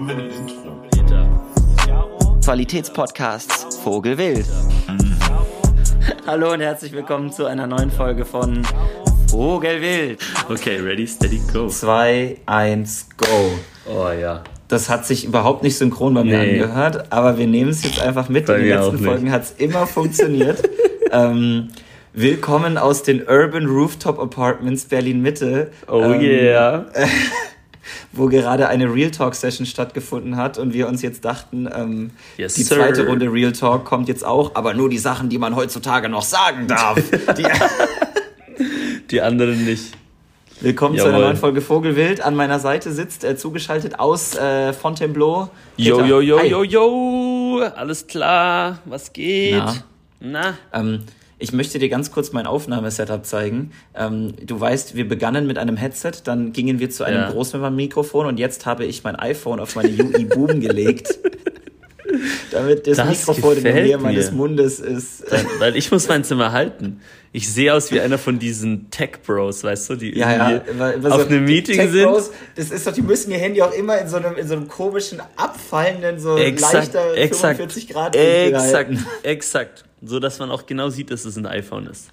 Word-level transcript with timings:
haben 0.00 0.08
wir 0.08 0.16
ein 0.16 0.30
Intro. 0.30 0.80
Qualitätspodcasts 2.42 3.76
Vogelwild. 3.76 4.46
Hallo 6.26 6.54
und 6.54 6.60
herzlich 6.60 6.92
willkommen 6.92 7.30
zu 7.30 7.44
einer 7.44 7.66
neuen 7.66 7.90
Folge 7.90 8.24
von 8.24 8.62
Vogelwild. 9.28 10.18
Okay, 10.48 10.78
ready, 10.78 11.06
steady, 11.06 11.42
go. 11.52 11.68
2, 11.68 12.38
1, 12.46 13.08
go. 13.18 13.26
Oh 13.86 14.08
ja. 14.10 14.42
Das 14.68 14.88
hat 14.88 15.04
sich 15.04 15.26
überhaupt 15.26 15.62
nicht 15.62 15.76
synchron 15.76 16.14
bei 16.14 16.24
mir 16.24 16.38
Nee. 16.38 16.62
angehört, 16.62 17.12
aber 17.12 17.36
wir 17.36 17.46
nehmen 17.46 17.70
es 17.70 17.84
jetzt 17.84 18.00
einfach 18.00 18.30
mit. 18.30 18.46
Bei 18.46 18.56
In 18.56 18.64
den 18.64 18.78
letzten. 18.78 18.98
Folgen 19.00 19.30
hat 19.30 19.42
es 19.42 19.50
immer 19.58 19.86
funktioniert. 19.86 20.62
ähm, 21.12 21.68
willkommen 22.14 22.78
aus 22.78 23.02
den 23.02 23.28
Urban 23.28 23.66
Rooftop 23.66 24.18
Apartments 24.18 24.86
Berlin 24.86 25.20
Mitte. 25.20 25.70
Oh 25.88 26.00
ähm, 26.04 26.20
yeah. 26.22 26.86
wo 28.12 28.26
gerade 28.26 28.68
eine 28.68 28.92
Real 28.92 29.10
Talk 29.10 29.34
Session 29.34 29.66
stattgefunden 29.66 30.36
hat 30.36 30.58
und 30.58 30.72
wir 30.72 30.88
uns 30.88 31.00
jetzt 31.02 31.24
dachten, 31.24 31.68
ähm, 31.72 32.10
Yes, 32.36 32.54
die 32.54 32.62
sir. 32.64 32.76
zweite 32.76 33.06
Runde 33.06 33.32
Real 33.32 33.52
Talk 33.52 33.84
kommt 33.84 34.08
jetzt 34.08 34.24
auch, 34.24 34.54
aber 34.54 34.74
nur 34.74 34.88
die 34.88 34.98
Sachen, 34.98 35.28
die 35.28 35.38
man 35.38 35.54
heutzutage 35.56 36.08
noch 36.08 36.22
sagen 36.22 36.66
darf. 36.66 36.98
Die, 37.36 37.46
Die 39.10 39.20
anderen 39.20 39.64
nicht. 39.64 39.92
willkommen 40.60 40.96
zu 40.96 41.04
einer 41.04 41.12
Jawohl. 41.12 41.24
neuen 41.26 41.36
Folge 41.36 41.60
Vogelwild. 41.60 42.20
An 42.20 42.34
meiner 42.34 42.58
Seite 42.58 42.92
sitzt 42.92 43.24
äh, 43.24 43.36
zugeschaltet 43.36 43.98
aus 43.98 44.36
äh, 44.36 44.72
Fontainebleau. 44.72 45.48
Yo, 45.76 46.04
yo, 46.04 46.20
yo, 46.20 46.38
Hi. 46.38 46.46
yo, 46.48 46.62
yo. 46.62 47.62
Alles 47.76 48.06
klar. 48.06 48.78
Was 48.84 49.12
geht? 49.12 49.54
Na? 49.54 49.74
Na? 50.20 50.54
Ähm, 50.72 51.04
ich 51.40 51.52
möchte 51.52 51.78
dir 51.78 51.88
ganz 51.88 52.12
kurz 52.12 52.32
mein 52.32 52.46
Aufnahmesetup 52.46 53.24
zeigen. 53.26 53.72
Ähm, 53.94 54.34
du 54.44 54.60
weißt, 54.60 54.94
wir 54.94 55.08
begannen 55.08 55.46
mit 55.46 55.58
einem 55.58 55.76
Headset, 55.76 56.12
dann 56.24 56.52
gingen 56.52 56.78
wir 56.78 56.90
zu 56.90 57.02
einem 57.04 57.22
Ja. 57.22 57.30
Großmembran-Mikrofon 57.30 58.26
und 58.26 58.38
jetzt 58.38 58.66
habe 58.66 58.84
ich 58.84 59.02
mein 59.02 59.16
iPhone 59.16 59.58
auf 59.58 59.74
meine 59.74 59.88
UI 59.90 60.26
Boom 60.26 60.60
gelegt. 60.60 61.18
Damit 62.50 62.86
das, 62.86 62.96
Das 62.96 63.08
Mikrofon 63.08 63.56
in 63.58 63.64
der 63.64 63.74
Nähe 63.74 63.98
meines. 63.98 64.32
Mundes 64.32 64.80
ist. 64.80 65.24
Dann, 65.30 65.46
weil 65.58 65.76
ich 65.76 65.90
muss 65.90 66.08
mein 66.08 66.24
Zimmer 66.24 66.52
halten. 66.52 67.00
Ich 67.32 67.48
sehe 67.50 67.72
aus 67.72 67.92
wie 67.92 68.00
einer 68.00 68.18
von 68.18 68.40
diesen 68.40 68.90
Tech-Bros, 68.90 69.62
weißt 69.62 69.90
du, 69.90 69.94
die 69.94 70.18
Ja, 70.18 70.50
ja, 70.50 70.62
auf 71.04 71.22
so, 71.22 71.26
einem 71.28 71.44
Meeting 71.44 71.76
Tech 71.76 71.90
sind. 71.92 72.04
Bros, 72.04 72.32
das 72.56 72.70
ist 72.72 72.86
doch, 72.86 72.92
die 72.92 73.02
müssen 73.02 73.30
ihr 73.30 73.38
Handy 73.38 73.62
auch 73.62 73.72
immer 73.72 73.98
in 73.98 74.08
so 74.08 74.16
einem, 74.16 74.36
in 74.36 74.48
so 74.48 74.54
einem 74.54 74.66
komischen, 74.66 75.22
abfallenden, 75.36 76.18
so 76.18 76.36
Exakt, 76.36 76.74
leichter 76.94 77.14
exakt, 77.14 77.58
45 77.58 77.88
Grad 77.88 78.16
exakt, 78.16 78.90
exakt. 79.22 79.84
So, 80.02 80.18
dass 80.18 80.38
man 80.38 80.50
auch 80.50 80.66
genau 80.66 80.88
sieht, 80.88 81.10
dass 81.10 81.24
es 81.24 81.36
ein 81.36 81.46
iPhone 81.46 81.86
ist. 81.86 82.10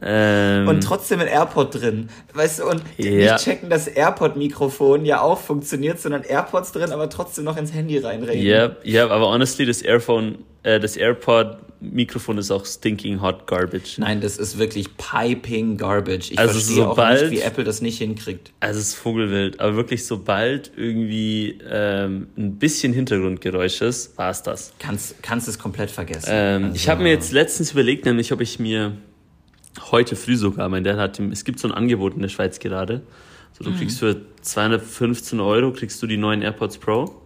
Ähm, 0.00 0.66
Und 0.68 0.82
trotzdem 0.82 1.20
ein 1.20 1.26
AirPod 1.28 1.74
drin. 1.80 2.08
Weißt 2.34 2.60
du, 2.60 2.64
und 2.64 2.82
Ja. 2.96 3.34
nicht 3.34 3.44
checken, 3.44 3.68
dass 3.70 3.86
AirPod-Mikrofon 3.88 5.04
ja 5.04 5.20
auch 5.20 5.38
funktioniert, 5.38 6.00
sondern 6.00 6.22
AirPods 6.22 6.72
drin, 6.72 6.90
aber 6.92 7.08
trotzdem 7.10 7.44
noch 7.44 7.56
ins 7.56 7.72
Handy 7.72 7.98
reinreden. 7.98 8.42
Ja, 8.42 8.76
ja, 8.84 9.08
aber 9.08 9.28
honestly, 9.30 9.66
das 9.66 9.82
Airphone, 9.82 10.38
äh, 10.64 10.80
das 10.80 10.96
AirPod-Mikrofon 10.96 12.38
ist 12.38 12.50
auch 12.50 12.64
stinking 12.66 13.20
hot 13.20 13.46
garbage. 13.46 13.98
Nein, 13.98 14.20
das 14.20 14.38
ist 14.38 14.58
wirklich 14.58 14.96
piping 14.96 15.76
garbage. 15.76 16.30
Ich 16.32 16.38
Also 16.38 16.54
verstehe 16.54 16.76
sobald- 16.76 17.18
auch 17.18 17.22
nicht, 17.30 17.40
wie 17.40 17.42
Apple 17.46 17.64
das 17.64 17.80
nicht 17.82 17.98
hinkriegt. 17.98 18.50
Also 18.60 18.80
es 18.80 18.88
ist 18.88 18.94
Vogelwild, 18.94 19.60
aber 19.60 19.76
wirklich 19.76 20.06
sobald 20.06 20.72
irgendwie 20.76 21.58
ähm, 21.70 22.28
ein 22.36 22.56
bisschen 22.58 22.92
Hintergrundgeräusch 22.92 23.80
ist, 23.82 24.16
war 24.18 24.30
es 24.30 24.42
das. 24.42 24.72
Kannst, 24.78 25.22
kannst 25.22 25.48
es 25.48 25.58
komplett 25.58 25.90
vergessen. 25.90 26.28
Ähm, 26.32 26.64
Also- 26.64 26.76
Ich 26.76 26.88
habe 26.88 27.02
mir 27.02 27.10
jetzt 27.10 27.32
letztens 27.32 27.72
überlegt, 27.72 28.04
nämlich 28.06 28.32
ob 28.32 28.40
ich 28.40 28.58
mir 28.58 28.92
heute 29.92 30.16
früh 30.16 30.36
sogar, 30.36 30.68
mein 30.68 30.82
Dad 30.84 30.96
hat, 30.98 31.20
es 31.20 31.44
gibt 31.44 31.58
so 31.60 31.68
ein 31.68 31.74
Angebot 31.74 32.14
in 32.14 32.22
der 32.22 32.28
Schweiz 32.28 32.58
gerade, 32.58 33.02
so 33.56 33.62
du 33.64 33.70
Mhm. 33.70 33.76
kriegst 33.76 33.98
für 34.00 34.16
215 34.40 35.38
Euro 35.40 35.72
kriegst 35.72 36.02
du 36.02 36.06
die 36.06 36.16
neuen 36.16 36.42
AirPods 36.42 36.78
Pro. 36.78 37.22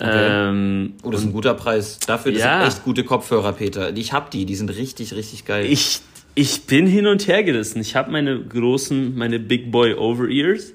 Ähm, 0.00 0.94
Oh, 1.02 1.10
das 1.10 1.20
ist 1.20 1.26
ein 1.26 1.32
guter 1.32 1.54
Preis. 1.54 1.98
Dafür, 2.06 2.32
das 2.32 2.40
Ja. 2.42 2.60
sind 2.60 2.68
echt 2.68 2.84
gute 2.84 3.04
Kopfhörer, 3.04 3.52
Peter. 3.52 3.94
Ich 3.96 4.12
hab 4.12 4.30
die, 4.30 4.46
die 4.46 4.54
sind 4.54 4.70
richtig, 4.70 5.14
richtig 5.14 5.44
geil. 5.44 5.66
Ich, 5.66 6.00
ich 6.34 6.62
bin 6.66 6.86
hin 6.86 7.06
und 7.06 7.26
her 7.28 7.42
gerissen. 7.42 7.80
Ich 7.80 7.94
habe 7.94 8.10
meine 8.10 8.40
großen, 8.42 9.14
meine 9.16 9.38
Big 9.38 9.70
Boy 9.70 9.94
Over-Ears 9.94 10.72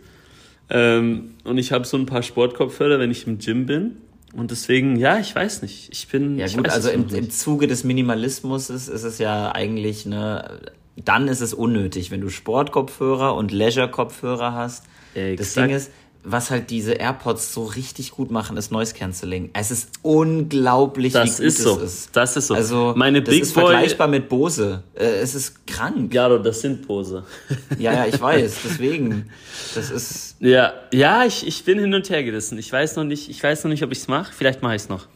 ähm, 0.69 1.31
und 1.43 1.57
ich 1.57 1.71
habe 1.71 1.85
so 1.85 1.97
ein 1.97 2.05
paar 2.05 2.21
Sportkopfhörer, 2.23 2.99
wenn 2.99 3.09
ich 3.11 3.25
im 3.25 3.39
Gym 3.39 3.65
bin. 3.65 3.97
Und 4.33 4.51
deswegen, 4.51 4.97
ja, 4.97 5.17
ich 5.19 5.33
weiß 5.33 5.61
nicht. 5.63 5.89
Ich 5.91 6.07
bin. 6.09 6.37
Ja 6.37 6.47
gut, 6.47 6.69
also 6.69 6.89
im, 6.89 7.07
im. 7.09 7.29
Zuge 7.31 7.65
des 7.65 7.83
Minimalismus 7.85 8.69
ist, 8.69 8.87
ist 8.87 9.03
es 9.03 9.17
ja 9.17 9.51
eigentlich 9.55 10.05
eine, 10.05 10.59
dann 11.05 11.27
ist 11.27 11.41
es 11.41 11.53
unnötig, 11.53 12.11
wenn 12.11 12.21
du 12.21 12.29
Sportkopfhörer 12.29 13.35
und 13.35 13.51
Leisure-Kopfhörer 13.51 14.53
hast. 14.53 14.85
Das 15.13 15.23
Exakt. 15.23 15.67
Ding 15.69 15.75
ist, 15.75 15.91
was 16.29 16.51
halt 16.51 16.69
diese 16.71 16.93
AirPods 16.93 17.53
so 17.53 17.63
richtig 17.63 18.11
gut 18.11 18.31
machen, 18.31 18.57
ist 18.57 18.69
Noise 18.71 18.93
Cancelling. 18.93 19.49
Es 19.53 19.71
ist 19.71 19.89
unglaublich, 20.01 21.13
Das 21.13 21.39
wie 21.39 21.43
gut 21.43 21.45
ist 21.45 21.57
so. 21.61 21.77
es 21.77 21.83
ist. 21.83 22.15
Das 22.17 22.35
ist 22.35 22.47
so. 22.47 22.53
Also 22.55 22.93
Meine 22.97 23.21
das 23.21 23.33
Big 23.33 23.43
ist 23.43 23.53
Boy- 23.53 23.63
vergleichbar 23.63 24.07
mit 24.09 24.27
Bose. 24.27 24.83
Äh, 24.95 25.05
es 25.21 25.35
ist 25.35 25.65
krank. 25.65 26.13
Ja, 26.13 26.27
das 26.37 26.59
sind 26.61 26.85
Pose. 26.85 27.23
ja, 27.79 28.05
ich 28.05 28.19
weiß. 28.19 28.57
Deswegen, 28.65 29.29
das 29.75 29.89
ist 29.89 30.35
Ja, 30.41 30.73
ja, 30.91 31.23
ich, 31.25 31.47
ich 31.47 31.63
bin 31.63 31.79
hin 31.79 31.93
und 31.93 32.09
her 32.09 32.23
gerissen. 32.23 32.57
Ich 32.57 32.71
weiß 32.73 32.97
noch 32.97 33.05
nicht, 33.05 33.29
ich 33.29 33.41
weiß 33.41 33.63
noch 33.63 33.69
nicht, 33.71 33.83
ob 33.83 33.91
ich 33.93 33.99
es 33.99 34.07
mache. 34.09 34.33
Vielleicht 34.33 34.61
mache 34.61 34.75
ich 34.75 34.81
es 34.81 34.89
noch. 34.89 35.07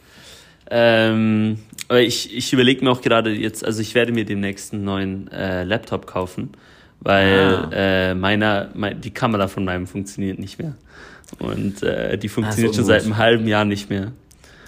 Ähm, 0.70 1.60
aber 1.92 2.00
ich, 2.02 2.34
ich 2.36 2.54
überlege 2.54 2.86
mir 2.86 2.92
auch 2.92 3.02
gerade 3.02 3.32
jetzt, 3.32 3.66
also 3.66 3.82
ich 3.82 3.96
werde 3.96 4.14
mir 4.14 4.24
demnächst 4.24 4.72
einen 4.74 4.86
neuen 4.86 5.28
äh, 5.32 5.66
Laptop 5.66 6.08
kaufen, 6.08 6.52
weil 7.02 7.56
Ah. 7.56 7.70
äh, 7.74 8.16
meiner, 8.16 8.70
mein, 8.74 9.02
die 9.02 9.12
Kamera 9.12 9.50
von 9.50 9.66
meinem 9.66 9.88
funktioniert 9.88 10.40
nicht 10.40 10.58
mehr. 10.58 10.76
Und 11.40 11.84
äh, 11.84 12.18
die 12.18 12.30
funktioniert 12.30 12.76
schon 12.76 12.86
seit 12.86 13.04
einem 13.04 13.18
halben 13.18 13.46
Jahr 13.46 13.66
nicht 13.66 13.90
mehr. 13.90 14.14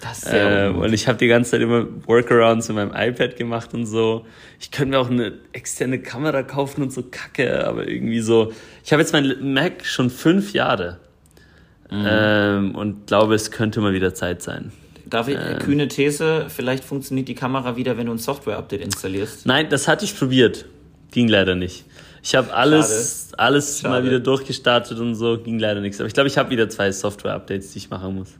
das 0.02 0.18
ist 0.18 0.28
sehr 0.30 0.66
Äh, 0.66 0.68
und 0.68 0.92
ich 0.92 1.08
habe 1.08 1.16
die 1.16 1.26
ganze 1.28 1.52
Zeit 1.52 1.62
immer 1.62 1.86
Workarounds 2.06 2.68
in 2.68 2.74
meinem 2.74 2.92
iPad 2.94 3.36
gemacht 3.36 3.72
und 3.72 3.86
so. 3.86 4.26
Ich 4.60 4.70
könnte 4.70 4.90
mir 4.90 4.98
auch 4.98 5.10
eine 5.10 5.32
externe 5.52 6.00
Kamera 6.00 6.42
kaufen 6.42 6.82
und 6.82 6.92
so 6.92 7.04
Kacke, 7.10 7.66
aber 7.66 7.88
irgendwie 7.88 8.20
so. 8.20 8.52
Ich 8.84 8.92
habe 8.92 9.00
jetzt 9.00 9.14
mein 9.14 9.54
Mac 9.54 9.84
schon 9.86 10.10
fünf 10.10 10.52
Jahre 10.52 10.98
Mhm. 11.90 12.04
ähm, 12.06 12.74
und 12.74 13.06
glaube, 13.06 13.34
es 13.34 13.50
könnte 13.50 13.80
mal 13.80 13.94
wieder 13.94 14.12
Zeit 14.14 14.42
sein. 14.42 14.72
Darf 15.14 15.28
ich, 15.28 15.36
ähm, 15.36 15.60
kühne 15.60 15.86
These, 15.86 16.46
vielleicht 16.48 16.82
funktioniert 16.82 17.28
die 17.28 17.36
Kamera 17.36 17.76
wieder, 17.76 17.96
wenn 17.96 18.06
du 18.06 18.12
ein 18.12 18.18
Software-Update 18.18 18.80
installierst. 18.80 19.46
Nein, 19.46 19.68
das 19.70 19.86
hatte 19.86 20.04
ich 20.04 20.18
probiert. 20.18 20.64
Ging 21.12 21.28
leider 21.28 21.54
nicht. 21.54 21.84
Ich 22.20 22.34
habe 22.34 22.52
alles, 22.52 23.28
alles 23.36 23.78
Schade. 23.78 23.94
mal 23.94 24.04
wieder 24.04 24.18
durchgestartet 24.18 24.98
und 24.98 25.14
so, 25.14 25.38
ging 25.38 25.60
leider 25.60 25.80
nichts. 25.80 26.00
Aber 26.00 26.08
ich 26.08 26.14
glaube, 26.14 26.26
ich 26.26 26.36
habe 26.36 26.50
wieder 26.50 26.68
zwei 26.68 26.90
Software-Updates, 26.90 27.70
die 27.72 27.78
ich 27.78 27.90
machen 27.90 28.16
muss. 28.16 28.30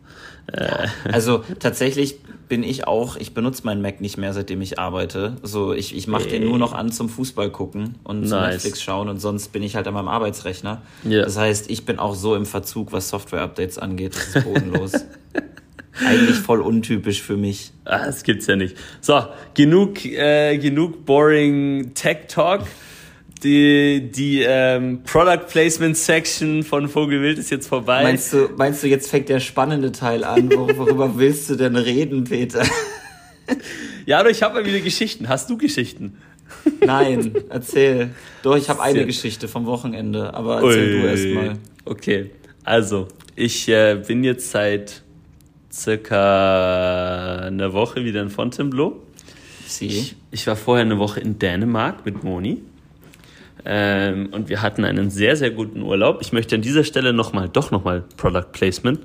Also 1.13 1.45
tatsächlich 1.61 2.17
bin 2.49 2.65
ich 2.65 2.89
auch, 2.89 3.17
ich 3.17 3.35
benutze 3.35 3.65
meinen 3.65 3.81
Mac 3.81 4.01
nicht 4.01 4.19
mehr, 4.19 4.33
seitdem 4.33 4.61
ich 4.61 4.79
arbeite. 4.79 5.37
So, 5.43 5.73
ich, 5.73 5.97
ich 5.97 6.09
mache 6.09 6.27
den 6.27 6.45
nur 6.45 6.59
noch 6.59 6.73
an 6.73 6.91
zum 6.91 7.09
Fußball 7.09 7.51
gucken 7.51 7.95
und 8.03 8.27
zum 8.27 8.39
Nice. 8.39 8.55
Netflix 8.55 8.83
schauen 8.83 9.09
und 9.09 9.21
sonst 9.21 9.53
bin 9.53 9.63
ich 9.63 9.77
halt 9.77 9.87
an 9.87 9.95
meinem 9.95 10.09
Arbeitsrechner. 10.09 10.83
Ja. 11.05 11.23
Das 11.23 11.39
heißt, 11.39 11.71
ich 11.71 11.87
bin 11.87 12.01
auch 12.01 12.17
so 12.17 12.35
im 12.35 12.47
Verzug, 12.47 12.91
was 12.91 13.11
Software-Updates 13.11 13.79
angeht. 13.79 14.17
Das 14.17 14.37
ist 14.37 14.45
bodenlos. 14.45 14.93
Eigentlich 16.05 16.37
voll 16.37 16.61
untypisch 16.61 17.23
für 17.23 17.37
mich. 17.37 17.73
Ah, 17.85 18.07
das 18.07 18.23
gibt's 18.25 18.47
ja 18.47 18.57
nicht. 18.57 18.77
So, 19.01 19.23
genug, 19.55 20.05
äh, 20.05 20.59
genug 20.59 21.05
boring 21.05 21.93
Tech 21.95 22.27
Talk. 22.29 22.63
Die, 23.43 24.11
die 24.11 24.41
ähm, 24.41 25.03
Product 25.05 25.47
Placement 25.51 25.97
Section 25.99 26.63
von 26.63 26.89
Vogelwild 26.89 27.39
ist 27.39 27.51
jetzt 27.51 27.67
vorbei. 27.69 28.03
Meinst 28.03 28.33
du, 28.33 28.49
meinst 28.57 28.83
du, 28.83 28.87
jetzt 28.89 29.11
fängt 29.11 29.29
der 29.29 29.39
spannende 29.39 29.93
Teil 29.93 30.25
an? 30.25 30.49
Wor- 30.51 30.77
Worüber 30.79 31.13
willst 31.19 31.51
du 31.51 31.57
denn 31.57 31.77
reden, 31.77 32.25
Peter? 32.25 32.65
ja, 34.07 34.21
aber 34.21 34.31
ich 34.31 34.43
habe 34.43 34.55
mal 34.55 34.65
wieder 34.67 34.81
Geschichten. 34.81 35.29
Hast 35.29 35.51
du 35.51 35.59
Geschichten? 35.59 36.17
Nein, 36.87 37.35
erzähl. 37.51 38.11
Doch, 38.43 38.57
ich 38.57 38.69
habe 38.71 38.83
eine 38.83 39.05
Geschichte 39.05 39.47
vom 39.47 39.67
Wochenende, 39.67 40.33
aber 40.33 40.63
erzähl 40.63 40.93
du 40.93 41.03
Ui. 41.07 41.11
erst 41.11 41.27
mal. 41.29 41.59
Okay, 41.85 42.31
also 42.65 43.09
ich 43.37 43.69
äh, 43.69 44.03
bin 44.07 44.25
jetzt 44.25 44.51
seit 44.51 45.03
circa 45.75 47.41
einer 47.47 47.73
Woche 47.73 48.05
wieder 48.05 48.23
in 48.23 48.31
Fontainebleau. 48.31 49.03
Sie. 49.67 49.87
Ich, 49.87 50.17
ich 50.31 50.47
war 50.47 50.57
vorher 50.57 50.85
eine 50.85 50.99
Woche 50.99 51.21
in 51.21 51.39
Dänemark 51.39 52.05
mit 52.07 52.23
Moni. 52.23 52.63
Ähm, 53.65 54.29
und 54.31 54.49
wir 54.49 54.63
hatten 54.63 54.85
einen 54.85 55.11
sehr, 55.11 55.37
sehr 55.37 55.51
guten 55.51 55.83
Urlaub. 55.83 56.19
Ich 56.21 56.33
möchte 56.33 56.55
an 56.55 56.63
dieser 56.63 56.85
Stelle 56.85 57.13
nochmal, 57.13 57.49
doch 57.49 57.71
nochmal 57.71 58.05
Product 58.17 58.53
Placement. 58.53 59.01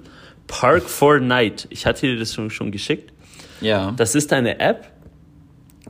Park 0.48 0.83
for 0.83 1.19
Night. 1.19 1.68
Ich 1.69 1.86
hatte 1.86 2.07
dir 2.07 2.19
das 2.19 2.33
schon, 2.33 2.50
schon 2.50 2.71
geschickt. 2.71 3.13
Ja. 3.62 3.94
Das 3.95 4.16
ist 4.16 4.33
eine 4.33 4.60
App, 4.60 4.92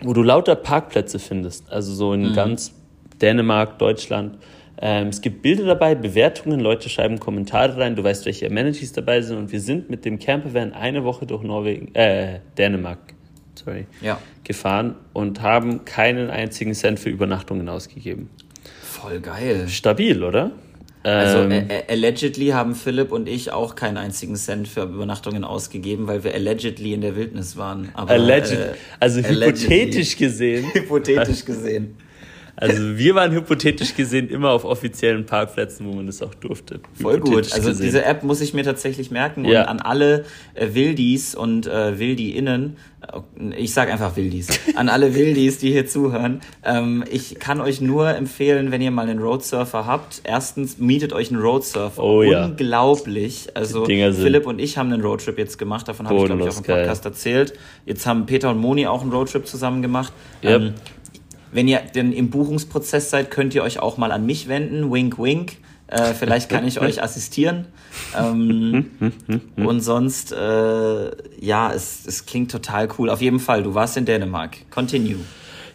wo 0.02 0.14
du 0.14 0.22
lauter 0.22 0.56
Parkplätze 0.56 1.20
findest. 1.20 1.72
Also 1.72 1.94
so 1.94 2.14
in 2.14 2.34
ganz 2.34 2.74
Dänemark, 3.22 3.80
Deutschland. 3.80 4.38
Ähm, 4.82 5.08
es 5.08 5.20
gibt 5.22 5.42
Bilder 5.42 5.66
dabei, 5.66 5.94
Bewertungen, 5.96 6.60
Leute 6.60 6.88
schreiben 6.90 7.20
Kommentare 7.20 7.78
rein, 7.78 7.96
du 7.96 8.04
weißt, 8.04 8.26
welche 8.26 8.48
Amenities 8.48 8.94
dabei 8.94 9.22
sind. 9.22 9.38
Und 9.38 9.52
wir 9.52 9.60
sind 9.60 9.90
mit 9.90 10.06
dem 10.06 10.20
Campervan 10.20 10.72
eine 10.74 11.04
Woche 11.04 11.26
durch 11.26 11.44
Norwegen, 11.44 11.94
äh, 11.96 12.40
Dänemark, 12.58 13.00
sorry, 13.56 13.86
Ja. 14.02 14.20
gefahren 14.44 14.96
und 15.12 15.42
haben 15.42 15.84
keinen 15.84 16.30
einzigen 16.30 16.74
Cent 16.74 17.00
für 17.00 17.10
Übernachtungen 17.10 17.68
ausgegeben. 17.68 18.30
Voll 18.82 19.20
geil. 19.20 19.68
Stabil, 19.68 20.24
oder? 20.24 20.52
Also 21.04 21.40
Ähm, 21.44 21.52
äh, 21.52 21.80
äh, 21.80 21.84
allegedly 21.90 22.48
haben 22.48 22.76
Philipp 22.76 23.12
und 23.14 23.30
ich 23.30 23.52
auch 23.54 23.76
keinen 23.76 23.96
einzigen 23.98 24.36
Cent 24.36 24.68
für 24.68 24.84
Übernachtungen 24.84 25.44
ausgegeben, 25.46 26.08
weil 26.08 26.24
wir 26.26 26.34
allegedly 26.34 26.94
in 26.94 27.02
der 27.02 27.16
Wildnis 27.16 27.56
waren. 27.58 27.90
Aber, 27.94 28.12
alleged, 28.12 28.52
äh, 28.52 28.74
also 29.00 29.20
allegedly. 29.22 29.46
hypothetisch 29.70 30.18
gesehen. 30.18 30.66
hypothetisch 30.74 31.46
gesehen. 31.46 31.96
Also 32.62 32.98
wir 32.98 33.16
waren 33.16 33.32
hypothetisch 33.32 33.96
gesehen 33.96 34.30
immer 34.30 34.50
auf 34.52 34.66
offiziellen 34.66 35.26
Parkplätzen, 35.26 35.88
wo 35.88 35.94
man 35.94 36.08
das 36.08 36.22
auch 36.22 36.34
durfte. 36.36 36.82
Voll 37.02 37.20
gut. 37.20 37.54
Also 37.54 37.70
gesehen. 37.70 37.86
diese 37.86 38.04
App 38.04 38.24
muss 38.24 38.42
ich 38.42 38.54
mir 38.54 38.64
tatsächlich 38.64 39.12
merken 39.12 39.46
Ja. 39.46 39.62
und 39.62 39.68
an 39.70 39.80
alle 39.80 40.26
äh, 40.56 40.68
Wildis 40.74 41.36
und 41.36 41.68
äh, 41.68 41.98
Wildi-Innen, 41.98 42.76
äh, 43.40 43.56
ich 43.56 43.74
sag 43.74 43.90
einfach 43.90 44.18
Wildis, 44.18 44.48
an 44.76 44.90
alle 44.90 45.16
Wildis, 45.16 45.60
die 45.60 45.72
hier 45.72 45.88
zuhören, 45.88 46.42
ähm, 46.66 47.06
ich 47.10 47.40
kann 47.40 47.62
euch 47.62 47.80
nur 47.80 48.10
empfehlen, 48.10 48.72
wenn 48.72 48.82
ihr 48.82 48.92
mal 48.92 49.08
einen 49.08 49.20
Roadsurfer 49.20 49.86
habt, 49.86 50.22
erstens 50.26 50.80
mietet 50.80 51.14
euch 51.14 51.32
einen 51.32 51.42
Roadsurfer. 51.42 52.04
Oh 52.04 52.24
ja. 52.24 52.46
Unglaublich. 52.46 53.48
Also 53.56 53.86
Dinger 53.86 54.12
sind 54.12 54.24
Philipp 54.24 54.46
und 54.46 54.60
ich 54.60 54.78
haben 54.78 54.92
einen 54.92 55.02
Roadtrip 55.02 55.38
jetzt 55.38 55.58
gemacht, 55.58 55.88
davon 55.88 56.08
habe 56.08 56.18
ich 56.18 56.26
glaube 56.26 56.42
ich 56.42 56.50
auch 56.50 56.58
im 56.58 56.64
bodenlos 56.64 56.64
geil. 56.68 56.82
Podcast 56.82 57.06
erzählt. 57.06 57.54
Jetzt 57.86 58.06
haben 58.06 58.26
Peter 58.26 58.50
und 58.50 58.58
Moni 58.58 58.86
auch 58.86 59.02
einen 59.02 59.12
Roadtrip 59.12 59.48
zusammen 59.48 59.82
gemacht. 59.82 60.12
Yep. 60.44 60.62
Ähm, 60.62 60.74
wenn 61.52 61.68
ihr 61.68 61.80
denn 61.80 62.12
im 62.12 62.30
Buchungsprozess 62.30 63.10
seid, 63.10 63.32
könnt 63.32 63.56
ihr 63.56 63.64
euch 63.64 63.80
auch 63.80 63.98
mal 63.98 64.12
an 64.12 64.26
mich 64.26 64.48
wenden. 64.48 64.92
Wink, 64.92 65.18
wink. 65.20 65.58
Äh, 65.88 66.14
vielleicht 66.14 66.50
kann 66.50 66.68
ich 66.68 66.80
euch 66.80 67.02
assistieren. 67.02 67.66
Ähm, 68.16 68.92
und 69.56 69.82
sonst, 69.82 70.32
äh, 70.32 71.12
ja, 71.40 71.74
es, 71.74 72.06
es 72.06 72.26
klingt 72.26 72.52
total 72.52 72.90
cool. 72.98 73.10
Auf 73.10 73.22
jeden 73.22 73.40
Fall, 73.40 73.64
du 73.64 73.74
warst 73.74 73.98
in 73.98 74.06
Dänemark. 74.06 74.70
Continue. 74.70 75.20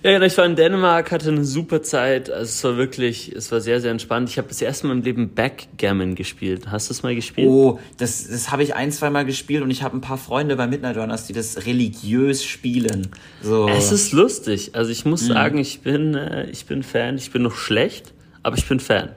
Ja, 0.05 0.13
genau, 0.13 0.27
ich 0.27 0.37
war 0.37 0.45
in 0.45 0.55
Dänemark, 0.55 1.11
hatte 1.13 1.31
eine 1.31 1.47
super 1.47 1.83
Zeit. 1.83 2.29
Also 2.31 2.43
es 2.45 2.63
war 2.63 2.77
wirklich, 2.77 3.33
es 3.35 3.51
war 3.51 3.63
sehr, 3.63 3.81
sehr 3.81 3.91
entspannt. 3.91 4.29
Ich 4.29 4.37
habe 4.37 4.49
das 4.49 4.61
erste 4.61 4.87
Mal 4.87 4.93
im 4.93 5.03
Leben 5.03 5.31
Backgammon 5.31 6.15
gespielt. 6.15 6.71
Hast 6.71 6.91
du 6.91 6.93
es 6.93 7.03
mal 7.03 7.15
gespielt? 7.15 7.49
Oh, 7.49 7.79
das, 7.97 8.29
das 8.29 8.53
habe 8.53 8.63
ich 8.63 8.75
ein, 8.75 8.93
zwei 8.93 9.09
Mal 9.09 9.25
gespielt 9.25 9.63
und 9.63 9.71
ich 9.71 9.83
habe 9.83 9.97
ein 9.97 10.03
paar 10.03 10.19
Freunde 10.19 10.57
bei 10.57 10.67
Midnight 10.67 10.99
Runners, 10.99 11.27
die 11.27 11.33
das 11.33 11.65
religiös 11.65 12.45
spielen. 12.45 13.09
So. 13.43 13.67
Es 13.67 13.93
ist 13.93 14.13
lustig. 14.13 14.73
Also 14.75 14.91
ich 14.91 15.07
Mhm. 15.07 15.11
muss 15.13 15.27
sagen, 15.27 15.57
ich 15.57 15.81
bin, 15.81 16.15
äh, 16.15 16.51
ich 16.51 16.67
bin 16.67 16.83
Fan. 16.83 17.17
Ich 17.17 17.31
bin 17.31 17.41
noch 17.41 17.55
schlecht, 17.57 18.13
aber 18.43 18.59
ich 18.59 18.69
bin 18.69 18.81
Fan. 18.81 19.09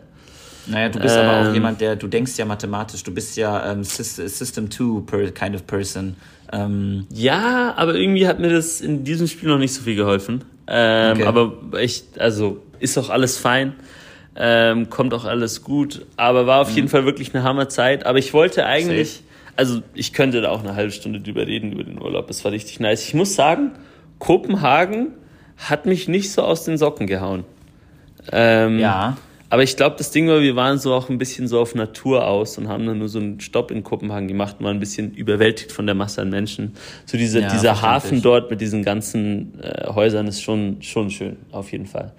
Naja, 0.68 0.88
du 0.88 1.00
bist 1.00 1.18
aber 1.18 1.42
auch 1.42 1.46
Ähm. 1.50 1.54
jemand, 1.54 1.82
der, 1.82 1.98
du 1.98 2.08
denkst 2.08 2.38
ja 2.38 2.46
mathematisch, 2.46 3.04
du 3.04 3.14
bist 3.14 3.36
ja 3.36 3.74
ähm, 3.74 3.82
Sys- 3.82 4.26
System 4.30 4.72
2 4.72 5.02
per 5.06 5.32
kind 5.32 5.54
of 5.54 5.68
person. 5.68 6.16
Ähm, 6.54 7.08
Ja, 7.14 7.74
aber 7.76 7.96
irgendwie 7.96 8.26
hat 8.26 8.40
mir 8.40 8.50
das 8.50 8.80
in 8.80 9.04
diesem 9.04 9.28
Spiel 9.28 9.50
noch 9.50 9.60
nicht 9.60 9.74
so 9.74 9.82
viel 9.82 9.96
geholfen. 9.98 10.46
Ähm, 10.68 11.14
Okay. 11.18 11.24
Aber 11.24 11.54
ich, 11.80 12.04
also 12.20 12.62
ist 12.80 12.98
auch 12.98 13.10
alles 13.10 13.38
fein. 13.38 13.74
Ähm, 14.36 14.90
kommt 14.90 15.14
auch 15.14 15.26
alles 15.26 15.64
gut. 15.64 16.06
Aber 16.16 16.46
war 16.46 16.62
auf 16.62 16.70
jeden 16.70 16.90
Fall 16.90 17.06
wirklich 17.06 17.34
eine 17.34 17.44
Hammerzeit. 17.44 18.06
Aber 18.06 18.20
ich 18.20 18.34
wollte 18.34 18.66
eigentlich, 18.66 19.14
Safe. 19.14 19.24
also 19.56 19.82
ich 19.96 20.14
könnte 20.14 20.42
da 20.42 20.50
auch 20.50 20.60
eine 20.64 20.76
halbe 20.76 20.92
Stunde 20.92 21.20
drüber 21.22 21.48
reden, 21.48 21.72
über 21.72 21.84
den 21.84 22.00
Urlaub. 22.02 22.30
Es 22.30 22.44
war 22.46 22.52
richtig 22.52 22.80
nice. 22.80 23.04
Ich 23.08 23.14
muss 23.16 23.34
sagen, 23.34 23.72
Kopenhagen 24.20 25.14
hat 25.58 25.86
mich 25.88 26.08
nicht 26.08 26.32
so 26.32 26.44
aus 26.44 26.66
den 26.66 26.78
Socken 26.78 27.08
gehauen. 27.08 27.46
Ähm, 28.32 28.80
ja. 28.80 29.18
Aber 29.50 29.64
ich 29.64 29.78
glaube, 29.78 29.96
das 29.98 30.12
Ding 30.12 30.28
war, 30.28 30.42
wir 30.42 30.56
waren 30.56 30.78
so 30.78 30.94
auch 30.94 31.10
ein 31.10 31.18
bisschen 31.18 31.48
so 31.48 31.60
auf 31.60 31.74
Natur 31.74 32.28
aus 32.28 32.58
und 32.58 32.68
haben 32.68 32.86
dann 32.86 32.98
nur 32.98 33.08
so 33.08 33.20
einen 33.20 33.40
Stopp 33.40 33.72
in 33.72 33.84
Kopenhagen 33.84 34.28
gemacht 34.28 34.58
und 34.60 34.66
waren 34.66 34.78
ein 34.78 34.80
bisschen 34.80 35.14
überwältigt 35.14 35.72
von 35.72 35.86
der 35.86 35.96
Masse 35.96 36.22
an 36.22 36.30
Menschen. 36.30 36.74
So 37.06 37.18
diese, 37.18 37.42
Ja, 37.42 37.50
dieser 37.50 37.82
Hafen 37.82 38.22
dort 38.22 38.50
mit 38.50 38.60
diesen 38.60 38.84
ganzen 38.84 39.60
äh, 39.62 39.88
Häusern 39.88 40.28
ist 40.28 40.42
schon, 40.42 40.82
schon 40.82 41.10
schön, 41.10 41.38
auf 41.52 41.72
jeden 41.72 41.86
Fall. 41.86 42.14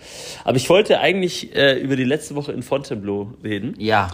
Aber 0.45 0.57
ich 0.57 0.71
wollte 0.71 1.01
eigentlich 1.01 1.55
äh, 1.55 1.79
über 1.79 1.97
die 1.97 2.05
letzte 2.05 2.35
Woche 2.35 2.53
in 2.53 2.63
Fontainebleau 2.63 3.35
reden. 3.45 3.75
Ja. 3.79 4.09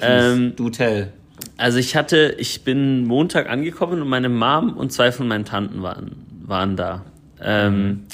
Ähm, 0.00 0.54
du 0.56 0.70
tell. 0.70 1.12
Also 1.56 1.78
ich 1.78 1.94
hatte, 1.94 2.34
ich 2.38 2.64
bin 2.64 3.04
Montag 3.06 3.48
angekommen 3.48 4.02
und 4.02 4.08
meine 4.08 4.28
Mom 4.28 4.76
und 4.76 4.92
zwei 4.92 5.12
von 5.12 5.28
meinen 5.28 5.44
Tanten 5.44 5.82
waren, 5.82 6.26
waren 6.44 6.76
da. 6.76 7.04
Ähm, 7.40 8.04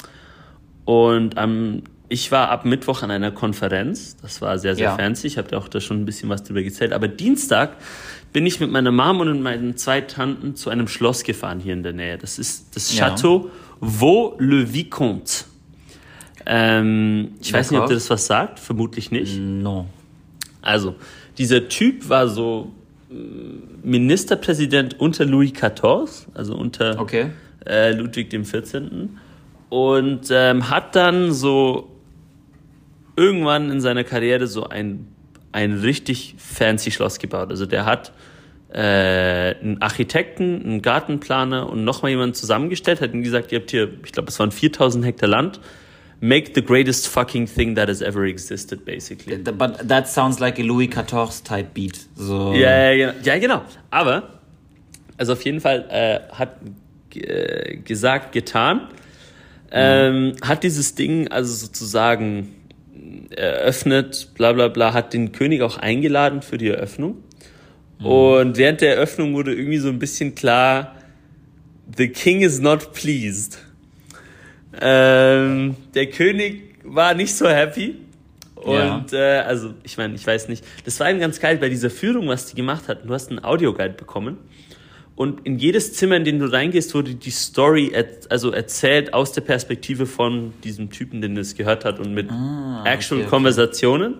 und 0.85 1.37
am, 1.37 1.81
ich 2.09 2.31
war 2.31 2.49
ab 2.49 2.65
Mittwoch 2.65 3.01
an 3.03 3.11
einer 3.11 3.31
Konferenz. 3.31 4.15
Das 4.21 4.41
war 4.41 4.57
sehr, 4.59 4.75
sehr 4.75 4.85
Ja. 4.85 4.95
fancy. 4.95 5.27
Ich 5.27 5.37
habe 5.37 5.47
da 5.49 5.57
auch 5.57 5.67
da 5.67 5.79
schon 5.81 6.01
ein 6.01 6.05
bisschen 6.05 6.29
was 6.29 6.43
drüber 6.43 6.61
gezählt. 6.63 6.93
Aber 6.93 7.07
Dienstag 7.07 7.77
bin 8.33 8.45
ich 8.45 8.59
mit 8.59 8.69
meiner 8.71 8.91
Mom 8.91 9.21
und 9.21 9.41
meinen 9.41 9.75
zwei 9.77 10.01
Tanten 10.01 10.55
zu 10.55 10.69
einem 10.69 10.87
Schloss 10.87 11.23
gefahren 11.23 11.59
hier 11.59 11.73
in 11.73 11.83
der 11.83 11.93
Nähe. 11.93 12.17
Das 12.17 12.37
ist 12.37 12.75
das 12.75 12.95
Ja. 12.95 13.07
Château 13.15 13.49
Vaux-le-Vicomte. 13.79 15.45
Ähm, 16.45 17.31
ich 17.41 17.51
weiß 17.53 17.71
nicht, 17.71 17.79
ob 17.79 17.87
dir 17.87 17.95
das 17.95 18.09
was 18.09 18.27
sagt. 18.27 18.59
Vermutlich 18.59 19.11
nicht. 19.11 19.37
No. 19.39 19.87
Also, 20.61 20.95
dieser 21.37 21.67
Typ 21.69 22.07
war 22.09 22.27
so 22.27 22.71
äh, 23.09 23.15
Ministerpräsident 23.83 24.99
unter 24.99 25.25
Louis 25.25 25.53
XIV, 25.53 26.27
also 26.33 26.55
unter 26.55 26.99
Okay. 26.99 27.31
äh, 27.65 27.91
Ludwig 27.93 28.29
dem 28.29 28.45
14. 28.45 29.17
Und 29.69 30.27
ähm, 30.31 30.69
hat 30.69 30.95
dann 30.95 31.31
so 31.33 31.89
irgendwann 33.15 33.71
in 33.71 33.81
seiner 33.81 34.03
Karriere 34.03 34.47
so 34.47 34.67
ein, 34.67 35.07
ein 35.51 35.73
richtig 35.73 36.35
fancy 36.37 36.91
Schloss 36.91 37.19
gebaut. 37.19 37.49
Also 37.49 37.65
der 37.65 37.85
hat 37.85 38.11
äh, 38.73 39.55
einen 39.61 39.81
Architekten, 39.81 40.61
einen 40.63 40.81
Gartenplaner 40.81 41.69
und 41.69 41.83
nochmal 41.83 42.11
jemanden 42.11 42.35
zusammengestellt, 42.35 42.99
hat 43.01 43.13
ihm 43.13 43.23
gesagt, 43.23 43.51
ihr 43.51 43.59
habt 43.59 43.71
hier, 43.71 43.89
ich 44.03 44.11
glaube, 44.11 44.29
es 44.29 44.39
waren 44.39 44.51
4000 44.51 45.05
Hektar 45.05 45.29
Land. 45.29 45.59
Make 46.21 46.51
the 46.55 46.63
greatest 46.63 47.07
fucking 47.07 47.45
thing 47.45 47.75
that 47.75 47.89
has 47.89 48.01
ever 48.01 48.23
existed, 48.23 48.85
basically. 48.85 49.37
But 49.37 49.87
that 49.87 50.07
sounds 50.07 50.39
like 50.39 50.57
a 50.57 50.63
Louis 50.63 50.87
XIV 50.87 51.43
type 51.43 51.67
beat. 51.73 51.99
So. 52.15 52.53
Ja, 52.53 52.91
ja, 52.91 53.11
genau. 53.11 53.23
ja, 53.23 53.37
genau. 53.37 53.61
Aber, 53.91 54.29
also 55.17 55.33
auf 55.33 55.43
jeden 55.43 55.59
Fall 55.59 55.85
äh, 55.89 56.33
hat 56.33 56.57
äh, 57.15 57.77
gesagt, 57.77 58.31
getan, 58.31 58.87
ähm, 59.71 60.35
hat 60.41 60.63
dieses 60.63 60.95
Ding 60.95 61.27
also 61.27 61.53
sozusagen 61.53 62.55
eröffnet, 63.31 64.29
bla 64.35 64.53
bla 64.53 64.67
bla, 64.67 64.93
hat 64.93 65.13
den 65.13 65.31
König 65.31 65.61
auch 65.61 65.77
eingeladen 65.77 66.41
für 66.41 66.57
die 66.57 66.69
Eröffnung. 66.69 67.23
Und 67.99 68.57
während 68.57 68.81
der 68.81 68.95
Eröffnung 68.95 69.33
wurde 69.33 69.53
irgendwie 69.53 69.77
so 69.77 69.89
ein 69.89 69.99
bisschen 69.99 70.35
klar, 70.35 70.95
the 71.97 72.09
king 72.09 72.41
is 72.41 72.59
not 72.59 72.93
pleased. 72.93 73.59
Ähm, 74.81 75.75
der 75.93 76.07
König 76.07 76.75
war 76.83 77.13
nicht 77.13 77.33
so 77.33 77.47
happy. 77.47 77.95
Und 78.55 79.13
äh, 79.13 79.39
also, 79.39 79.73
ich 79.83 79.97
meine, 79.97 80.15
ich 80.15 80.25
weiß 80.25 80.49
nicht. 80.49 80.65
Das 80.85 80.99
war 80.99 81.09
eben 81.09 81.19
ganz 81.19 81.39
geil 81.39 81.57
bei 81.57 81.69
dieser 81.69 81.89
Führung, 81.89 82.27
was 82.27 82.47
die 82.47 82.55
gemacht 82.55 82.87
hatten. 82.87 83.07
Du 83.07 83.13
hast 83.13 83.29
einen 83.29 83.43
Audioguide 83.43 83.93
bekommen. 83.93 84.37
Und 85.15 85.45
in 85.45 85.57
jedes 85.59 85.93
Zimmer, 85.93 86.17
in 86.17 86.25
dem 86.25 86.39
du 86.39 86.45
reingehst, 86.51 86.93
wurde 86.93 87.15
die 87.15 87.29
Story 87.31 87.91
er 87.93 88.05
also 88.29 88.51
erzählt 88.51 89.13
aus 89.13 89.31
der 89.31 89.41
Perspektive 89.41 90.05
von 90.07 90.53
diesem 90.63 90.89
Typen, 90.89 91.21
den 91.21 91.35
das 91.35 91.55
gehört 91.55 91.85
hat 91.85 91.99
und 91.99 92.13
mit 92.13 92.29
Ah, 92.29 92.83
actual 92.85 93.19
okay, 93.19 93.27
okay. 93.27 93.29
Konversationen. 93.29 94.15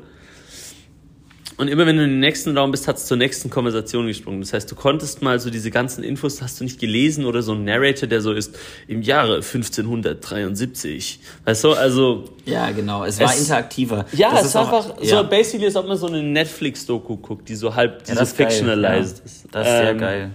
Und 1.58 1.70
immer 1.70 1.86
wenn 1.86 1.96
du 1.96 2.04
in 2.04 2.10
den 2.10 2.20
nächsten 2.20 2.58
Raum 2.58 2.72
bist, 2.72 2.86
hat 2.88 2.98
es 2.98 3.06
zur 3.06 3.16
nächsten 3.16 3.50
Konversation 3.50 4.08
gesprungen. 4.08 4.42
Das 4.42 4.52
heißt, 4.52 4.70
du 4.70 4.76
konntest 4.76 5.22
mal 5.22 5.40
so 5.40 5.50
diese 5.50 5.72
ganzen 5.72 6.04
Infos, 6.04 6.42
hast 6.42 6.60
du 6.60 6.66
nicht 6.66 6.80
gelesen 6.82 7.26
oder 7.26 7.42
so 7.42 7.54
ein 7.54 7.64
Narrator, 7.64 8.08
der 8.10 8.20
so 8.20 8.34
ist, 8.34 8.58
im 8.90 9.02
Jahre 9.02 9.36
1573. 9.42 11.20
Weißt 11.46 11.64
du, 11.64 11.72
also, 11.74 12.26
Ja, 12.46 12.72
genau. 12.72 13.04
Es 13.06 13.20
war 13.20 13.32
Es- 13.34 13.40
interaktiver. 13.40 14.06
ja, 14.14 14.32
Das 14.32 14.42
es 14.42 14.48
ist 14.48 14.56
auch- 14.58 14.72
einfach 14.74 15.02
ja. 15.02 15.24
so 15.24 15.30
basically, 15.30 15.66
als 15.66 15.76
ob 15.78 15.88
man 15.88 15.98
so 15.98 16.08
eine 16.08 16.22
Netflix-Doku 16.24 17.18
guckt, 17.18 17.48
die 17.50 17.56
so 17.56 17.74
halb, 17.74 18.04
die 18.04 18.10
Ja, 18.12 18.18
so 18.18 18.24
ist 18.24 18.38
geil. 18.38 18.48
fictionalized 18.50 19.20
Ja. 19.20 19.26
ist. 19.26 19.46
Das 19.52 19.68
ist 19.68 19.74
sehr 19.74 19.90
Ähm, 19.92 19.98
geil. 19.98 20.32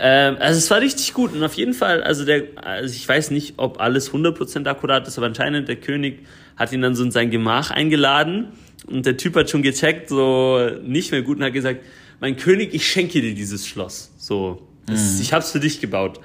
Ähm, 0.00 0.36
also 0.38 0.58
es 0.58 0.70
war 0.70 0.80
richtig 0.80 1.12
gut 1.12 1.32
und 1.32 1.42
auf 1.42 1.54
jeden 1.54 1.74
Fall, 1.74 2.02
also 2.02 2.24
der, 2.24 2.44
also 2.56 2.94
ich 2.94 3.08
weiß 3.08 3.30
nicht, 3.30 3.54
ob 3.56 3.80
alles 3.80 4.12
100% 4.12 4.66
akkurat 4.66 5.06
ist, 5.08 5.18
aber 5.18 5.26
anscheinend 5.26 5.68
der 5.68 5.76
König 5.76 6.20
hat 6.56 6.72
ihn 6.72 6.82
dann 6.82 6.94
so 6.94 7.02
in 7.04 7.10
sein 7.10 7.30
Gemach 7.30 7.70
eingeladen 7.70 8.48
und 8.86 9.06
der 9.06 9.16
Typ 9.16 9.34
hat 9.36 9.50
schon 9.50 9.62
gecheckt, 9.62 10.08
so 10.08 10.60
nicht 10.82 11.10
mehr 11.12 11.22
gut 11.22 11.38
und 11.38 11.44
hat 11.44 11.52
gesagt, 11.52 11.80
mein 12.20 12.36
König, 12.36 12.74
ich 12.74 12.86
schenke 12.86 13.20
dir 13.20 13.34
dieses 13.34 13.66
Schloss, 13.66 14.12
so, 14.18 14.66
das, 14.86 15.20
ich 15.20 15.32
hab's 15.32 15.52
für 15.52 15.60
dich 15.60 15.80
gebaut. 15.80 16.18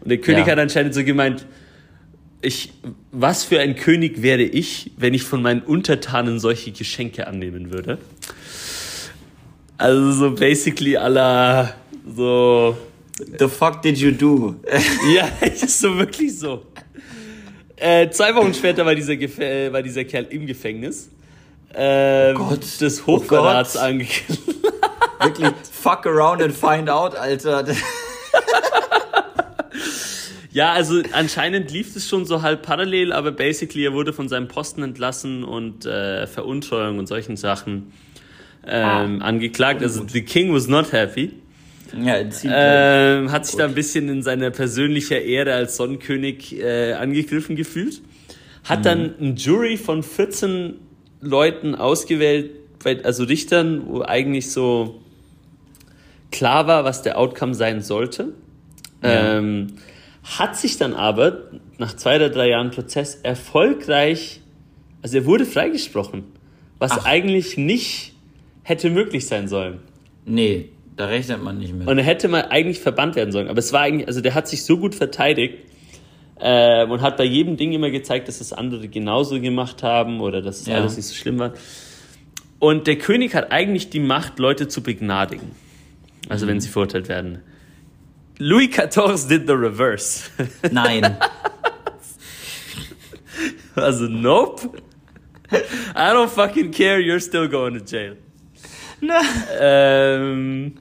Und 0.00 0.08
der 0.10 0.18
König 0.18 0.42
Mhm. 0.42 0.46
Ja. 0.48 0.52
hat 0.52 0.58
anscheinend 0.60 0.94
so 0.94 1.04
gemeint, 1.04 1.46
ich, 2.40 2.72
was 3.10 3.44
für 3.44 3.58
ein 3.60 3.74
König 3.76 4.22
wäre 4.22 4.42
ich, 4.42 4.92
wenn 4.96 5.12
ich 5.14 5.22
von 5.24 5.42
meinen 5.42 5.60
Untertanen 5.62 6.38
solche 6.38 6.70
Geschenke 6.70 7.26
annehmen 7.26 7.72
würde? 7.72 7.98
Also 9.76 10.12
so 10.12 10.30
basically 10.34 10.96
aller 10.96 11.74
so 12.16 12.76
The 13.38 13.48
fuck 13.48 13.82
did 13.82 13.98
you 13.98 14.10
do? 14.12 14.56
ja, 15.14 15.28
ist 15.44 15.80
so 15.80 15.96
wirklich 15.98 16.38
so. 16.38 16.62
Äh, 17.76 18.10
zwei 18.10 18.34
Wochen 18.34 18.54
später 18.54 18.84
war 18.86 18.94
dieser, 18.94 19.16
Gef 19.16 19.38
äh, 19.38 19.72
war 19.72 19.82
dieser 19.82 20.04
Kerl 20.04 20.26
im 20.30 20.46
Gefängnis. 20.46 21.10
Äh, 21.72 22.34
Gott. 22.34 22.80
Des 22.80 23.02
Oh 23.02 23.18
Hochverrats 23.18 23.74
Gott. 23.74 23.82
angeklagt. 23.82 24.40
Wirklich, 25.20 25.52
fuck 25.72 26.06
around 26.06 26.40
and 26.42 26.54
find 26.54 26.88
out, 26.88 27.14
Alter. 27.16 27.64
Ja, 30.50 30.72
also 30.72 31.02
anscheinend 31.12 31.70
lief 31.70 31.94
es 31.94 32.08
schon 32.08 32.24
so 32.24 32.42
halb 32.42 32.62
parallel, 32.62 33.12
aber 33.12 33.30
basically 33.32 33.84
er 33.84 33.92
wurde 33.92 34.12
von 34.12 34.28
seinem 34.28 34.48
Posten 34.48 34.82
entlassen 34.82 35.44
und 35.44 35.86
äh, 35.86 36.26
Veruntreuung 36.26 36.98
und 36.98 37.06
solchen 37.06 37.36
Sachen. 37.36 37.92
ähm, 38.66 39.22
angeklagt. 39.22 39.82
Also 39.82 40.04
the 40.08 40.22
king 40.22 40.52
was 40.52 40.66
not 40.66 40.92
happy. 40.92 41.32
Ja. 41.96 42.16
Ähm, 42.44 43.32
hat 43.32 43.46
sich 43.46 43.56
da 43.56 43.64
ein 43.64 43.74
bisschen 43.74 44.08
in 44.08 44.22
seiner 44.22 44.50
persönlichen 44.50 45.18
Ehre 45.18 45.54
als 45.54 45.76
Sonnenkönig 45.76 46.58
äh, 46.58 46.92
angegriffen 46.92 47.56
gefühlt. 47.56 48.02
Hat 48.64 48.84
dann 48.84 49.14
ein 49.20 49.36
Jury 49.36 49.76
von 49.76 50.02
14 50.02 50.74
Leuten 51.20 51.74
ausgewählt, 51.74 52.50
also 53.02 53.24
Richtern, 53.24 53.86
wo 53.86 54.02
eigentlich 54.02 54.50
so 54.50 55.00
klar 56.30 56.66
war, 56.66 56.84
was 56.84 57.02
der 57.02 57.18
Outcome 57.18 57.54
sein 57.54 57.80
sollte. 57.80 58.34
Ähm, 59.02 59.68
hat 60.24 60.56
sich 60.56 60.76
dann 60.76 60.94
aber 60.94 61.50
nach 61.78 61.94
zwei 61.96 62.16
oder 62.16 62.28
drei 62.28 62.48
Jahren 62.48 62.70
Prozess 62.70 63.14
erfolgreich, 63.22 64.40
also 65.02 65.18
er 65.18 65.24
wurde 65.24 65.46
freigesprochen, 65.46 66.24
was 66.78 66.92
Ach. 66.92 67.04
eigentlich 67.06 67.56
nicht 67.56 68.14
hätte 68.64 68.90
möglich 68.90 69.26
sein 69.26 69.48
sollen. 69.48 69.80
nee, 70.26 70.68
da 70.98 71.06
rechnet 71.06 71.42
man 71.42 71.58
nicht 71.58 71.72
mit. 71.72 71.88
Und 71.88 71.96
er 71.98 72.04
hätte 72.04 72.28
mal 72.28 72.46
eigentlich 72.50 72.80
verbannt 72.80 73.16
werden 73.16 73.32
sollen. 73.32 73.48
Aber 73.48 73.58
es 73.58 73.72
war 73.72 73.80
eigentlich, 73.80 74.06
also 74.08 74.20
der 74.20 74.34
hat 74.34 74.46
sich 74.48 74.64
so 74.64 74.76
gut 74.76 74.94
verteidigt 74.94 75.54
ähm, 76.40 76.90
und 76.90 77.00
hat 77.00 77.16
bei 77.16 77.24
jedem 77.24 77.56
Ding 77.56 77.72
immer 77.72 77.90
gezeigt, 77.90 78.28
dass 78.28 78.40
es 78.40 78.52
andere 78.52 78.88
genauso 78.88 79.40
gemacht 79.40 79.82
haben 79.82 80.20
oder 80.20 80.42
dass 80.42 80.60
es 80.60 80.66
Ja. 80.66 80.76
alles 80.76 80.96
nicht 80.96 81.06
so 81.06 81.14
schlimm 81.14 81.38
war. 81.38 81.54
Und 82.58 82.86
der 82.88 82.96
König 82.98 83.34
hat 83.34 83.52
eigentlich 83.52 83.88
die 83.90 84.00
Macht, 84.00 84.38
Leute 84.38 84.66
zu 84.68 84.82
begnadigen. 84.82 85.52
Also 86.28 86.46
wenn 86.46 86.60
sie 86.60 86.68
verurteilt 86.68 87.08
werden. 87.08 87.38
Louis 88.38 88.68
XIV 88.70 89.28
did 89.28 89.46
the 89.46 89.54
reverse. 89.54 90.30
Nein. 90.70 91.16
Also, 93.76 94.06
nope. 94.08 94.82
I 95.52 96.12
don't 96.12 96.28
fucking 96.28 96.72
care, 96.72 96.98
you're 96.98 97.20
still 97.20 97.48
going 97.48 97.74
to 97.78 97.84
jail. 97.84 98.16
Ähm, 99.60 100.74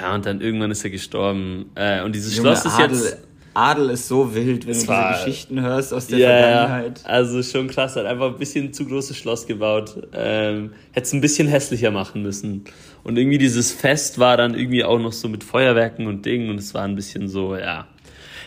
ja, 0.00 0.14
und 0.14 0.26
dann 0.26 0.40
irgendwann 0.40 0.70
ist 0.70 0.84
er 0.84 0.90
gestorben. 0.90 1.70
Äh, 1.74 2.02
und 2.02 2.14
dieses 2.14 2.36
Junge, 2.36 2.50
Schloss 2.50 2.64
ist 2.64 2.78
Adel, 2.78 2.96
jetzt. 2.96 3.18
Adel 3.54 3.90
ist 3.90 4.06
so 4.06 4.34
wild, 4.34 4.66
wenn 4.66 4.74
du 4.74 4.80
diese 4.80 5.08
Geschichten 5.12 5.60
hörst 5.60 5.92
aus 5.92 6.06
der 6.06 6.18
ja, 6.18 6.28
Vergangenheit. 6.28 7.00
also 7.04 7.42
schon 7.42 7.66
krass, 7.68 7.96
hat 7.96 8.06
einfach 8.06 8.32
ein 8.32 8.38
bisschen 8.38 8.72
zu 8.72 8.86
großes 8.86 9.16
Schloss 9.16 9.46
gebaut. 9.46 10.08
Ähm, 10.14 10.72
Hätte 10.92 11.06
es 11.06 11.12
ein 11.12 11.20
bisschen 11.20 11.48
hässlicher 11.48 11.90
machen 11.90 12.22
müssen. 12.22 12.64
Und 13.02 13.16
irgendwie 13.16 13.38
dieses 13.38 13.72
Fest 13.72 14.18
war 14.18 14.36
dann 14.36 14.54
irgendwie 14.54 14.84
auch 14.84 14.98
noch 14.98 15.12
so 15.12 15.28
mit 15.28 15.42
Feuerwerken 15.42 16.06
und 16.06 16.24
Dingen 16.24 16.50
und 16.50 16.58
es 16.58 16.74
war 16.74 16.82
ein 16.82 16.94
bisschen 16.94 17.28
so, 17.28 17.56
ja. 17.56 17.88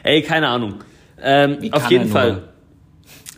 Ey, 0.03 0.21
keine 0.21 0.47
Ahnung. 0.47 0.75
Ähm, 1.21 1.57
auf 1.71 1.89
jeden 1.91 2.07
Fall. 2.07 2.43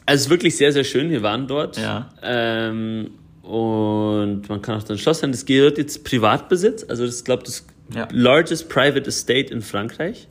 Also 0.05 0.19
es 0.19 0.21
ist 0.21 0.29
wirklich 0.29 0.57
sehr, 0.57 0.71
sehr 0.71 0.83
schön. 0.83 1.09
Wir 1.09 1.23
waren 1.23 1.47
dort. 1.47 1.77
Ja. 1.77 2.09
Ähm, 2.21 3.11
und 3.41 4.47
man 4.47 4.61
kann 4.61 4.77
auch 4.77 4.83
dann 4.83 4.97
Schloss 4.97 5.19
sein. 5.19 5.31
Das 5.31 5.45
gehört 5.45 5.77
jetzt 5.77 6.03
Privatbesitz. 6.03 6.85
Also 6.87 7.05
das 7.05 7.23
glaube 7.23 7.43
das 7.43 7.65
Ja. 7.93 8.07
largest 8.11 8.69
private 8.69 9.07
estate 9.07 9.53
in 9.53 9.61
Frankreich. 9.61 10.27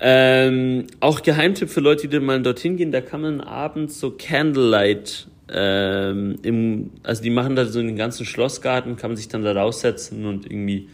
Ähm, 0.00 0.86
auch 1.00 1.22
Geheimtipp 1.22 1.68
für 1.70 1.80
Leute, 1.80 2.08
die 2.08 2.20
mal 2.20 2.40
dorthin 2.40 2.76
gehen, 2.76 2.92
da 2.92 3.00
kann 3.00 3.20
man 3.20 3.40
abends 3.40 3.98
so 3.98 4.12
Candlelight, 4.12 5.26
ähm, 5.52 6.36
im, 6.42 6.90
also 7.02 7.22
die 7.22 7.30
machen 7.30 7.56
da 7.56 7.66
so 7.66 7.80
einen 7.80 7.96
ganzen 7.96 8.24
Schlossgarten, 8.24 8.96
kann 8.96 9.10
man 9.10 9.16
sich 9.16 9.28
dann 9.28 9.42
da 9.42 9.52
raussetzen 9.52 10.24
und 10.24 10.46
irgendwie 10.46 10.88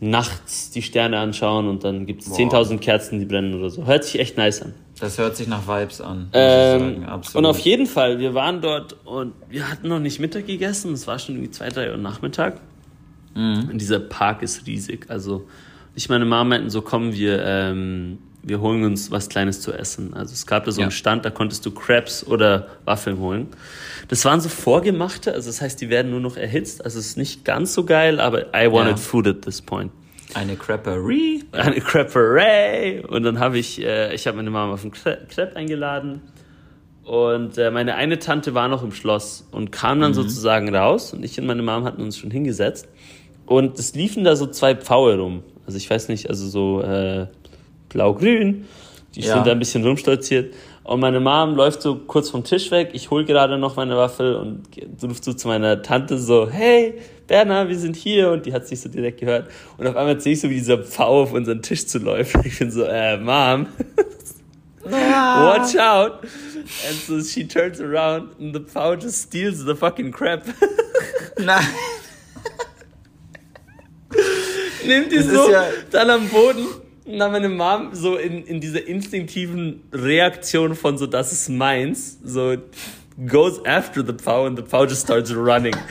nachts 0.00 0.70
die 0.70 0.82
Sterne 0.82 1.18
anschauen 1.18 1.68
und 1.68 1.84
dann 1.84 2.06
gibt 2.06 2.22
es 2.22 2.30
Wow. 2.30 2.38
10.000 2.38 2.78
Kerzen, 2.78 3.18
die 3.18 3.24
brennen 3.26 3.54
oder 3.54 3.70
so. 3.70 3.86
Hört 3.86 4.04
sich 4.04 4.18
echt 4.18 4.36
nice 4.36 4.62
an. 4.62 4.74
Das 4.98 5.18
hört 5.18 5.36
sich 5.36 5.46
nach 5.46 5.66
Vibes 5.68 6.00
an. 6.00 6.28
Ähm, 6.32 7.06
und 7.34 7.44
auf 7.44 7.58
jeden 7.58 7.86
Fall, 7.86 8.18
wir 8.18 8.32
waren 8.32 8.62
dort 8.62 8.96
und 9.04 9.34
wir 9.50 9.70
hatten 9.70 9.88
noch 9.88 10.00
nicht 10.00 10.20
Mittag 10.20 10.46
gegessen. 10.46 10.92
Es 10.94 11.06
war 11.06 11.18
schon 11.18 11.34
irgendwie 11.36 11.50
zwei, 11.50 11.68
drei 11.68 11.90
Uhr 11.90 11.98
Nachmittag. 11.98 12.60
Mhm. 13.36 13.68
Und 13.70 13.78
dieser 13.80 14.00
Park 14.00 14.42
ist 14.42 14.66
riesig. 14.66 15.06
Also 15.08 15.46
ich 15.94 16.08
meine 16.08 16.24
Mama 16.24 16.44
meinten 16.44 16.70
so, 16.70 16.82
kommen 16.82 17.12
wir, 17.12 17.42
ähm, 17.44 18.18
wir 18.42 18.60
holen 18.60 18.84
uns 18.84 19.10
was 19.10 19.28
Kleines 19.28 19.60
zu 19.60 19.72
essen. 19.72 20.14
Also 20.14 20.32
es 20.32 20.46
gab 20.46 20.64
da 20.64 20.70
so 20.72 20.80
Ja. 20.80 20.86
einen 20.86 20.90
Stand, 20.92 21.24
da 21.24 21.30
konntest 21.30 21.64
du 21.66 21.70
Crepes 21.70 22.26
oder 22.26 22.68
Waffeln 22.84 23.18
holen. 23.18 23.48
Das 24.08 24.24
waren 24.24 24.40
so 24.40 24.48
vorgemachte, 24.48 25.32
also 25.32 25.48
das 25.48 25.60
heißt, 25.60 25.80
die 25.80 25.90
werden 25.90 26.10
nur 26.12 26.20
noch 26.20 26.36
erhitzt. 26.36 26.84
Also 26.84 26.98
es 26.98 27.06
ist 27.08 27.16
nicht 27.18 27.44
ganz 27.44 27.74
so 27.74 27.84
geil, 27.84 28.20
aber 28.20 28.54
I 28.54 28.70
wanted 28.70 28.92
Ja. 28.92 28.96
food 28.96 29.26
at 29.26 29.42
this 29.42 29.60
point 29.62 29.90
Eine 30.34 30.56
Crapperie. 30.56 31.44
eine 31.52 31.80
Creperie 31.80 33.00
und 33.06 33.22
dann 33.22 33.38
habe 33.38 33.58
ich, 33.58 33.80
äh, 33.82 34.14
ich 34.14 34.26
habe 34.26 34.36
meine 34.36 34.50
Mama 34.50 34.74
auf 34.74 34.84
ein 34.84 34.92
Cre- 34.92 35.26
Crepe 35.28 35.56
eingeladen 35.56 36.20
und 37.04 37.56
äh, 37.58 37.70
meine 37.70 37.94
eine 37.94 38.18
Tante 38.18 38.54
war 38.54 38.68
noch 38.68 38.82
im 38.82 38.92
Schloss 38.92 39.46
und 39.52 39.70
kam 39.72 40.00
dann 40.00 40.14
sozusagen 40.14 40.74
raus 40.74 41.12
und 41.12 41.24
ich 41.24 41.38
und 41.40 41.46
meine 41.46 41.62
Mom 41.62 41.84
hatten 41.84 42.02
uns 42.02 42.16
schon 42.18 42.30
hingesetzt 42.30 42.88
und 43.46 43.78
es 43.78 43.94
liefen 43.94 44.24
da 44.24 44.36
so 44.36 44.46
zwei 44.46 44.74
Pfaue 44.74 45.18
rum, 45.18 45.42
also 45.66 45.76
ich 45.78 45.88
weiß 45.88 46.08
nicht, 46.08 46.28
also 46.28 46.46
so 46.48 46.82
äh, 46.82 47.26
blau-grün, 47.88 48.66
die 49.14 49.20
Ja. 49.22 49.34
sind 49.34 49.46
da 49.46 49.52
ein 49.52 49.58
bisschen 49.58 49.84
rumstolziert 49.84 50.54
und 50.84 51.00
meine 51.00 51.20
Mom 51.20 51.54
läuft 51.56 51.82
so 51.82 51.96
kurz 51.96 52.30
vom 52.30 52.44
Tisch 52.44 52.70
weg, 52.70 52.90
ich 52.92 53.10
hole 53.10 53.24
gerade 53.24 53.58
noch 53.58 53.76
meine 53.76 53.96
Waffel 53.96 54.34
und 54.36 54.62
ruft 55.02 55.24
so 55.24 55.32
zu 55.32 55.48
meiner 55.48 55.82
Tante 55.82 56.18
so, 56.18 56.48
hey, 56.48 56.94
Berna, 57.26 57.68
wir 57.68 57.76
sind 57.78 57.96
hier 57.96 58.30
und 58.30 58.46
die 58.46 58.52
hat 58.52 58.68
sich 58.68 58.80
so 58.80 58.88
direkt 58.88 59.20
gehört 59.20 59.48
und 59.78 59.86
auf 59.86 59.96
einmal 59.96 60.20
sehe 60.20 60.34
ich 60.34 60.40
so, 60.40 60.48
wie 60.50 60.54
dieser 60.54 60.78
Pfau 60.78 61.22
auf 61.22 61.32
unseren 61.32 61.62
Tisch 61.62 61.86
zu 61.86 61.98
läuft. 61.98 62.36
Ich 62.44 62.58
bin 62.58 62.70
so, 62.70 62.84
äh, 62.84 63.16
Mom, 63.16 63.66
watch 64.84 65.76
out. 65.76 66.20
And 66.88 66.96
so 67.06 67.20
she 67.20 67.46
turns 67.46 67.80
around 67.80 68.30
and 68.40 68.54
the 68.54 68.60
Pfau 68.60 68.94
just 68.94 69.22
steals 69.22 69.64
the 69.64 69.74
fucking 69.74 70.10
crap. 70.12 70.44
Nein. 71.38 71.64
Nimmt 74.86 75.12
die 75.12 75.16
Das 75.16 75.26
so 75.26 75.50
ja- 75.50 75.66
dann 75.90 76.10
am 76.10 76.28
Boden 76.28 76.66
und 77.04 77.18
dann 77.18 77.32
meine 77.32 77.48
Mom 77.48 77.90
so 77.94 78.16
in, 78.16 78.44
in 78.46 78.60
dieser 78.60 78.86
instinktiven 78.86 79.82
Reaktion 79.92 80.74
von 80.74 80.98
so, 80.98 81.06
das 81.06 81.32
ist 81.32 81.48
meins, 81.48 82.18
so 82.24 82.56
goes 83.28 83.64
after 83.64 84.04
the 84.04 84.12
Pfau 84.12 84.46
and 84.46 84.58
the 84.58 84.64
Pfau 84.64 84.84
just 84.84 85.04
starts 85.04 85.34
running. 85.34 85.74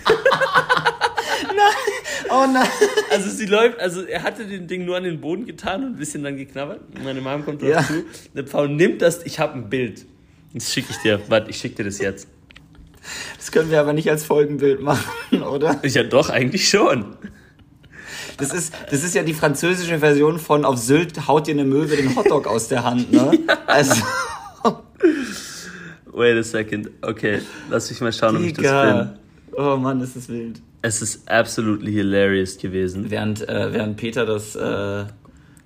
Oh 2.30 2.46
nein. 2.52 2.68
Also 3.12 3.30
sie 3.30 3.46
läuft, 3.46 3.80
also 3.80 4.02
er 4.02 4.24
hatte 4.24 4.46
den 4.46 4.68
Ding 4.68 4.84
nur 4.84 4.98
an 4.98 5.04
den 5.04 5.22
Boden 5.22 5.46
getan 5.46 5.84
und 5.84 5.90
ein 5.94 5.96
bisschen 5.96 6.24
dann 6.24 6.36
geknabbert. 6.38 6.82
Und 6.96 7.04
meine 7.04 7.22
Mom 7.22 7.46
kommt 7.46 7.62
drauf 7.62 7.70
Ja. 7.70 7.84
zu. 7.86 8.04
Der 8.34 8.44
Pfau 8.46 8.66
nimmt 8.66 9.02
das, 9.02 9.24
ich 9.25 9.40
habe 9.40 9.54
ein 9.54 9.70
Bild. 9.70 10.06
Das 10.54 10.74
schicke 10.74 10.88
ich 10.92 10.98
dir. 10.98 11.22
Warte, 11.28 11.50
ich 11.52 11.58
schicke 11.58 11.75
dir 11.75 11.84
das 11.86 12.00
jetzt. 12.00 12.28
Das 13.38 13.52
können 13.52 13.70
wir 13.70 13.80
aber 13.80 13.94
nicht 13.94 14.10
als 14.10 14.25
Folgenbild 14.25 14.82
machen, 14.82 15.44
oder? 15.44 15.80
Ja, 15.86 16.04
doch, 16.04 16.30
eigentlich 16.30 16.68
schon. 16.68 17.16
Das 18.38 18.54
ist, 18.54 18.74
das 18.92 19.04
ist 19.04 19.15
ja 19.15 19.24
die 19.24 19.34
französische 19.34 20.00
Version 20.00 20.39
von 20.39 20.65
auf 20.65 20.77
Sylt 20.77 21.27
haut 21.27 21.48
dir 21.48 21.54
eine 21.54 21.63
Möwe 21.65 21.96
den 21.96 22.15
Hotdog 22.15 22.48
aus 22.48 22.68
der 22.68 22.84
Hand, 22.84 23.12
ne? 23.12 23.32
Also, 23.68 24.01
Wait 26.12 26.38
a 26.38 26.44
second. 26.44 26.89
Okay, 27.01 27.42
lass 27.70 27.89
mich 27.89 28.00
mal 28.00 28.13
schauen, 28.13 28.38
ob 28.38 28.44
ich 28.44 28.54
das 28.54 28.63
Digga. 28.63 28.88
finde. 28.88 29.20
Oh 29.58 29.75
Mann, 29.77 30.00
ist 30.01 30.15
das 30.15 30.30
wild. 30.30 30.62
Es 30.82 31.01
ist 31.01 31.30
absolutely 31.30 31.92
hilarious 31.92 32.58
gewesen. 32.58 33.10
Während, 33.10 33.48
äh, 33.50 33.74
während 33.74 33.98
Peter 33.98 34.25
das, 34.25 34.56
äh, 34.56 35.06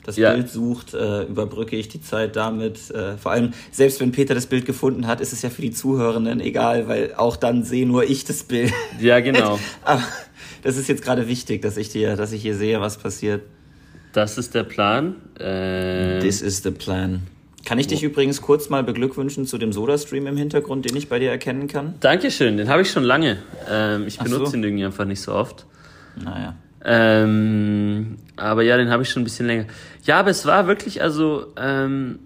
das 0.03 0.17
Ja. 0.17 0.33
Bild 0.33 0.49
sucht, 0.49 0.93
äh, 0.95 1.23
überbrücke 1.23 1.75
ich 1.75 1.87
die 1.89 2.01
Zeit 2.01 2.35
damit. 2.35 2.89
Äh, 2.89 3.17
vor 3.17 3.31
allem, 3.31 3.51
selbst 3.71 3.99
wenn 3.99 4.11
Peter 4.11 4.33
das 4.33 4.47
Bild 4.47 4.65
gefunden 4.65 5.05
hat, 5.07 5.21
ist 5.21 5.33
es 5.33 5.41
ja 5.43 5.49
für 5.51 5.61
die 5.61 5.71
Zuhörenden 5.71 6.39
egal, 6.39 6.87
weil 6.87 7.13
auch 7.15 7.35
dann 7.35 7.63
sehe 7.63 7.85
nur 7.85 8.03
ich 8.05 8.23
das 8.25 8.43
Bild. 8.43 8.73
Ja, 8.99 9.19
genau. 9.19 9.59
Aber 9.83 10.01
das 10.63 10.77
ist 10.77 10.87
jetzt 10.87 11.03
gerade 11.03 11.27
wichtig, 11.27 11.61
dass 11.61 11.77
ich 11.77 11.89
dir, 11.89 12.15
dass 12.15 12.31
ich 12.31 12.41
hier 12.41 12.55
sehe, 12.55 12.81
was 12.81 12.97
passiert. 12.97 13.43
Das 14.13 14.37
ist 14.37 14.55
der 14.55 14.63
Plan. 14.63 15.15
Äh, 15.39 16.19
This 16.19 16.41
is 16.41 16.63
the 16.63 16.71
plan. 16.71 17.21
Kann 17.65 17.77
ich 17.77 17.87
dich 17.87 18.03
übrigens 18.03 18.41
kurz 18.41 18.69
mal 18.69 18.83
beglückwünschen 18.83 19.45
zu 19.45 19.57
dem 19.57 19.71
Soda-Stream 19.73 20.25
im 20.27 20.37
Hintergrund, 20.37 20.89
den 20.89 20.95
ich 20.95 21.09
bei 21.09 21.19
dir 21.19 21.29
erkennen 21.29 21.67
kann? 21.67 21.95
Dankeschön, 21.99 22.57
den 22.57 22.69
habe 22.69 22.81
ich 22.81 22.89
schon 22.89 23.03
lange. 23.03 23.37
Ähm, 23.69 24.07
ich 24.07 24.19
Ach 24.19 24.25
so. 24.25 24.37
benutze 24.37 24.57
ihn 24.57 24.63
irgendwie 24.63 24.85
einfach 24.85 25.05
nicht 25.05 25.21
so 25.21 25.33
oft. 25.33 25.65
Naja. 26.15 26.55
Ähm, 26.83 28.17
aber 28.37 28.63
ja, 28.63 28.77
den 28.77 28.89
habe 28.89 29.03
ich 29.03 29.09
schon 29.09 29.21
ein 29.21 29.25
bisschen 29.25 29.45
länger. 29.45 29.65
Ja, 30.03 30.19
aber 30.19 30.29
es 30.31 30.45
war 30.45 30.67
wirklich, 30.67 31.01
also, 31.01 31.47
ähm, 31.57 32.19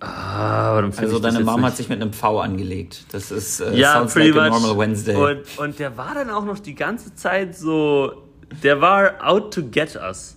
ah, 0.00 0.74
warum 0.74 0.92
Also 0.96 1.18
deine 1.18 1.40
Mom 1.40 1.56
hat 1.62 1.70
nicht? 1.72 1.76
sich 1.76 1.88
mit 1.88 2.00
einem 2.00 2.12
V 2.12 2.40
angelegt. 2.40 3.04
Das 3.12 3.30
ist 3.30 3.60
äh, 3.60 3.74
ja, 3.76 3.94
sounds 3.94 4.14
pretty 4.14 4.30
like 4.30 4.50
normal 4.50 4.76
Wednesday. 4.78 5.14
Und, 5.16 5.58
und 5.58 5.78
der 5.78 5.96
war 5.96 6.14
dann 6.14 6.30
auch 6.30 6.44
noch 6.44 6.58
die 6.58 6.74
ganze 6.74 7.14
Zeit 7.14 7.56
so, 7.56 8.12
der 8.62 8.80
war 8.80 9.14
out 9.22 9.52
to 9.54 9.62
get 9.62 9.96
us. 9.96 10.36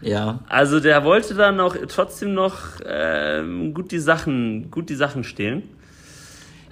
ja. 0.00 0.40
Also 0.48 0.80
der 0.80 1.04
wollte 1.04 1.34
dann 1.34 1.60
auch 1.60 1.76
trotzdem 1.88 2.34
noch 2.34 2.56
ähm, 2.86 3.72
gut 3.74 3.90
die 3.92 3.98
Sachen, 4.00 4.70
gut 4.70 4.88
die 4.90 4.96
Sachen 4.96 5.24
stehlen. 5.24 5.62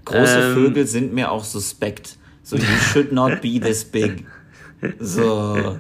Große 0.04 0.40
Ähm. 0.40 0.54
Vögel 0.54 0.86
sind 0.86 1.12
mir 1.14 1.30
auch 1.30 1.44
suspekt. 1.44 2.18
So, 2.42 2.56
you 2.56 2.64
should 2.92 3.12
not 3.12 3.40
be 3.40 3.60
this 3.60 3.84
big. 3.90 4.26
So. 4.98 5.78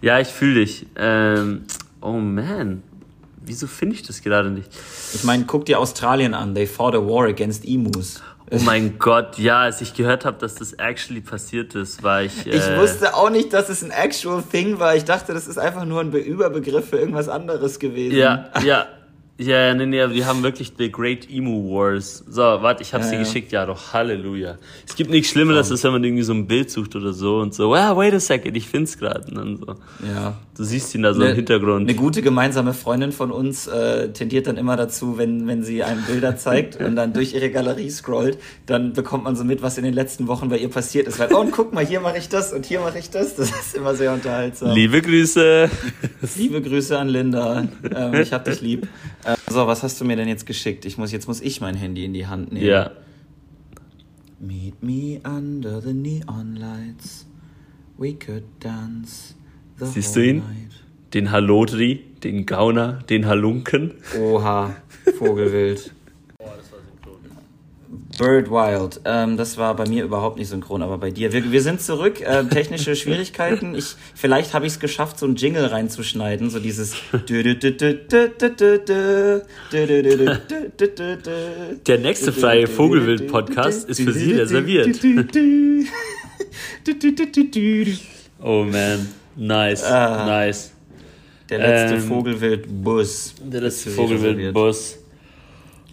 Ja, 0.00 0.18
ich 0.18 0.28
fühle 0.28 0.60
dich. 0.64 0.86
Ähm, 0.96 1.64
oh 2.00 2.12
man, 2.12 2.82
wieso 3.44 3.66
finde 3.66 3.96
ich 3.96 4.02
das 4.02 4.22
gerade 4.22 4.50
nicht? 4.50 4.70
Ich 5.14 5.24
meine, 5.24 5.44
guck 5.44 5.66
dir 5.66 5.78
Australien 5.78 6.34
an. 6.34 6.54
They 6.54 6.66
fought 6.66 6.94
a 6.94 6.98
war 6.98 7.26
against 7.26 7.64
emus. 7.64 8.22
Oh 8.50 8.58
mein 8.58 8.98
Gott, 8.98 9.38
ja, 9.38 9.60
als 9.60 9.80
ich 9.80 9.94
gehört 9.94 10.26
habe, 10.26 10.36
dass 10.38 10.56
das 10.56 10.74
actually 10.74 11.22
passiert 11.22 11.74
ist, 11.74 12.02
war 12.02 12.22
ich. 12.22 12.46
Äh 12.46 12.50
ich 12.50 12.78
wusste 12.78 13.14
auch 13.14 13.30
nicht, 13.30 13.54
dass 13.54 13.70
es 13.70 13.82
ein 13.82 13.90
actual 13.90 14.42
thing 14.42 14.78
war. 14.78 14.94
Ich 14.94 15.04
dachte, 15.04 15.32
das 15.32 15.46
ist 15.46 15.58
einfach 15.58 15.86
nur 15.86 16.00
ein 16.00 16.10
Be 16.10 16.18
Überbegriff 16.18 16.90
für 16.90 16.98
irgendwas 16.98 17.30
anderes 17.30 17.78
gewesen. 17.78 18.16
Ja, 18.16 18.50
ja. 18.62 18.88
Ja, 19.46 19.74
nee, 19.74 19.86
nee, 19.86 20.10
wir 20.10 20.26
haben 20.26 20.42
wirklich 20.42 20.72
The 20.78 20.90
Great 20.90 21.28
Emu 21.30 21.70
Wars. 21.70 22.24
So, 22.28 22.42
warte, 22.42 22.82
ich 22.82 22.94
habe 22.94 23.04
ja, 23.04 23.10
sie 23.10 23.16
ja. 23.16 23.22
geschickt. 23.22 23.52
Ja, 23.52 23.66
doch, 23.66 23.92
Halleluja. 23.92 24.56
Es 24.86 24.94
gibt 24.94 25.10
nichts 25.10 25.30
Schlimmeres, 25.30 25.70
als 25.70 25.82
wenn 25.84 25.92
man 25.92 26.04
irgendwie 26.04 26.22
so 26.22 26.32
ein 26.32 26.46
Bild 26.46 26.70
sucht 26.70 26.94
oder 26.96 27.12
so 27.12 27.38
und 27.38 27.54
so, 27.54 27.74
ah, 27.74 27.96
wait 27.96 28.14
a 28.14 28.20
second, 28.20 28.56
ich 28.56 28.68
find's 28.68 28.98
gerade. 28.98 29.26
Und 29.28 29.36
dann 29.36 29.56
so. 29.56 29.66
Ja. 30.06 30.34
Du 30.56 30.64
siehst 30.64 30.94
ihn 30.94 31.02
da 31.02 31.14
so 31.14 31.20
ne, 31.20 31.30
im 31.30 31.36
Hintergrund. 31.36 31.88
Eine 31.88 31.98
gute 31.98 32.20
gemeinsame 32.20 32.74
Freundin 32.74 33.10
von 33.12 33.30
uns 33.30 33.66
äh, 33.66 34.12
tendiert 34.12 34.46
dann 34.46 34.58
immer 34.58 34.76
dazu, 34.76 35.16
wenn, 35.16 35.46
wenn 35.46 35.62
sie 35.62 35.82
einem 35.82 36.02
Bilder 36.02 36.36
zeigt 36.36 36.76
und 36.76 36.94
dann 36.94 37.12
durch 37.14 37.34
ihre 37.34 37.50
Galerie 37.50 37.90
scrollt, 37.90 38.38
dann 38.66 38.92
bekommt 38.92 39.24
man 39.24 39.34
so 39.34 39.44
mit, 39.44 39.62
was 39.62 39.78
in 39.78 39.84
den 39.84 39.94
letzten 39.94 40.28
Wochen 40.28 40.50
bei 40.50 40.58
ihr 40.58 40.68
passiert 40.68 41.08
ist. 41.08 41.18
Weil, 41.18 41.32
oh, 41.32 41.40
und 41.40 41.52
guck 41.52 41.72
mal, 41.72 41.84
hier 41.84 42.00
mache 42.00 42.18
ich 42.18 42.28
das 42.28 42.52
und 42.52 42.66
hier 42.66 42.80
mache 42.80 42.98
ich 42.98 43.10
das. 43.10 43.34
Das 43.36 43.50
ist 43.50 43.74
immer 43.74 43.94
sehr 43.94 44.12
unterhaltsam. 44.12 44.72
Liebe 44.72 45.00
Grüße. 45.00 45.70
Liebe 46.36 46.60
Grüße 46.60 46.98
an 46.98 47.08
Linda. 47.08 47.66
Ähm, 47.94 48.14
ich 48.14 48.32
hab 48.32 48.44
dich 48.44 48.60
lieb. 48.60 48.86
Äh, 49.32 49.50
so, 49.50 49.66
was 49.66 49.82
hast 49.82 50.00
du 50.00 50.04
mir 50.04 50.16
denn 50.16 50.28
jetzt 50.28 50.46
geschickt? 50.46 50.84
Ich 50.84 50.98
muss, 50.98 51.12
jetzt 51.12 51.28
muss 51.28 51.40
ich 51.40 51.60
mein 51.60 51.74
Handy 51.74 52.04
in 52.04 52.12
die 52.12 52.26
Hand 52.26 52.52
nehmen. 52.52 52.66
Ja. 52.66 52.90
Meet 54.40 54.82
me 54.82 55.20
under 55.24 55.80
the 55.80 55.92
neon 55.92 56.56
lights. 56.56 57.26
We 57.98 58.14
could 58.14 58.44
dance. 58.60 59.34
Siehst 59.76 60.16
du 60.16 60.20
ihn? 60.20 60.42
Den 61.14 61.30
Halodri, 61.30 62.04
den 62.24 62.46
Gauner, 62.46 63.04
den 63.08 63.26
Halunken. 63.26 63.92
Oha, 64.18 64.74
Vogelwild. 65.18 65.92
Bird 68.18 68.50
Wild. 68.50 69.00
Ähm, 69.04 69.36
das 69.36 69.56
war 69.58 69.74
bei 69.74 69.88
mir 69.88 70.04
überhaupt 70.04 70.38
nicht 70.38 70.48
synchron, 70.48 70.82
aber 70.82 70.98
bei 70.98 71.10
dir. 71.10 71.32
Wir, 71.32 71.50
wir 71.50 71.62
sind 71.62 71.80
zurück. 71.80 72.20
Äh, 72.20 72.44
technische 72.44 72.94
Schwierigkeiten. 72.96 73.74
Ich, 73.74 73.94
vielleicht 74.14 74.54
habe 74.54 74.66
ich 74.66 74.74
es 74.74 74.80
geschafft, 74.80 75.18
so 75.18 75.26
ein 75.26 75.36
Jingle 75.36 75.66
reinzuschneiden, 75.66 76.50
so 76.50 76.58
dieses. 76.58 76.94
Der 81.86 81.98
nächste 81.98 82.32
freie 82.32 82.66
Vogelwild-Podcast 82.66 83.88
ist 83.88 84.00
für 84.00 84.12
Sie 84.12 84.32
reserviert. 84.32 85.00
oh 88.40 88.64
man. 88.64 89.08
Nice, 89.36 89.84
ah, 89.84 90.26
nice. 90.26 90.72
Der 91.48 91.58
letzte 91.58 91.96
ähm, 91.96 92.02
Vogelwild-Bus. 92.02 93.34
Der 93.44 93.60
letzte 93.62 93.90
Vogelwild-Bus. 93.90 94.98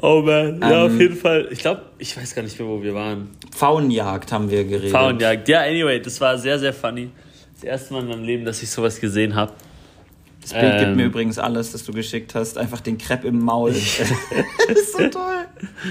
Oh 0.02 0.22
man, 0.22 0.62
ja, 0.62 0.86
ähm, 0.86 0.94
auf 0.94 1.00
jeden 1.00 1.16
Fall. 1.16 1.50
Ich 1.52 1.60
glaube, 1.60 1.82
ich 1.98 2.16
weiß 2.16 2.34
gar 2.34 2.42
nicht 2.42 2.58
mehr, 2.58 2.68
wo 2.68 2.82
wir 2.82 2.94
waren. 2.94 3.32
Pfauenjagd 3.52 4.32
haben 4.32 4.50
wir 4.50 4.64
geredet. 4.64 4.92
Pfauenjagd, 4.92 5.50
ja, 5.50 5.62
anyway, 5.62 6.02
das 6.02 6.22
war 6.22 6.38
sehr, 6.38 6.58
sehr 6.58 6.74
funny. 6.74 7.10
Das 7.56 7.66
erste 7.66 7.94
Mal 7.94 8.04
in 8.04 8.08
meinem 8.08 8.24
Leben, 8.24 8.46
dass 8.46 8.64
ich 8.64 8.70
sowas 8.70 9.02
gesehen 9.02 9.36
habe. 9.36 9.52
Das 10.42 10.54
Bild 10.54 10.74
ähm, 10.74 10.80
gibt 10.80 10.96
mir 10.96 11.06
übrigens 11.06 11.38
alles, 11.38 11.74
das 11.74 11.84
du 11.84 11.92
geschickt 11.92 12.34
hast. 12.34 12.58
Einfach 12.58 12.80
den 12.80 12.98
Crepe 12.98 13.28
im 13.28 13.40
Maul. 13.40 13.74
das 13.74 14.00
ist 14.70 14.94
so 14.94 15.08
toll. 15.10 15.46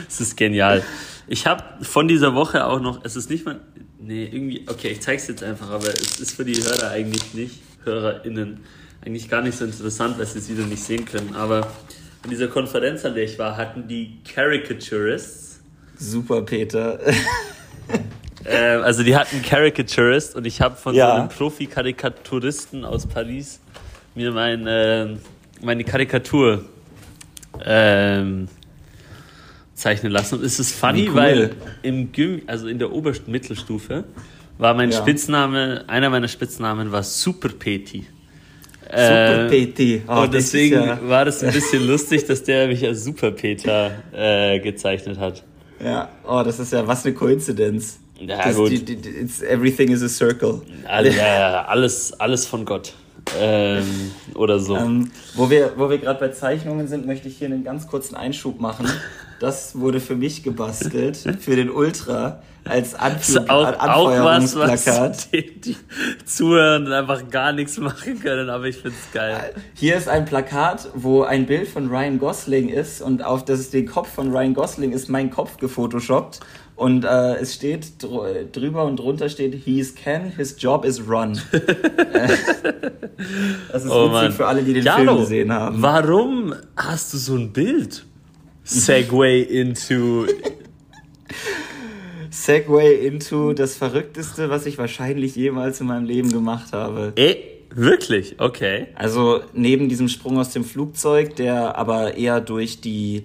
Das 0.07 0.21
ist 0.23 0.37
genial. 0.39 0.83
Ich 1.27 1.47
habe 1.47 1.63
von 1.83 2.09
dieser 2.09 2.35
Woche 2.35 2.65
auch 2.65 2.81
noch, 2.81 3.05
es 3.05 3.15
ist 3.15 3.29
nicht 3.29 3.45
mal, 3.45 3.61
nee, 4.01 4.25
irgendwie, 4.25 4.65
okay, 4.69 4.89
ich 4.89 5.03
zeig's 5.03 5.29
jetzt 5.29 5.43
einfach, 5.43 5.69
aber 5.69 5.89
es 5.89 6.19
ist 6.19 6.35
für 6.35 6.47
die 6.47 6.55
Hörer 6.55 6.91
eigentlich 6.93 7.35
nicht, 7.35 7.61
HörerInnen, 7.85 8.61
eigentlich 9.05 9.29
gar 9.29 9.43
nicht 9.43 9.59
so 9.59 9.67
interessant, 9.67 10.19
weil 10.19 10.25
sie 10.25 10.39
es 10.39 10.49
wieder 10.49 10.65
nicht 10.65 10.83
sehen 10.83 11.05
können. 11.05 11.35
Aber 11.37 11.69
in 12.25 12.31
dieser 12.31 12.49
Konferenz, 12.49 13.05
an 13.05 13.15
der 13.15 13.25
ich 13.25 13.39
war, 13.39 13.57
hatten 13.57 13.89
die 13.89 14.19
Caricaturists. 14.25 15.61
Super, 15.97 16.43
Peter. 16.43 16.99
äh, 18.45 18.57
also 18.57 19.03
die 19.03 19.17
hatten 19.17 19.43
Caricaturist 19.43 20.37
und 20.37 20.47
ich 20.47 20.61
habe 20.61 20.77
von 20.77 20.95
ja. 20.95 21.09
so 21.09 21.13
einem 21.21 21.29
Profi-Karikaturisten 21.29 22.85
aus 22.85 23.07
Paris 23.07 23.61
mir 24.15 24.33
mein, 24.33 24.67
äh, 24.67 25.17
meine 25.63 25.85
Karikatur 25.85 26.65
ähm, 27.65 28.49
zeichnen 29.75 30.13
lassen. 30.13 30.37
Und 30.37 30.45
es 30.45 30.59
ist 30.59 30.75
funny, 30.75 31.09
cool. 31.09 31.15
weil 31.15 31.51
im 31.83 32.13
Gym, 32.13 32.43
also 32.47 32.69
in 32.69 32.79
der 32.79 32.93
obersten 32.93 33.31
Mittelstufe, 33.31 34.05
war 34.59 34.75
mein 34.75 34.91
ja. 34.91 34.99
Spitzname, 34.99 35.85
einer 35.87 36.11
meiner 36.11 36.29
Spitznamen 36.29 36.93
war 36.93 37.03
Super 37.03 37.51
Peti. 37.51 38.07
Super 38.91 39.47
äh, 39.47 39.49
Peti. 39.49 40.03
Oh, 40.09 40.23
und 40.23 40.35
deswegen 40.35 40.75
ja 40.77 40.99
war 41.03 41.25
das 41.25 41.43
ein 41.45 41.53
bisschen 41.53 41.87
lustig, 41.87 42.27
dass 42.27 42.43
der 42.43 42.69
mich 42.69 42.85
als 42.85 43.05
Super 43.05 43.31
Peter 43.31 43.91
äh, 44.13 44.59
gezeichnet 44.61 45.19
hat. 45.19 45.45
Ja, 45.83 46.09
oh, 46.27 46.43
das 46.45 46.59
ist 46.59 46.73
ja 46.73 46.87
was 46.87 47.05
eine 47.05 47.15
Koinzidenz. 47.15 48.01
Ja, 48.19 48.45
das, 48.45 48.57
gut. 48.57 48.71
Die, 48.71 48.85
die, 48.85 49.29
everything 49.47 49.91
is 49.91 50.03
a 50.03 50.09
circle. 50.09 50.63
All, 50.87 51.07
ja, 51.07 51.65
alles, 51.67 52.13
alles 52.19 52.47
von 52.47 52.65
Gott. 52.65 52.95
Ähm, 53.39 54.13
oder 54.35 54.59
so. 54.59 54.77
Ähm, 54.77 55.11
wo 55.35 55.51
wir, 55.51 55.73
wo 55.77 55.91
wir 55.91 55.99
gerade 55.99 56.21
bei 56.21 56.29
Zeichnungen 56.29 56.89
sind, 56.89 57.07
möchte 57.07 57.29
ich 57.29 57.39
hier 57.39 57.49
einen 57.49 57.65
ganz 57.65 57.87
kurzen 57.87 58.15
Einschub 58.15 58.61
machen. 58.61 58.87
Das 59.41 59.79
wurde 59.79 60.01
für 60.01 60.17
mich 60.17 60.43
gebastelt, 60.43 61.17
für 61.17 61.55
den 61.55 61.71
Ultra, 61.71 62.43
als 62.65 62.95
Anflug, 62.95 63.49
auch, 63.49 63.67
Anfeuerungsplakat. 63.67 64.87
Was, 64.87 65.01
was 65.01 65.31
die, 65.31 65.61
die 65.61 65.77
zuhören 66.25 66.87
und 66.87 66.93
einfach 66.93 67.29
gar 67.31 67.53
nichts 67.53 67.79
machen 67.79 68.21
können, 68.21 68.51
aber 68.51 68.65
ich 68.65 68.77
finde 68.77 68.97
es 68.99 69.13
geil. 69.13 69.55
Hier 69.75 69.97
ist 69.97 70.09
ein 70.09 70.25
Plakat, 70.25 70.89
wo 70.95 71.23
ein 71.23 71.47
Bild 71.47 71.69
von 71.69 71.89
Ryan 71.89 72.19
Gosling 72.19 72.69
ist 72.69 73.01
und 73.01 73.25
auf 73.25 73.45
das 73.45 73.71
den 73.71 73.87
Kopf 73.87 74.13
von 74.13 74.33
Ryan 74.33 74.55
Gosling 74.55 74.93
ist 74.93 75.09
mein 75.09 75.31
Kopf 75.31 75.57
gefotoshoppt 75.57 76.41
und 76.79 77.05
äh, 77.05 77.35
es 77.39 77.55
steht 77.55 78.01
drüber 78.01 78.85
und 78.85 79.01
drunter 79.01 79.29
steht, 79.29 79.65
he's 79.65 79.97
Ken, 79.97 80.33
his 80.37 80.55
job 80.61 80.85
is 80.85 81.09
run. 81.09 81.41
das 83.73 83.85
ist 83.85 83.91
oh, 83.91 84.05
witzig 84.05 84.13
Mann. 84.13 84.33
für 84.33 84.47
alle, 84.47 84.63
die 84.63 84.75
den 84.75 84.85
Jalo, 84.85 85.05
Film 85.05 85.19
gesehen 85.19 85.53
haben. 85.53 85.83
Warum 85.83 86.55
hast 86.77 87.13
du 87.13 87.19
so 87.19 87.35
ein 87.35 87.53
Bild? 87.53 88.07
Segway 88.63 89.43
into. 89.43 90.27
Segway 92.31 93.07
into 93.07 93.55
das 93.55 93.75
Verrückteste, 93.75 94.49
was 94.49 94.65
ich 94.65 94.79
wahrscheinlich 94.79 95.35
jemals 95.35 95.81
in 95.81 95.89
meinem 95.89 96.05
Leben 96.05 96.31
gemacht 96.31 96.73
habe. 96.73 97.13
Eh, 97.17 97.39
wirklich? 97.75 98.37
Okay. 98.39 98.87
Also 98.95 99.41
neben 99.53 99.89
diesem 99.89 100.09
Sprung 100.09 100.39
aus 100.39 100.53
dem 100.53 100.63
Flugzeug, 100.63 101.35
der 101.35 101.77
aber 101.77 102.17
eher 102.17 102.41
durch 102.41 102.81
die 102.81 103.25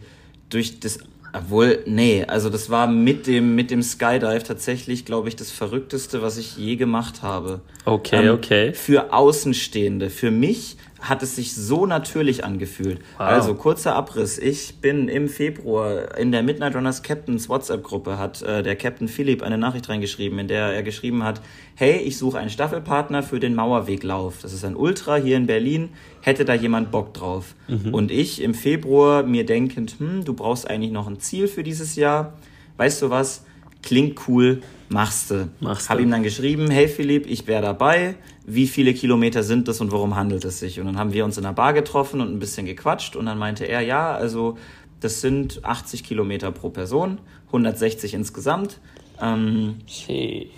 durch 0.50 0.80
das 0.80 0.98
obwohl, 1.34 1.84
nee, 1.88 2.24
also 2.26 2.50
das 2.50 2.69
war 2.69 2.88
mit 2.88 3.26
dem, 3.26 3.56
mit 3.56 3.72
dem 3.72 3.82
Skydive 3.82 4.43
tatsächlich, 4.43 5.04
glaube 5.04 5.30
ich, 5.30 5.36
das 5.36 5.50
Verrückteste, 5.52 6.22
was 6.22 6.38
ich 6.38 6.58
je 6.58 6.76
gemacht 6.76 7.24
habe. 7.24 7.62
Okay, 7.86 8.28
ähm, 8.28 8.36
okay. 8.36 8.74
Für 8.74 9.12
Außenstehende. 9.13 10.12
Für 10.12 10.30
mich 10.30 10.78
hat 11.04 11.22
es 11.22 11.36
sich 11.36 11.54
so 11.54 11.86
natürlich 11.86 12.46
angefühlt. 12.46 13.00
Wow. 13.18 13.28
Also 13.28 13.56
kurzer 13.56 13.96
Abriss. 13.96 14.38
Ich 14.38 14.80
bin 14.80 15.10
im 15.10 15.28
Februar 15.28 16.18
in 16.18 16.32
der 16.32 16.44
Midnight 16.44 16.76
Runners 16.76 17.04
Captains 17.04 17.50
WhatsApp-Gruppe, 17.50 18.18
hat 18.18 18.42
äh, 18.42 18.63
der 18.63 18.78
Captain 18.78 19.10
Philipp 19.10 19.44
eine 19.44 19.58
Nachricht 19.58 19.89
reingeschrieben, 19.89 20.39
in 20.39 20.48
der 20.48 20.68
er 20.74 20.82
geschrieben 20.82 21.24
hat, 21.24 21.42
hey, 21.76 21.98
ich 21.98 22.18
suche 22.18 22.39
einen 22.39 22.50
Staffelpartner 22.50 23.22
für 23.22 23.42
den 23.42 23.54
Mauerweglauf. 23.54 24.39
Das 24.42 24.54
ist 24.54 24.63
ein 24.63 24.78
Ultra 24.78 25.18
hier 25.18 25.36
in 25.36 25.46
Berlin. 25.46 25.89
Hätte 26.22 26.46
da 26.46 26.54
jemand 26.54 26.89
Bock 26.89 27.13
drauf? 27.13 27.56
Mhm. 27.68 27.94
Und 27.94 28.10
ich 28.10 28.42
im 28.42 28.54
Februar 28.54 29.24
mir 29.24 29.46
denkend, 29.46 29.96
hm, 30.00 30.24
du 30.24 30.34
brauchst 30.34 30.70
eigentlich 30.70 30.92
noch 30.92 31.08
ein 31.08 31.20
Ziel 31.20 31.50
für 31.50 31.63
dieses 31.63 31.98
Jahr. 31.98 32.34
Weißt 32.78 33.02
du 33.02 33.10
was? 33.10 33.46
Klingt 33.84 34.28
cool, 34.28 34.63
machst 34.89 35.30
du. 35.30 35.50
Machst 35.60 35.89
Hab 35.89 36.00
ihm 36.00 36.10
dann 36.10 36.24
geschrieben, 36.24 36.72
hey 36.72 36.88
Philipp, 36.88 37.28
ich 37.28 37.46
wäre 37.46 37.62
dabei 37.62 38.15
wie 38.46 38.67
viele 38.67 38.93
Kilometer 38.93 39.43
sind 39.43 39.67
das 39.67 39.80
und 39.82 39.91
worum 39.91 40.15
handelt 40.15 40.43
es 40.46 40.60
sich? 40.60 40.80
Und 40.80 40.88
dann 40.88 40.98
haben 40.98 41.13
wir 41.13 41.26
uns 41.26 41.38
in 41.38 41.46
einer 41.46 41.54
Bar 41.54 41.74
getroffen 41.74 42.22
und 42.22 42.32
ein 42.32 42.39
bisschen 42.39 42.65
gequatscht 42.65 43.15
und 43.15 43.26
dann 43.26 43.38
meinte 43.38 43.65
er, 43.65 43.82
ja, 43.82 44.13
also 44.13 44.58
das 45.00 45.22
sind 45.22 45.63
80 45.63 46.04
Kilometer 46.04 46.52
pro 46.52 46.69
Person, 46.69 47.19
160 47.48 48.13
insgesamt. 48.13 48.80
Ähm. 49.22 49.76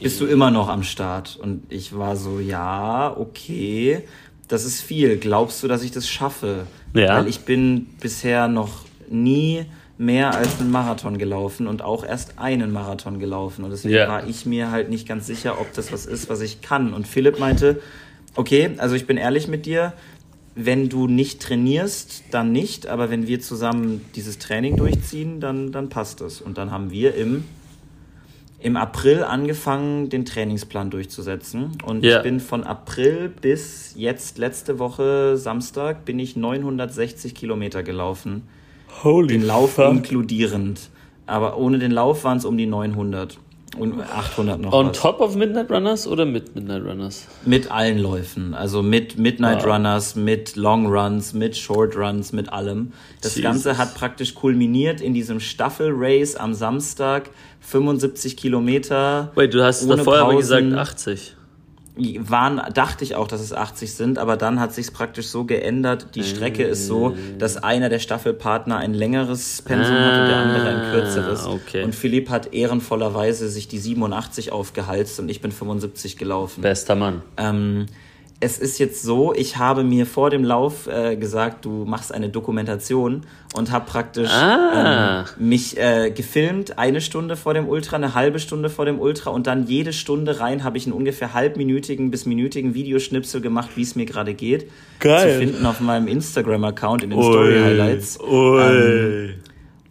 Bist 0.01 0.21
du 0.21 0.25
immer 0.25 0.49
noch 0.49 0.69
am 0.69 0.83
Start? 0.83 1.37
Und 1.41 1.63
ich 1.69 1.95
war 1.95 2.15
so, 2.15 2.39
ja, 2.39 3.15
okay, 3.15 4.03
das 4.47 4.65
ist 4.65 4.81
viel. 4.81 5.17
Glaubst 5.17 5.61
du, 5.61 5.67
dass 5.67 5.83
ich 5.83 5.91
das 5.91 6.07
schaffe? 6.07 6.65
Ja. 6.93 7.17
Weil 7.17 7.27
ich 7.27 7.41
bin 7.41 7.87
bisher 7.99 8.47
noch 8.47 8.85
nie 9.09 9.65
mehr 9.97 10.35
als 10.35 10.59
einen 10.59 10.71
Marathon 10.71 11.17
gelaufen 11.17 11.67
und 11.67 11.81
auch 11.81 12.05
erst 12.05 12.37
einen 12.37 12.71
Marathon 12.71 13.19
gelaufen. 13.19 13.63
Und 13.63 13.71
deswegen 13.71 13.95
yeah. 13.95 14.09
war 14.09 14.27
ich 14.27 14.45
mir 14.45 14.71
halt 14.71 14.89
nicht 14.89 15.07
ganz 15.07 15.25
sicher, 15.25 15.59
ob 15.59 15.71
das 15.73 15.91
was 15.93 16.05
ist, 16.05 16.29
was 16.29 16.41
ich 16.41 16.61
kann. 16.61 16.93
Und 16.93 17.07
Philipp 17.07 17.39
meinte, 17.39 17.81
okay, 18.35 18.71
also 18.77 18.95
ich 18.95 19.07
bin 19.07 19.17
ehrlich 19.17 19.47
mit 19.47 19.65
dir, 19.65 19.93
wenn 20.55 20.89
du 20.89 21.07
nicht 21.07 21.41
trainierst, 21.41 22.23
dann 22.31 22.51
nicht, 22.51 22.87
aber 22.87 23.09
wenn 23.09 23.27
wir 23.27 23.39
zusammen 23.41 24.05
dieses 24.15 24.37
Training 24.37 24.77
durchziehen, 24.77 25.39
dann, 25.39 25.71
dann 25.71 25.89
passt 25.89 26.21
es. 26.21 26.41
Und 26.41 26.57
dann 26.57 26.71
haben 26.71 26.91
wir 26.91 27.15
im, 27.15 27.45
im 28.59 28.75
April 28.75 29.23
angefangen, 29.23 30.09
den 30.09 30.25
Trainingsplan 30.25 30.89
durchzusetzen. 30.89 31.77
Und 31.85 32.03
yeah. 32.03 32.17
ich 32.17 32.23
bin 32.23 32.41
von 32.41 32.65
April 32.65 33.29
bis 33.29 33.93
jetzt 33.95 34.37
letzte 34.37 34.77
Woche 34.77 35.37
Samstag 35.37 36.03
bin 36.03 36.19
ich 36.19 36.35
960 36.35 37.33
Kilometer 37.33 37.81
gelaufen. 37.81 38.43
Holy 39.03 39.27
den 39.27 39.45
Lauf 39.45 39.73
fuck. 39.73 39.91
inkludierend. 39.91 40.89
aber 41.27 41.57
ohne 41.57 41.79
den 41.79 41.91
Lauf 41.91 42.23
waren 42.23 42.37
es 42.37 42.45
um 42.45 42.57
die 42.57 42.65
900 42.67 43.37
und 43.77 43.99
800 44.01 44.61
noch. 44.61 44.71
On 44.71 44.87
was. 44.89 44.97
top 44.97 45.19
of 45.19 45.35
Midnight 45.35 45.69
Runners 45.69 46.07
oder 46.07 46.23
mit 46.25 46.55
Midnight 46.55 46.83
Runners? 46.85 47.27
Mit 47.45 47.69
allen 47.71 47.97
Läufen, 47.97 48.53
also 48.53 48.81
mit 48.81 49.17
Midnight 49.17 49.63
Wow. 49.65 49.73
Runners, 49.73 50.15
mit 50.15 50.55
Long 50.55 50.87
Runs, 50.87 51.33
mit 51.33 51.57
Short 51.57 51.97
Runs, 51.97 52.31
mit 52.31 52.53
allem. 52.53 52.93
Das 53.21 53.35
Jesus. 53.35 53.43
Ganze 53.43 53.77
hat 53.77 53.95
praktisch 53.95 54.33
kulminiert 54.33 55.01
in 55.01 55.13
diesem 55.13 55.41
Staffel-Race 55.41 56.35
am 56.37 56.53
Samstag, 56.53 57.31
75 57.59 58.37
Kilometer. 58.37 59.31
Wait, 59.35 59.53
du 59.53 59.61
hast 59.63 59.85
davor 59.89 60.17
aber 60.19 60.37
gesagt 60.37 60.71
80. 60.71 61.34
waren, 61.97 62.61
dachte 62.73 63.03
ich 63.03 63.15
auch, 63.15 63.27
dass 63.27 63.41
es 63.41 63.53
80 63.53 63.93
sind, 63.93 64.19
aber 64.19 64.37
dann 64.37 64.59
hat 64.59 64.73
sich 64.73 64.91
praktisch 64.91 65.27
so 65.27 65.45
geändert. 65.45 66.15
Die 66.15 66.23
Strecke 66.23 66.63
ist 66.63 66.87
so, 66.87 67.15
dass 67.37 67.57
einer 67.57 67.89
der 67.89 67.99
Staffelpartner 67.99 68.77
ein 68.77 68.93
längeres 68.93 69.61
Pensum 69.61 69.95
hat 69.95 70.19
und 70.21 70.27
der 70.27 70.37
andere 70.37 70.67
ein 70.69 70.91
kürzeres. 70.91 71.45
Ah, 71.45 71.51
okay. 71.51 71.83
Und 71.83 71.95
Philipp 71.95 72.29
hat 72.29 72.53
ehrenvollerweise 72.53 73.47
sich 73.49 73.67
die 73.67 73.79
87 73.79 74.51
aufgehalst 74.51 75.19
und 75.19 75.29
ich 75.29 75.41
bin 75.41 75.51
75 75.51 76.17
gelaufen. 76.17 76.61
Bester 76.61 76.95
Mann. 76.95 77.21
Ähm, 77.37 77.85
es 78.41 78.59
ist 78.59 78.79
jetzt 78.79 79.01
so, 79.01 79.33
ich 79.33 79.57
habe 79.57 79.83
mir 79.83 80.05
vor 80.05 80.29
dem 80.29 80.43
Lauf 80.43 80.87
äh, 80.87 81.15
gesagt, 81.15 81.63
du 81.65 81.85
machst 81.85 82.13
eine 82.13 82.29
Dokumentation 82.29 83.21
und 83.55 83.71
habe 83.71 83.85
praktisch 83.89 84.29
Ah. 84.29 85.25
ähm, 85.39 85.47
mich 85.47 85.77
äh, 85.77 86.11
gefilmt, 86.11 86.77
eine 86.77 86.99
Stunde 87.01 87.37
vor 87.37 87.53
dem 87.53 87.67
Ultra, 87.67 87.95
eine 87.95 88.13
halbe 88.13 88.39
Stunde 88.39 88.69
vor 88.69 88.85
dem 88.85 88.99
Ultra 88.99 89.31
und 89.31 89.47
dann 89.47 89.67
jede 89.67 89.93
Stunde 89.93 90.39
rein 90.41 90.63
habe 90.63 90.77
ich 90.77 90.85
einen 90.85 90.93
ungefähr 90.93 91.33
halbminütigen 91.33 92.11
bis 92.11 92.25
minütigen 92.25 92.73
Videoschnipsel 92.73 93.39
gemacht, 93.41 93.69
wie 93.75 93.81
es 93.83 93.95
mir 93.95 94.05
gerade 94.05 94.33
geht. 94.33 94.69
Geil. 94.99 95.33
Zu 95.33 95.39
finden 95.39 95.65
auf 95.65 95.79
meinem 95.79 96.07
Instagram-Account 96.07 97.03
in 97.03 97.11
den 97.11 97.21
Story-Highlights. 97.21 98.19
Ui. 98.19 99.35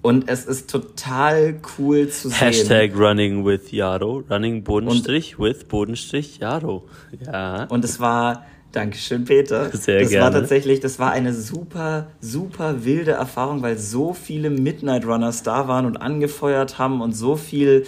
Und 0.05 0.29
es 0.29 0.45
ist 0.45 0.69
total 0.69 1.59
cool 1.79 2.11
zu 2.11 2.29
sehen. 2.29 2.37
Hashtag 2.37 2.95
running 2.95 3.47
with 3.47 3.73
Yaro. 3.73 4.23
Running 4.29 4.62
Bodenstrich 4.62 5.38
with 5.38 5.64
Bodenstrich 5.64 6.40
Yaro. 6.40 6.85
Ja. 7.25 7.64
Und 7.71 7.87
es 7.87 8.01
war, 8.01 8.45
Dankeschön, 8.73 9.25
Peter. 9.25 9.71
Sehr 9.71 10.01
das 10.01 10.12
war 10.12 10.31
gerne. 10.31 10.40
tatsächlich, 10.40 10.81
das 10.81 10.99
war 10.99 11.12
eine 11.12 11.33
super, 11.33 12.09
super 12.21 12.85
wilde 12.85 13.12
Erfahrung, 13.12 13.62
weil 13.62 13.79
so 13.79 14.12
viele 14.12 14.51
Midnight 14.51 15.07
Runners 15.07 15.43
da 15.43 15.69
waren 15.69 15.87
und 15.87 15.97
angefeuert 15.97 16.77
haben 16.79 17.01
und 17.01 17.12
so 17.12 17.37
viel, 17.37 17.87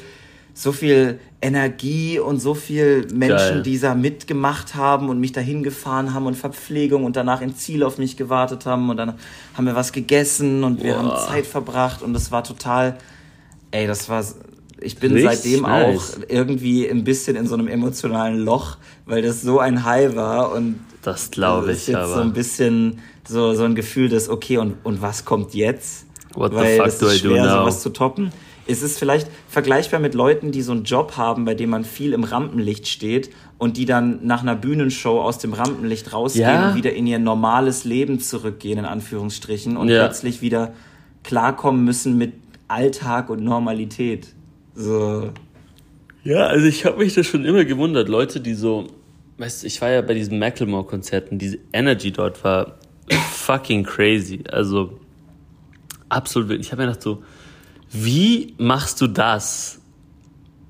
so 0.59 0.73
viel 0.73 1.21
Energie 1.43 2.19
und 2.19 2.41
so 2.41 2.55
viel 2.55 3.07
Menschen, 3.13 3.37
Geil. 3.57 3.63
die 3.63 3.79
da 3.79 3.95
mitgemacht 3.95 4.75
haben 4.75 5.11
und 5.11 5.21
mich 5.21 5.33
dahin 5.33 5.63
gefahren 5.63 6.15
haben 6.15 6.25
und 6.25 6.35
Verpflegung 6.35 7.05
und 7.05 7.15
danach 7.15 7.43
im 7.43 7.55
Ziel 7.55 7.83
auf 7.83 7.99
mich 7.99 8.17
gewartet 8.17 8.65
haben 8.65 8.89
und 8.89 8.97
dann 8.97 9.15
haben 9.55 9.67
wir 9.67 9.75
was 9.75 9.93
gegessen 9.93 10.65
und 10.65 10.83
wir 10.83 10.97
haben 10.97 11.09
Boah. 11.09 11.27
Zeit 11.29 11.45
verbracht 11.47 12.01
und 12.01 12.15
das 12.15 12.33
war 12.33 12.43
total, 12.43 12.97
ey, 13.71 13.87
das 13.87 14.09
war, 14.09 14.25
ich 14.81 14.97
bin 14.99 15.13
Richtig 15.13 15.31
seitdem 15.31 15.63
nice. 15.65 16.15
auch 16.15 16.19
irgendwie 16.27 16.89
ein 16.89 17.05
bisschen 17.05 17.37
in 17.37 17.47
so 17.47 17.53
einem 17.55 17.69
emotionalen 17.69 18.39
Loch, 18.43 18.79
weil 19.05 19.21
das 19.21 19.43
so 19.43 19.59
ein 19.61 19.85
High 19.85 20.17
war 20.17 20.53
und 20.53 20.81
Das 21.03 21.31
glaube 21.31 21.71
es 21.71 21.77
ist 21.77 21.83
ich 21.83 21.89
jetzt 21.95 22.07
so 22.07 22.13
aber. 22.15 22.23
ein 22.23 22.33
bisschen 22.33 23.01
so, 23.29 23.53
so 23.53 23.65
ein 23.65 23.75
Gefühl 23.75 24.09
des, 24.09 24.31
okay, 24.31 24.57
und, 24.57 24.77
und 24.85 25.03
was 25.03 25.27
kommt 25.27 25.53
jetzt? 25.53 26.07
What 26.33 26.53
the 26.53 26.57
weil 26.57 26.77
fuck 26.79 26.87
es 26.87 26.99
do 26.99 27.09
ist 27.09 27.19
I 27.19 27.23
do 27.25 27.29
schwer, 27.35 27.45
now? 27.45 27.61
sowas 27.61 27.83
zu 27.83 27.91
toppen. 27.91 28.33
Es 28.69 28.83
ist 28.83 28.99
vielleicht 28.99 29.29
vergleichbar 29.49 30.01
mit 30.01 30.15
Leuten, 30.15 30.51
die 30.51 30.63
so 30.63 30.73
einen 30.73 30.85
Job 30.85 31.17
haben, 31.17 31.45
bei 31.45 31.55
dem 31.55 31.71
man 31.71 31.85
viel 31.85 32.13
im 32.13 32.25
Rampenlicht 32.25 32.89
steht 32.89 33.31
und 33.59 33.77
die 33.77 33.85
dann 33.85 34.27
nach 34.27 34.43
einer 34.43 34.57
Bühnenshow 34.57 35.21
aus 35.21 35.39
dem 35.39 35.53
Rampenlicht 35.53 36.13
rausgehen 36.13 36.49
Ja. 36.49 36.69
und 36.71 36.75
wieder 36.77 36.93
in 36.93 37.07
ihr 37.07 37.19
normales 37.21 37.85
Leben 37.85 38.19
zurückgehen, 38.19 38.79
in 38.81 38.85
Anführungsstrichen, 38.85 39.77
und 39.77 39.89
Ja. 39.89 40.05
plötzlich 40.05 40.43
wieder 40.43 40.75
klarkommen 41.23 41.85
müssen 41.85 42.19
mit 42.19 42.33
Alltag 42.69 43.31
und 43.31 43.45
Normalität. 43.45 44.29
So. 44.75 45.31
Ja, 46.25 46.47
also 46.47 46.67
ich 46.67 46.85
habe 46.85 46.99
mich 46.99 47.15
da 47.15 47.23
schon 47.23 47.45
immer 47.45 47.65
gewundert. 47.65 48.09
Leute, 48.09 48.41
die 48.41 48.55
so, 48.55 48.89
weißt 49.39 49.63
du, 49.63 49.67
ich 49.69 49.81
war 49.81 49.91
ja 49.91 50.03
bei 50.03 50.15
diesen 50.15 50.41
Macklemore-Konzerten, 50.41 51.39
diese 51.39 51.59
Energy 51.73 52.11
dort 52.11 52.43
war 52.43 52.75
fucking 53.33 53.85
crazy. 53.85 54.43
Also 54.51 54.99
absolut. 56.09 56.59
Ich 56.61 56.73
habe 56.73 56.83
mir 56.83 56.89
gedacht 56.89 57.03
so, 57.03 57.23
wie 57.93 58.55
machst 58.59 59.01
du 59.01 59.07
das? 59.07 59.81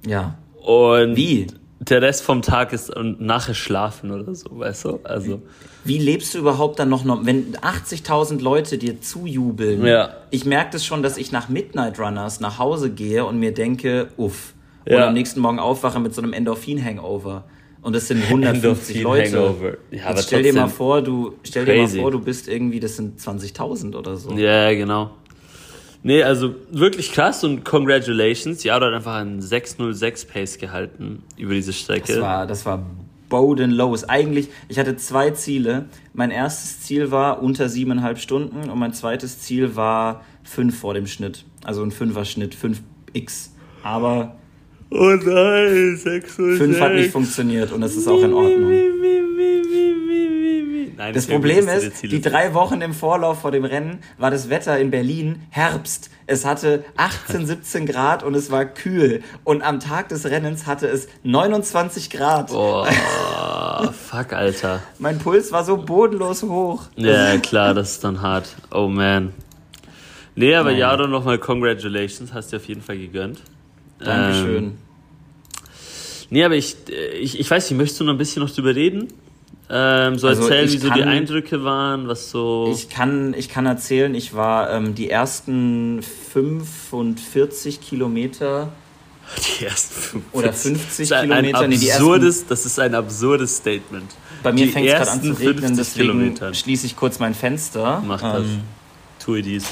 Ja. 0.06 0.36
Und 0.62 1.16
Wie? 1.16 1.46
der 1.80 2.02
Rest 2.02 2.22
vom 2.22 2.42
Tag 2.42 2.72
ist 2.72 2.94
und 2.94 3.20
nachher 3.20 3.54
schlafen 3.54 4.10
oder 4.10 4.34
so, 4.34 4.58
weißt 4.58 4.84
du? 4.86 5.00
Also 5.04 5.42
Wie 5.84 5.98
lebst 5.98 6.34
du 6.34 6.38
überhaupt 6.38 6.78
dann 6.78 6.88
noch, 6.88 7.04
wenn 7.24 7.56
80.000 7.56 8.40
Leute 8.40 8.78
dir 8.78 9.00
zujubeln? 9.00 9.84
Ja. 9.84 10.10
Ich 10.30 10.44
merke 10.44 10.70
das 10.72 10.84
schon, 10.84 11.02
dass 11.02 11.16
ich 11.16 11.32
nach 11.32 11.48
Midnight 11.48 11.98
Runners 12.00 12.40
nach 12.40 12.58
Hause 12.58 12.90
gehe 12.90 13.24
und 13.24 13.38
mir 13.38 13.52
denke, 13.54 14.08
uff. 14.16 14.54
Und 14.84 14.92
Ja. 14.92 15.08
am 15.08 15.14
nächsten 15.14 15.40
Morgen 15.40 15.58
aufwache 15.58 15.98
mit 16.00 16.14
so 16.14 16.22
einem 16.22 16.32
Endorphin-Hangover. 16.32 17.44
Und 17.82 17.94
das 17.94 18.08
sind 18.08 18.22
150 18.28 19.02
Leute. 19.02 19.24
Endorphin-Hangover. 19.26 19.76
Ja, 19.92 20.10
Jetzt 20.10 20.26
stell 20.26 20.42
dir 20.42 20.52
mal 20.54 20.68
vor, 20.68 21.02
du 21.02 21.34
stell 21.44 21.64
dir 21.64 21.74
mal 21.74 21.80
crazy. 21.84 22.00
vor, 22.00 22.10
du 22.10 22.20
bist 22.20 22.48
irgendwie, 22.48 22.80
das 22.80 22.96
sind 22.96 23.20
20.000 23.20 23.94
oder 23.96 24.16
so. 24.16 24.32
Ja, 24.32 24.72
genau. 24.74 25.10
Nee, 26.02 26.22
also 26.22 26.54
wirklich 26.70 27.12
krass 27.12 27.42
und 27.44 27.64
congratulations. 27.64 28.62
Ja, 28.64 28.74
hat 28.74 28.82
einfach 28.82 29.16
einen 29.16 29.40
606 29.40 30.26
Pace 30.26 30.58
gehalten 30.58 31.22
über 31.36 31.54
diese 31.54 31.72
Strecke. 31.72 32.12
Das 32.14 32.20
war, 32.20 32.46
das 32.46 32.66
war 32.66 32.86
bodenlos. 33.28 34.04
Eigentlich, 34.08 34.48
ich 34.68 34.78
hatte 34.78 34.96
zwei 34.96 35.30
Ziele. 35.30 35.86
Mein 36.12 36.30
erstes 36.30 36.80
Ziel 36.82 37.10
war 37.10 37.42
unter 37.42 37.68
siebeneinhalb 37.68 38.18
Stunden 38.18 38.70
und 38.70 38.78
mein 38.78 38.92
zweites 38.92 39.40
Ziel 39.40 39.76
war 39.76 40.24
fünf 40.44 40.78
vor 40.78 40.94
dem 40.94 41.06
Schnitt. 41.06 41.44
Also 41.64 41.82
ein 41.82 41.90
Fünfer-Schnitt, 41.90 42.54
5x. 42.54 43.50
Aber 43.82 44.36
oh 44.90 45.16
nein, 45.24 45.96
606. 45.96 46.34
fünf 46.58 46.80
hat 46.80 46.94
nicht 46.94 47.10
funktioniert 47.10 47.72
und 47.72 47.80
das 47.80 47.96
ist 47.96 48.06
auch 48.08 48.22
in 48.22 48.32
Ordnung. 48.32 48.72
Nein, 50.96 51.12
Das 51.12 51.26
Problem 51.26 51.66
dir 51.66 51.74
ist, 51.74 52.02
die 52.02 52.22
drei 52.22 52.54
Wochen 52.54 52.80
im 52.80 52.94
Vorlauf 52.94 53.42
vor 53.42 53.50
dem 53.50 53.64
Rennen 53.64 53.98
war 54.16 54.30
das 54.30 54.48
Wetter 54.48 54.78
in 54.78 54.90
Berlin 54.90 55.42
Herbst. 55.50 56.10
Es 56.26 56.46
hatte 56.46 56.84
18, 56.96 57.46
17 57.46 57.86
Grad 57.92 58.22
und 58.22 58.34
es 58.34 58.50
war 58.50 58.64
kühl. 58.64 59.22
Und 59.44 59.62
am 59.62 59.78
Tag 59.78 60.08
des 60.08 60.24
Rennens 60.24 60.66
hatte 60.66 60.86
es 60.88 61.08
29 61.22 62.08
Grad. 62.08 62.48
Boah, 62.48 62.86
fuck, 63.92 64.32
Alter. 64.32 64.82
Mein 64.98 65.18
Puls 65.18 65.52
war 65.52 65.64
so 65.64 65.76
bodenlos 65.76 66.42
hoch. 66.42 66.84
Ja, 66.96 67.36
klar, 67.38 67.74
das 67.74 67.92
ist 67.92 68.04
dann 68.04 68.22
hart. 68.22 68.48
Oh 68.70 68.88
man. 68.88 69.34
Nee, 70.34 70.54
aber 70.54 70.70
Naja. 70.70 70.92
Jado 70.92 71.06
nochmal 71.08 71.38
Congratulations, 71.38 72.32
hast 72.32 72.52
du 72.52 72.56
auf 72.56 72.64
jeden 72.66 72.80
Fall 72.82 72.96
gegönnt. 72.98 73.40
Dankeschön. 73.98 74.64
Ähm, 74.64 74.78
nee, 76.30 76.42
aber 76.44 76.54
ich, 76.56 76.76
ich, 77.20 77.38
ich 77.38 77.50
weiß 77.50 77.70
nicht, 77.70 77.78
möchtest 77.78 78.00
du 78.00 78.04
noch 78.04 78.14
ein 78.14 78.18
bisschen 78.18 78.42
noch 78.42 78.50
drüber 78.50 78.74
reden? 78.74 79.08
Ähm, 79.68 80.16
so 80.18 80.28
Also 80.28 80.42
erzählen, 80.42 80.72
wie 80.72 80.78
so 80.78 80.90
die 80.90 81.02
Eindrücke 81.02 81.64
waren, 81.64 82.06
was 82.06 82.30
so. 82.30 82.70
Ich 82.72 82.88
kann, 82.88 83.34
ich 83.34 83.48
kann 83.48 83.66
erzählen, 83.66 84.14
ich 84.14 84.32
war 84.34 84.70
ähm, 84.70 84.94
die 84.94 85.10
ersten 85.10 86.02
45 86.02 87.80
Kilometer 87.80 88.68
die 89.60 89.64
ersten 89.64 90.24
Oder 90.32 90.52
50 90.52 90.76
50 90.78 90.86
Das 90.86 91.00
ist 91.00 91.12
ein 91.12 91.28
Kilometer, 91.28 91.66
nee, 91.66 91.74
ersten- 91.74 91.90
absurdes, 91.90 92.46
Das 92.46 92.64
ist 92.64 92.78
ein 92.78 92.94
absurdes 92.94 93.56
Statement. 93.56 94.14
Bei 94.44 94.52
mir 94.52 94.68
fängt 94.68 94.86
es 94.86 94.92
gerade 94.94 95.10
an 95.10 95.22
zu 95.22 95.32
regnen, 95.32 95.56
50 95.74 95.76
deswegen 95.76 96.10
Kilometern. 96.12 96.54
schließe 96.54 96.86
ich 96.86 96.94
kurz 96.94 97.18
mein 97.18 97.34
Fenster. 97.34 98.02
Mach 98.06 98.20
das. 98.20 98.42
Ähm, 98.42 98.60
Tue 99.18 99.42
dies. 99.42 99.64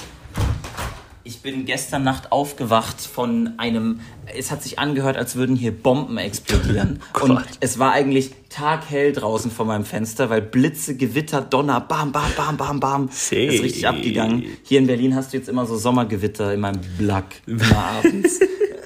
Ich 1.27 1.41
bin 1.41 1.65
gestern 1.65 2.05
Nacht 2.05 2.33
aufgewacht 2.33 3.01
von 3.01 3.55
einem. 3.57 4.01
Es 4.37 4.51
hat 4.51 4.63
sich 4.63 4.79
angehört, 4.79 5.17
als 5.17 5.37
würden 5.37 5.57
hier 5.57 5.73
Bomben 5.73 6.19
explodieren. 6.19 7.01
Oh 7.19 7.25
und 7.25 7.41
es 7.61 7.79
war 7.79 7.93
eigentlich 7.93 8.33
taghell 8.51 9.13
draußen 9.13 9.51
vor 9.51 9.65
meinem 9.65 9.85
Fenster, 9.87 10.29
weil 10.29 10.43
Blitze, 10.43 10.97
Gewitter, 10.97 11.41
Donner, 11.41 11.81
bam, 11.81 12.13
bam, 12.13 12.31
bam, 12.37 12.57
bam, 12.59 12.81
bam. 12.81 13.11
Shit. 13.11 13.53
Ist 13.55 13.63
richtig 13.63 13.89
abgegangen. 13.89 14.45
Hier 14.65 14.79
in 14.81 14.87
Berlin 14.87 15.15
hast 15.15 15.33
du 15.33 15.39
jetzt 15.39 15.49
immer 15.49 15.65
so 15.65 15.77
Sommergewitter 15.77 16.53
in 16.53 16.61
meinem 16.61 16.81
Black. 16.99 17.37
Immer 17.47 17.77
abends. 17.77 18.41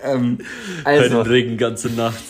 ähm, 0.05 0.39
Bei 0.85 1.01
also, 1.01 1.23
Regen 1.23 1.57
ganze 1.57 1.89
Nacht. 1.91 2.23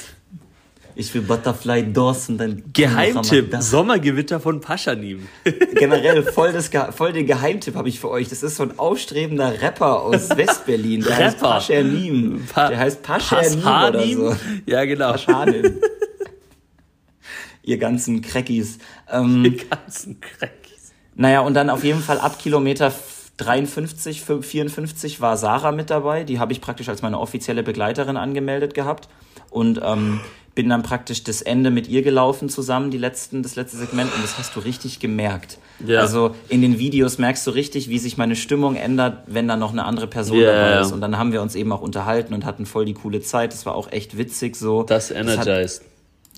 Ich 0.99 1.15
will 1.15 1.23
Butterfly 1.23 1.93
DOS 1.93 2.29
und 2.29 2.39
dann. 2.39 2.63
Geheimtipp. 2.73 3.57
Sommergewitter 3.61 4.41
von 4.41 4.61
Paschanim. 4.61 5.29
Generell 5.75 6.25
voll, 6.25 6.53
das, 6.53 6.71
voll 6.95 7.13
den 7.13 7.27
Geheimtipp 7.27 7.77
habe 7.77 7.89
ich 7.89 8.01
für 8.01 8.11
euch. 8.11 8.29
Das 8.29 8.43
ist 8.43 8.57
so 8.57 8.65
ein 8.65 8.79
aufstrebender 8.79 9.63
Rapper 9.63 10.03
aus 10.03 10.29
Westberlin. 10.37 11.03
Der 11.03 11.17
heißt 11.17 11.37
Rapper. 11.37 11.49
Paschernim. 11.55 12.43
Pa- 12.53 12.69
Der 12.69 12.79
heißt 12.79 13.03
Paschernim 13.03 13.59
oder 13.61 13.93
Paschanim? 13.93 14.17
so. 14.19 14.37
Ja, 14.67 14.85
genau. 14.85 15.13
Paschanim. 15.13 15.79
Ihr 17.63 17.79
ganzen 17.79 18.21
Crackis. 18.23 18.79
Ähm, 19.11 19.45
Die 19.45 19.57
ganzen 19.57 20.21
Crackies. 20.21 20.93
naja, 21.15 21.41
und 21.41 21.55
dann 21.55 21.71
auf 21.71 21.85
jeden 21.85 22.01
Fall 22.01 22.19
ab 22.19 22.39
Kilometer 22.41 22.93
53, 23.37 24.23
54 24.41 25.21
war 25.21 25.37
Sarah 25.37 25.71
mit 25.73 25.91
dabei. 25.91 26.25
Die 26.25 26.39
habe 26.41 26.53
ich 26.53 26.61
praktisch 26.61 26.89
als 26.89 27.03
meine 27.03 27.21
offizielle 27.21 27.63
Begleiterin 27.63 28.17
angemeldet 28.17 28.75
gehabt. 28.75 29.09
Und 29.51 29.81
ähm, 29.85 30.21
bin 30.59 30.69
dann 30.69 30.83
praktisch 30.83 31.23
das 31.23 31.41
Ende 31.41 31.71
mit 31.71 31.87
ihr 31.87 32.03
gelaufen 32.03 32.49
zusammen, 32.49 32.91
die 32.91 32.99
letzten, 32.99 33.45
das 33.45 33.55
letzte 33.55 33.77
Segment, 33.77 34.13
und 34.13 34.25
das 34.25 34.39
hast 34.39 34.57
du 34.57 34.59
richtig 34.59 34.99
gemerkt. 34.99 35.57
Ja. 35.87 36.01
Also 36.01 36.35
in 36.49 36.63
den 36.63 36.81
Videos 36.81 37.19
merkst 37.19 37.47
du 37.47 37.53
richtig, 37.53 37.89
wie 37.89 38.01
sich 38.01 38.17
meine 38.17 38.35
Stimmung 38.35 38.75
ändert, 38.75 39.23
wenn 39.29 39.47
da 39.47 39.57
noch 39.57 39.71
eine 39.71 39.85
andere 39.85 40.09
Person 40.09 40.39
yeah, 40.39 40.53
dabei 40.53 40.81
ist. 40.81 40.91
Und 40.91 41.01
dann 41.01 41.17
haben 41.17 41.31
wir 41.31 41.43
uns 41.43 41.55
eben 41.55 41.71
auch 41.71 41.81
unterhalten 41.81 42.35
und 42.35 42.45
hatten 42.45 42.67
voll 42.67 42.87
die 42.87 42.95
coole 42.95 43.21
Zeit. 43.21 43.53
Das 43.53 43.67
war 43.67 43.77
auch 43.77 43.93
echt 43.93 44.19
witzig 44.19 44.57
so. 44.57 44.83
Das 44.83 45.13
energized. 45.13 45.47
Das 45.47 45.81
hat, 45.81 45.88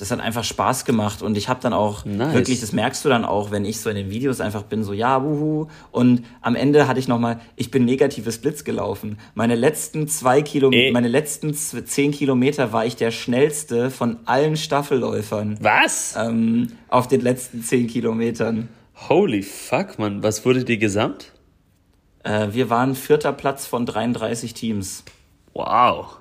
das 0.00 0.10
hat 0.10 0.20
einfach 0.20 0.44
Spaß 0.44 0.86
gemacht 0.86 1.20
und 1.20 1.36
ich 1.36 1.50
habe 1.50 1.60
dann 1.60 1.74
auch 1.74 2.06
nice. 2.06 2.32
wirklich, 2.32 2.60
das 2.60 2.72
merkst 2.72 3.04
du 3.04 3.10
dann 3.10 3.26
auch, 3.26 3.50
wenn 3.50 3.66
ich 3.66 3.80
so 3.80 3.90
in 3.90 3.96
den 3.96 4.10
Videos 4.10 4.40
einfach 4.40 4.62
bin, 4.62 4.82
so 4.82 4.94
ja, 4.94 5.22
wuhu. 5.22 5.66
Und 5.90 6.24
am 6.40 6.56
Ende 6.56 6.88
hatte 6.88 6.98
ich 6.98 7.06
nochmal, 7.06 7.38
ich 7.56 7.70
bin 7.70 7.84
negatives 7.84 8.38
Blitz 8.38 8.64
gelaufen. 8.64 9.18
Meine 9.34 9.56
letzten 9.56 10.08
zwei 10.08 10.40
Kilometer, 10.40 10.92
meine 10.92 11.08
letzten 11.08 11.52
zehn 11.52 12.12
Kilometer 12.12 12.72
war 12.72 12.86
ich 12.86 12.96
der 12.96 13.10
schnellste 13.10 13.90
von 13.90 14.16
allen 14.24 14.56
Staffelläufern. 14.56 15.58
Was? 15.60 16.14
Ähm, 16.16 16.68
auf 16.88 17.06
den 17.06 17.20
letzten 17.20 17.62
zehn 17.62 17.86
Kilometern. 17.86 18.70
Holy 19.10 19.42
fuck, 19.42 19.98
man. 19.98 20.22
Was 20.22 20.46
wurde 20.46 20.64
dir 20.64 20.78
gesamt? 20.78 21.32
Äh, 22.22 22.48
wir 22.52 22.70
waren 22.70 22.94
vierter 22.94 23.34
Platz 23.34 23.66
von 23.66 23.84
33 23.84 24.54
Teams. 24.54 25.04
Wow. 25.52 26.19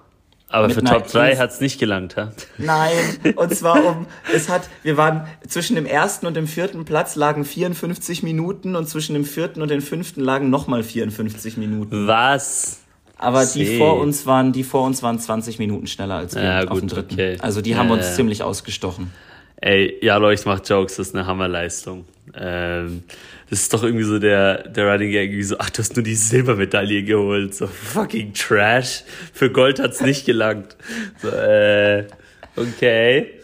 Aber 0.49 0.69
für 0.71 0.83
Top 0.83 1.07
3 1.07 1.37
hat 1.37 1.51
es 1.51 1.61
nicht 1.61 1.79
gelangt, 1.79 2.17
ha? 2.17 2.31
Nein, 2.57 2.95
und 3.35 3.55
zwar 3.55 3.85
um, 3.85 4.07
es 4.33 4.49
hat, 4.49 4.67
wir 4.81 4.97
waren 4.97 5.27
zwischen 5.47 5.75
dem 5.75 5.85
ersten 5.85 6.25
und 6.25 6.35
dem 6.35 6.47
vierten 6.47 6.85
Platz 6.85 7.15
lagen 7.15 7.45
54 7.45 8.23
Minuten 8.23 8.75
und 8.75 8.89
zwischen 8.89 9.13
dem 9.13 9.25
vierten 9.25 9.61
und 9.61 9.69
dem 9.69 9.81
fünften 9.81 10.21
lagen 10.21 10.49
nochmal 10.49 10.81
54 10.81 11.57
Minuten. 11.57 12.07
Was? 12.07 12.79
Aber 13.19 13.45
See. 13.45 13.65
die 13.65 13.77
vor 13.77 13.99
uns 13.99 14.25
waren, 14.25 14.51
die 14.51 14.63
vor 14.63 14.85
uns 14.85 15.03
waren 15.03 15.19
20 15.19 15.59
Minuten 15.59 15.87
schneller 15.87 16.15
als 16.15 16.35
wir 16.35 16.43
ja, 16.43 16.61
gut, 16.61 16.71
auf 16.71 16.79
dem 16.79 16.87
dritten. 16.87 17.13
Okay. 17.13 17.37
Also 17.41 17.61
die 17.61 17.75
haben 17.75 17.89
ja, 17.89 17.95
uns 17.95 18.07
ja. 18.07 18.13
ziemlich 18.13 18.41
ausgestochen. 18.41 19.11
Ey, 19.57 19.97
ja, 20.01 20.17
Leute, 20.17 20.39
ich 20.39 20.45
mach 20.45 20.61
Jokes, 20.65 20.95
das 20.95 21.09
ist 21.09 21.15
eine 21.15 21.27
Hammerleistung. 21.27 22.05
Ähm, 22.35 23.03
das 23.49 23.61
ist 23.61 23.73
doch 23.73 23.83
irgendwie 23.83 24.05
so 24.05 24.19
der, 24.19 24.67
der 24.67 24.91
Running 24.91 25.11
Gag, 25.11 25.29
irgendwie 25.29 25.43
so, 25.43 25.57
ach, 25.57 25.69
du 25.69 25.79
hast 25.79 25.95
nur 25.95 26.03
die 26.03 26.15
Silbermedaille 26.15 27.03
geholt. 27.03 27.55
So 27.55 27.67
fucking 27.67 28.33
Trash. 28.33 29.03
Für 29.33 29.51
Gold 29.51 29.79
hat's 29.79 30.01
nicht 30.01 30.25
gelangt. 30.25 30.75
So, 31.21 31.29
äh, 31.29 32.07
okay. 32.55 33.39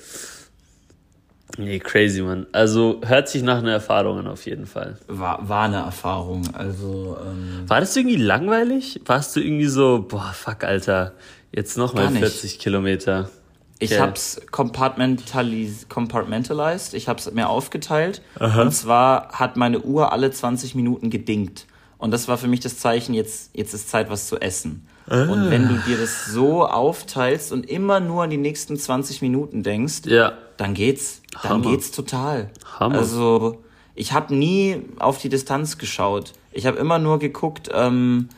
Nee, 1.57 1.79
crazy, 1.79 2.21
man. 2.21 2.47
Also 2.51 3.01
hört 3.05 3.29
sich 3.29 3.41
nach 3.41 3.59
einer 3.59 3.71
Erfahrung 3.71 4.19
an, 4.19 4.27
auf 4.27 4.45
jeden 4.45 4.65
Fall. 4.65 4.97
War, 5.07 5.47
war 5.47 5.65
eine 5.65 5.77
Erfahrung. 5.77 6.43
Also. 6.53 7.17
Ähm 7.25 7.63
war 7.67 7.79
das 7.79 7.95
irgendwie 7.95 8.17
langweilig? 8.17 9.01
Warst 9.05 9.35
du 9.35 9.39
irgendwie 9.39 9.67
so, 9.67 10.05
boah, 10.07 10.33
fuck, 10.33 10.63
Alter, 10.63 11.13
jetzt 11.51 11.77
nochmal 11.77 12.09
40 12.11 12.59
Kilometer? 12.59 13.29
Ich 13.79 13.91
okay. 13.91 14.01
habe 14.01 14.13
es 14.13 14.41
compartmentalized, 14.51 16.93
ich 16.93 17.09
habe 17.09 17.19
es 17.19 17.29
mir 17.31 17.49
aufgeteilt. 17.49 18.21
Aha. 18.39 18.61
Und 18.61 18.71
zwar 18.71 19.29
hat 19.29 19.57
meine 19.57 19.81
Uhr 19.81 20.13
alle 20.13 20.31
20 20.31 20.75
Minuten 20.75 21.09
gedingt. 21.09 21.65
Und 21.97 22.11
das 22.11 22.27
war 22.27 22.37
für 22.37 22.47
mich 22.47 22.61
das 22.61 22.77
Zeichen, 22.77 23.13
jetzt, 23.13 23.51
jetzt 23.53 23.73
ist 23.73 23.89
Zeit, 23.89 24.09
was 24.09 24.27
zu 24.27 24.39
essen. 24.39 24.87
Ah. 25.07 25.23
Und 25.23 25.51
wenn 25.51 25.67
du 25.67 25.75
dir 25.75 25.97
das 25.97 26.25
so 26.25 26.65
aufteilst 26.65 27.51
und 27.51 27.69
immer 27.69 27.99
nur 27.99 28.23
an 28.23 28.29
die 28.29 28.37
nächsten 28.37 28.77
20 28.77 29.21
Minuten 29.21 29.63
denkst, 29.63 30.05
ja. 30.05 30.33
dann 30.57 30.73
geht's. 30.73 31.21
Dann 31.41 31.51
Hammer. 31.51 31.71
geht's 31.71 31.91
total. 31.91 32.49
Hammer. 32.79 32.97
Also, 32.97 33.61
ich 33.93 34.13
habe 34.13 34.33
nie 34.33 34.83
auf 34.99 35.19
die 35.19 35.29
Distanz 35.29 35.77
geschaut. 35.77 36.33
Ich 36.51 36.65
habe 36.65 36.77
immer 36.77 36.99
nur 36.99 37.19
geguckt, 37.19 37.69
ähm, 37.73 38.29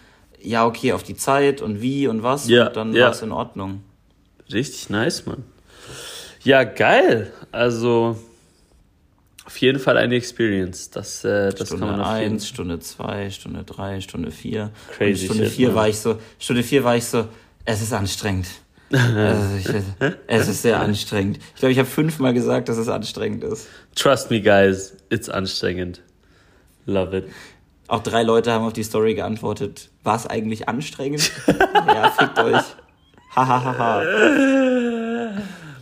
ja, 0.42 0.66
okay, 0.66 0.94
auf 0.94 1.04
die 1.04 1.16
Zeit 1.16 1.62
und 1.62 1.82
wie 1.82 2.08
und 2.08 2.24
was. 2.24 2.48
Ja. 2.48 2.68
Und 2.68 2.76
dann 2.76 2.94
ja. 2.94 3.06
war 3.06 3.12
es 3.12 3.22
in 3.22 3.32
Ordnung. 3.32 3.84
Richtig 4.52 4.90
nice, 4.90 5.26
Mann. 5.26 5.44
Ja, 6.44 6.64
geil. 6.64 7.32
Also 7.52 8.18
auf 9.46 9.58
jeden 9.58 9.80
Fall 9.80 9.98
eine 9.98 10.16
Experience. 10.16 10.90
Das, 10.90 11.24
äh, 11.24 11.52
das 11.54 11.68
Stunde 11.68 11.86
kann 11.86 11.98
man 11.98 12.02
auf 12.02 12.22
jeden 12.22 12.40
Stunde 12.40 12.80
2, 12.80 13.30
Stunde 13.32 13.64
3, 13.64 14.02
Stunde 14.02 14.32
4. 14.32 14.72
Crazy. 14.92 15.26
Stunde 15.26 15.50
4 15.50 15.74
war 15.74 15.88
ich 15.88 16.00
so, 16.00 16.20
Stunde 16.38 16.64
4 16.64 16.84
war 16.84 16.98
ich 16.98 17.06
so, 17.06 17.28
es 17.66 17.82
ist 17.82 17.94
anstrengend. 17.94 18.48
also 18.92 19.58
ich, 19.58 19.68
es 20.28 20.48
ist 20.48 20.62
sehr 20.62 20.80
anstrengend. 20.80 21.40
Ich 21.56 21.60
glaube, 21.60 21.72
ich 21.72 21.80
habe 21.80 21.88
fünfmal 21.88 22.34
gesagt, 22.34 22.70
dass 22.70 22.78
es 22.78 22.88
anstrengend 22.88 23.44
ist. 23.44 23.68
Trust 23.96 24.32
me, 24.32 24.42
guys, 24.42 24.94
it's 25.10 25.30
anstrengend. 25.30 26.02
Love 26.86 27.18
it. 27.18 27.26
Auch 27.88 28.04
drei 28.04 28.24
Leute 28.24 28.52
haben 28.52 28.66
auf 28.66 28.74
die 28.74 28.84
Story 28.84 29.16
geantwortet. 29.16 29.90
War 30.04 30.16
es 30.16 30.28
eigentlich 30.28 30.68
anstrengend? 30.68 31.32
ja, 31.74 32.12
fickt 32.12 32.40
euch. 32.40 32.64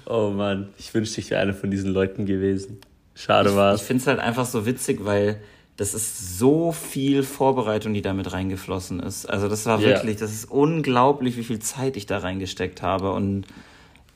Oh 0.06 0.30
Mann, 0.32 0.70
ich 0.78 0.94
wünschte, 0.94 1.22
ich 1.22 1.32
wäre 1.32 1.42
einer 1.42 1.54
von 1.54 1.72
diesen 1.72 1.92
Leuten 1.94 2.26
gewesen. 2.26 2.82
Schade 3.16 3.56
war 3.56 3.76
Ich, 3.76 3.82
ich 3.82 3.88
finde 3.88 4.02
es 4.02 4.08
halt 4.08 4.20
einfach 4.20 4.46
so 4.46 4.66
witzig, 4.66 5.06
weil 5.06 5.40
das 5.78 5.94
ist 5.94 6.38
so 6.38 6.72
viel 6.72 7.24
Vorbereitung, 7.24 7.94
die 7.94 8.02
damit 8.02 8.32
reingeflossen 8.32 9.02
ist. 9.02 9.26
Also 9.26 9.50
das 9.50 9.66
war 9.66 9.82
wirklich, 9.82 10.16
yeah. 10.16 10.20
das 10.20 10.34
ist 10.34 10.46
unglaublich, 10.46 11.38
wie 11.38 11.44
viel 11.44 11.60
Zeit 11.60 11.98
ich 11.98 12.06
da 12.06 12.20
reingesteckt 12.20 12.82
habe. 12.82 13.12
Und 13.12 13.46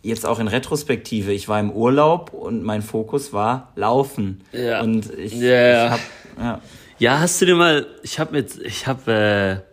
jetzt 0.02 0.26
auch 0.26 0.40
in 0.40 0.48
Retrospektive, 0.48 1.34
ich 1.34 1.50
war 1.50 1.60
im 1.60 1.72
Urlaub 1.72 2.34
und 2.34 2.64
mein 2.64 2.82
Fokus 2.82 3.34
war 3.34 3.72
Laufen. 3.76 4.42
Ja. 4.54 4.82
Und 4.82 5.14
ich, 5.18 5.36
yeah. 5.36 5.86
ich 5.86 5.92
hab, 5.92 6.00
ja. 6.38 6.62
Ja, 6.98 7.20
hast 7.20 7.42
du 7.42 7.46
dir 7.46 7.56
mal, 7.56 7.88
ich 8.04 8.20
habe 8.20 8.34
mit, 8.34 8.58
ich 8.58 8.86
habe 8.86 9.64
äh, 9.66 9.69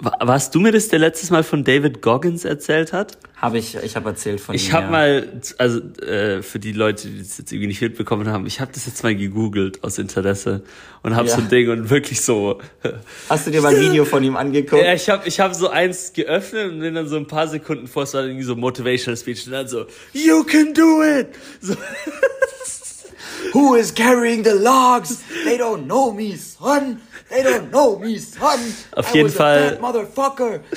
warst 0.00 0.54
du 0.54 0.60
mir 0.60 0.72
das 0.72 0.88
der 0.88 0.98
letztes 0.98 1.30
Mal 1.30 1.42
von 1.42 1.64
David 1.64 2.02
Goggins 2.02 2.44
erzählt 2.44 2.92
hat? 2.92 3.18
Habe 3.36 3.58
ich, 3.58 3.76
ich 3.76 3.96
habe 3.96 4.10
erzählt 4.10 4.40
von 4.40 4.54
ich 4.54 4.62
ihm. 4.62 4.68
Ich 4.68 4.72
habe 4.72 4.86
ja. 4.86 4.90
mal, 4.90 5.40
also 5.58 5.80
äh, 6.00 6.42
für 6.42 6.58
die 6.58 6.72
Leute, 6.72 7.08
die 7.08 7.18
das 7.18 7.38
jetzt 7.38 7.52
irgendwie 7.52 7.68
nicht 7.68 7.80
mitbekommen 7.80 8.28
haben, 8.28 8.46
ich 8.46 8.60
habe 8.60 8.72
das 8.72 8.86
jetzt 8.86 9.02
mal 9.02 9.14
gegoogelt 9.14 9.84
aus 9.84 9.98
Interesse 9.98 10.62
und 11.02 11.14
habe 11.14 11.28
ja. 11.28 11.34
so 11.34 11.42
ein 11.42 11.48
Ding 11.48 11.68
und 11.68 11.90
wirklich 11.90 12.22
so. 12.22 12.60
Hast 13.28 13.46
du 13.46 13.50
dir 13.50 13.60
mal 13.60 13.74
ein 13.74 13.80
Video 13.80 14.04
von 14.04 14.24
ihm 14.24 14.36
angeguckt? 14.36 14.82
Ja, 14.82 14.94
ich 14.94 15.08
habe 15.08 15.28
ich 15.28 15.40
hab 15.40 15.54
so 15.54 15.68
eins 15.68 16.12
geöffnet 16.12 16.72
und 16.72 16.80
bin 16.80 16.94
dann 16.94 17.08
so 17.08 17.16
ein 17.16 17.26
paar 17.26 17.48
Sekunden 17.48 17.86
vor, 17.86 18.04
es 18.04 18.14
war 18.14 18.24
irgendwie 18.24 18.44
so 18.44 18.56
Motivational 18.56 19.16
Speech 19.16 19.46
und 19.46 19.52
dann 19.52 19.68
so, 19.68 19.86
You 20.12 20.44
can 20.44 20.72
do 20.72 21.02
it! 21.02 21.28
So. 21.60 21.74
Who 23.52 23.74
is 23.74 23.92
carrying 23.92 24.42
the 24.42 24.54
logs? 24.54 25.22
They 25.44 25.58
don't 25.58 25.84
know 25.86 26.12
me, 26.12 26.36
son. 26.36 27.00
They 27.34 27.42
don't 27.42 27.70
know 27.70 27.98
me, 27.98 28.16
son. 28.20 28.60
Auf 28.92 29.12
I 29.12 29.18
jeden 29.18 29.30
Fall. 29.30 29.78
Motherfucker. 29.80 30.60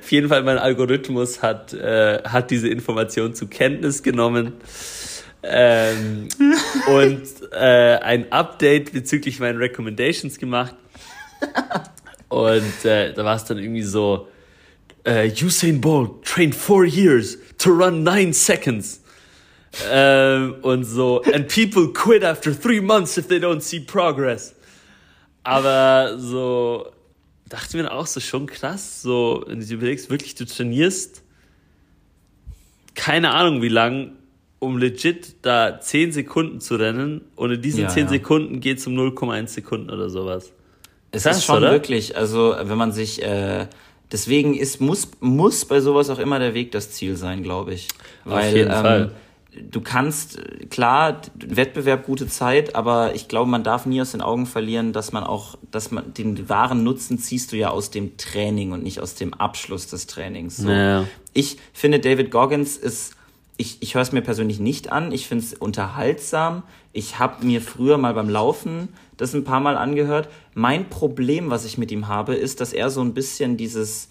Auf 0.00 0.10
jeden 0.10 0.28
Fall, 0.28 0.44
mein 0.44 0.58
Algorithmus 0.58 1.42
hat, 1.42 1.72
äh, 1.72 2.22
hat 2.22 2.52
diese 2.52 2.68
Information 2.68 3.34
zur 3.34 3.50
Kenntnis 3.50 4.02
genommen 4.02 4.54
ähm, 5.42 6.28
und 6.86 7.22
äh, 7.52 7.96
ein 7.96 8.30
Update 8.30 8.92
bezüglich 8.92 9.40
meinen 9.40 9.58
Recommendations 9.58 10.38
gemacht. 10.38 10.76
Und 12.28 12.84
äh, 12.84 13.12
da 13.12 13.24
war 13.24 13.34
es 13.36 13.44
dann 13.44 13.58
irgendwie 13.58 13.82
so, 13.82 14.28
äh, 15.04 15.30
Usain 15.42 15.80
Bolt 15.80 16.24
trained 16.24 16.54
four 16.54 16.84
years 16.84 17.38
to 17.58 17.70
run 17.70 18.04
nine 18.04 18.32
seconds. 18.32 19.00
Ähm, 19.90 20.56
und 20.62 20.84
so, 20.84 21.22
and 21.32 21.48
people 21.48 21.92
quit 21.92 22.24
after 22.24 22.52
three 22.52 22.80
months 22.80 23.16
if 23.18 23.26
they 23.26 23.38
don't 23.38 23.60
see 23.62 23.80
progress. 23.80 24.54
Aber 25.42 26.18
so, 26.18 26.86
dachte 27.48 27.76
mir 27.76 27.92
auch 27.92 28.06
so 28.06 28.20
schon 28.20 28.46
krass, 28.46 29.02
so, 29.02 29.44
wenn 29.46 29.60
du 29.60 29.66
dir 29.66 29.74
überlegst, 29.74 30.10
wirklich, 30.10 30.34
du 30.34 30.46
trainierst 30.46 31.22
keine 32.94 33.32
Ahnung 33.32 33.62
wie 33.62 33.68
lang, 33.68 34.12
um 34.58 34.78
legit 34.78 35.36
da 35.42 35.80
10 35.80 36.12
Sekunden 36.12 36.60
zu 36.60 36.76
rennen 36.76 37.22
und 37.34 37.50
in 37.50 37.62
diesen 37.62 37.82
ja, 37.82 37.88
10 37.88 38.04
ja. 38.04 38.08
Sekunden 38.10 38.60
geht 38.60 38.78
es 38.78 38.86
um 38.86 38.94
0,1 38.94 39.48
Sekunden 39.48 39.90
oder 39.90 40.10
sowas. 40.10 40.52
Es 41.10 41.24
das, 41.24 41.38
ist 41.38 41.44
schon 41.44 41.58
oder? 41.58 41.72
wirklich, 41.72 42.16
also 42.16 42.54
wenn 42.62 42.78
man 42.78 42.92
sich, 42.92 43.22
äh, 43.22 43.66
deswegen 44.12 44.54
ist, 44.54 44.80
muss, 44.80 45.08
muss 45.20 45.64
bei 45.64 45.80
sowas 45.80 46.10
auch 46.10 46.18
immer 46.18 46.38
der 46.38 46.54
Weg 46.54 46.72
das 46.72 46.92
Ziel 46.92 47.16
sein, 47.16 47.42
glaube 47.42 47.74
ich. 47.74 47.88
Weil, 48.24 48.50
Auf 48.50 48.56
jeden 48.56 48.70
ähm, 48.70 48.76
Fall 48.76 49.12
du 49.70 49.80
kannst, 49.80 50.38
klar, 50.70 51.22
Wettbewerb, 51.34 52.06
gute 52.06 52.28
Zeit, 52.28 52.74
aber 52.74 53.14
ich 53.14 53.28
glaube, 53.28 53.50
man 53.50 53.64
darf 53.64 53.86
nie 53.86 54.00
aus 54.00 54.12
den 54.12 54.20
Augen 54.20 54.46
verlieren, 54.46 54.92
dass 54.92 55.12
man 55.12 55.24
auch, 55.24 55.56
dass 55.70 55.90
man 55.90 56.14
den 56.14 56.48
wahren 56.48 56.84
Nutzen 56.84 57.18
ziehst 57.18 57.52
du 57.52 57.56
ja 57.56 57.70
aus 57.70 57.90
dem 57.90 58.16
Training 58.16 58.72
und 58.72 58.82
nicht 58.82 59.00
aus 59.00 59.14
dem 59.14 59.34
Abschluss 59.34 59.86
des 59.88 60.06
Trainings. 60.06 60.58
So. 60.58 60.68
Naja. 60.68 61.06
Ich 61.32 61.58
finde, 61.72 62.00
David 62.00 62.30
Goggins 62.30 62.76
ist, 62.76 63.14
ich, 63.56 63.78
ich 63.80 63.94
höre 63.94 64.02
es 64.02 64.12
mir 64.12 64.22
persönlich 64.22 64.60
nicht 64.60 64.92
an, 64.92 65.12
ich 65.12 65.26
finde 65.26 65.44
es 65.44 65.54
unterhaltsam. 65.54 66.62
Ich 66.92 67.18
habe 67.18 67.44
mir 67.44 67.60
früher 67.60 67.98
mal 67.98 68.14
beim 68.14 68.28
Laufen 68.28 68.88
das 69.16 69.34
ein 69.34 69.44
paar 69.44 69.60
Mal 69.60 69.76
angehört. 69.76 70.28
Mein 70.54 70.88
Problem, 70.88 71.50
was 71.50 71.64
ich 71.64 71.76
mit 71.76 71.92
ihm 71.92 72.08
habe, 72.08 72.34
ist, 72.34 72.60
dass 72.60 72.72
er 72.72 72.88
so 72.88 73.02
ein 73.02 73.12
bisschen 73.12 73.56
dieses 73.58 74.08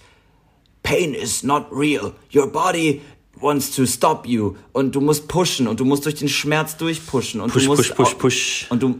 Pain 0.83 1.13
is 1.13 1.43
not 1.43 1.65
real. 1.71 2.13
Your 2.33 2.51
body 2.51 3.01
wants 3.41 3.71
to 3.75 3.85
stop 3.85 4.25
you 4.27 4.55
und 4.73 4.95
du 4.95 5.01
musst 5.01 5.27
pushen 5.27 5.67
und 5.67 5.79
du 5.79 5.85
musst 5.85 6.05
durch 6.05 6.15
den 6.15 6.29
Schmerz 6.29 6.77
durchpushen 6.77 7.41
und 7.41 7.51
push, 7.53 7.63
du 7.63 7.69
musst 7.69 7.95
push, 7.95 8.09
push, 8.09 8.15
push. 8.17 8.67
und 8.69 8.81
du 8.83 8.99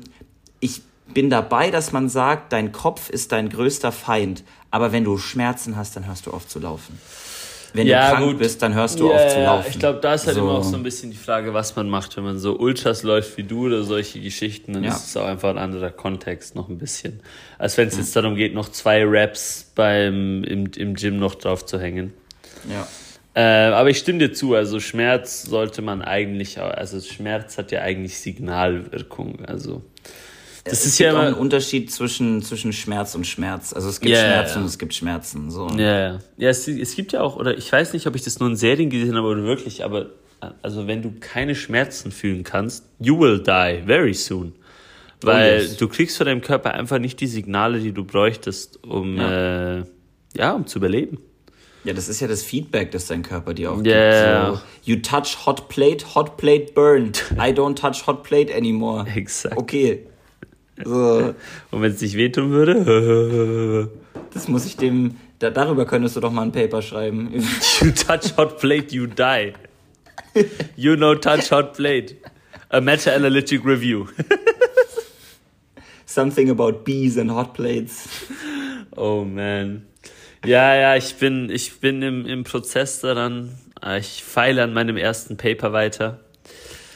ich 0.59 0.81
bin 1.13 1.29
dabei, 1.29 1.71
dass 1.71 1.91
man 1.91 2.07
sagt, 2.09 2.53
dein 2.53 2.71
Kopf 2.71 3.09
ist 3.09 3.31
dein 3.31 3.49
größter 3.49 3.91
Feind, 3.91 4.43
aber 4.71 4.91
wenn 4.91 5.03
du 5.03 5.17
Schmerzen 5.17 5.75
hast, 5.75 5.95
dann 5.95 6.05
hörst 6.07 6.25
du 6.27 6.31
auf 6.31 6.47
zu 6.47 6.59
laufen. 6.59 6.99
wenn 7.73 7.87
Ja, 7.87 8.09
du 8.11 8.15
krank 8.15 8.27
gut. 8.31 8.37
bist, 8.39 8.61
dann 8.61 8.73
hörst 8.75 8.99
du 8.99 9.09
Ja, 9.09 9.15
auf 9.15 9.27
zu 9.33 9.39
ja, 9.39 9.45
laufen. 9.45 9.67
Ich 9.71 9.79
glaube, 9.79 9.99
da 10.01 10.13
ist 10.13 10.25
halt 10.27 10.35
So. 10.35 10.41
immer 10.43 10.53
auch 10.59 10.63
so 10.63 10.75
ein 10.75 10.83
bisschen 10.83 11.09
die 11.11 11.17
Frage, 11.17 11.53
was 11.53 11.75
man 11.75 11.89
macht, 11.89 12.15
wenn 12.17 12.23
man 12.23 12.37
so 12.39 12.57
Ultras 12.57 13.03
läuft 13.03 13.37
wie 13.37 13.43
du 13.43 13.65
oder 13.67 13.83
solche 13.83 14.19
Geschichten, 14.21 14.73
dann 14.73 14.83
Ja. 14.83 14.91
ist 14.95 15.07
es 15.07 15.17
auch 15.17 15.25
einfach 15.25 15.49
ein 15.49 15.57
anderer 15.57 15.89
Kontext 15.91 16.55
noch 16.55 16.67
ein 16.69 16.77
bisschen. 16.77 17.21
Als 17.57 17.77
wenn 17.77 17.87
es 17.87 17.97
jetzt 17.97 18.15
darum 18.15 18.35
geht, 18.35 18.53
noch 18.53 18.69
zwei 18.69 19.03
Raps 19.05 19.71
beim, 19.75 20.43
im, 20.43 20.67
im 20.77 20.93
Gym 20.95 21.17
noch 21.17 21.35
drauf 21.35 21.65
zu 21.65 21.79
hängen. 21.79 22.13
Ja. 22.69 22.87
Äh, 23.39 23.71
aber 23.71 23.89
ich 23.89 23.99
stimme 23.99 24.19
dir 24.19 24.33
zu, 24.33 24.53
also 24.53 24.81
Schmerz 24.81 25.43
sollte 25.43 25.81
man 25.81 26.01
eigentlich, 26.01 26.59
also 26.59 26.99
Schmerz 26.99 27.57
hat 27.57 27.71
ja 27.71 27.79
eigentlich 27.79 28.19
Signalwirkung, 28.19 29.45
also. 29.45 29.81
Das 30.65 30.73
es 30.73 30.87
ist 30.87 30.97
gibt 30.97 31.09
ja 31.09 31.15
auch 31.15 31.19
einen 31.19 31.29
immer, 31.29 31.39
Unterschied 31.39 31.89
zwischen, 31.89 32.41
zwischen 32.41 32.73
Schmerz 32.73 33.15
und 33.15 33.25
Schmerz. 33.25 33.71
Also 33.71 33.87
es 33.87 34.01
gibt 34.01 34.13
ja, 34.13 34.19
Schmerzen 34.19 34.55
ja. 34.55 34.61
und 34.61 34.65
es 34.65 34.77
gibt 34.77 34.93
Schmerzen. 34.93 35.51
So. 35.51 35.69
Ja, 35.77 35.99
ja. 35.99 36.19
Ja, 36.35 36.49
es, 36.49 36.67
es 36.67 36.95
gibt 36.95 37.13
ja 37.13 37.21
auch, 37.21 37.37
oder 37.37 37.57
ich 37.57 37.71
weiß 37.71 37.93
nicht, 37.93 38.07
ob 38.07 38.15
ich 38.15 38.23
das 38.23 38.39
nur 38.39 38.49
in 38.49 38.57
Serien 38.57 38.89
gesehen 38.89 39.15
habe 39.15 39.27
oder 39.27 39.43
wirklich, 39.43 39.85
aber 39.85 40.07
also 40.61 40.87
wenn 40.87 41.01
du 41.01 41.13
keine 41.21 41.55
Schmerzen 41.55 42.11
fühlen 42.11 42.43
kannst, 42.43 42.83
you 42.99 43.17
will 43.17 43.39
die 43.39 43.83
very 43.85 44.13
soon. 44.13 44.51
Weil 45.21 45.61
yes. 45.61 45.77
du 45.77 45.87
kriegst 45.87 46.17
von 46.17 46.25
deinem 46.25 46.41
Körper 46.41 46.73
einfach 46.73 46.99
nicht 46.99 47.21
die 47.21 47.27
Signale, 47.27 47.79
die 47.79 47.93
du 47.93 48.03
bräuchtest, 48.03 48.83
um 48.83 49.15
ja, 49.15 49.77
äh, 49.77 49.83
ja 50.35 50.51
um 50.51 50.67
zu 50.67 50.79
überleben. 50.79 51.19
Ja, 51.83 51.93
das 51.93 52.09
ist 52.09 52.19
ja 52.19 52.27
das 52.27 52.43
Feedback, 52.43 52.91
das 52.91 53.07
dein 53.07 53.23
Körper 53.23 53.53
dir 53.53 53.71
auch 53.71 53.77
gibt. 53.77 53.87
Ja. 53.87 54.55
So, 54.55 54.61
you 54.83 54.97
touch 54.97 55.45
hot 55.45 55.69
plate, 55.69 56.13
hot 56.13 56.37
plate 56.37 56.73
burned. 56.73 57.23
I 57.33 57.51
don't 57.51 57.75
touch 57.75 58.05
hot 58.05 58.23
plate 58.23 58.53
anymore. 58.53 59.05
Exakt. 59.15 59.57
Okay. 59.57 60.05
So, 60.83 61.33
Und 61.71 61.81
wenn 61.81 61.91
es 61.91 62.01
nicht 62.01 62.15
wehtun 62.15 62.51
würde, 62.51 63.89
das 64.33 64.47
muss 64.47 64.65
ich 64.65 64.77
dem. 64.77 65.17
Da, 65.39 65.49
darüber 65.49 65.85
könntest 65.85 66.17
du 66.17 66.19
doch 66.19 66.31
mal 66.31 66.43
ein 66.43 66.51
Paper 66.51 66.81
schreiben. 66.81 67.31
you 67.81 67.91
touch 67.91 68.35
hot 68.37 68.59
plate, 68.59 68.93
you 68.93 69.07
die. 69.07 69.53
You 70.75 70.95
know 70.95 71.15
touch 71.15 71.51
hot 71.51 71.73
plate. 71.73 72.15
A 72.69 72.81
meta-analytic 72.81 73.65
review. 73.65 74.07
Something 76.05 76.49
about 76.49 76.83
bees 76.83 77.17
and 77.17 77.31
hot 77.31 77.53
plates. 77.53 78.09
Oh 78.95 79.23
man. 79.23 79.88
Ja, 80.45 80.75
ja, 80.75 80.95
ich 80.95 81.15
bin, 81.15 81.49
ich 81.49 81.79
bin 81.79 82.01
im, 82.01 82.25
im 82.25 82.43
Prozess 82.43 83.01
daran. 83.01 83.57
Ich 83.97 84.23
feile 84.23 84.63
an 84.63 84.73
meinem 84.73 84.97
ersten 84.97 85.37
Paper 85.37 85.73
weiter. 85.73 86.19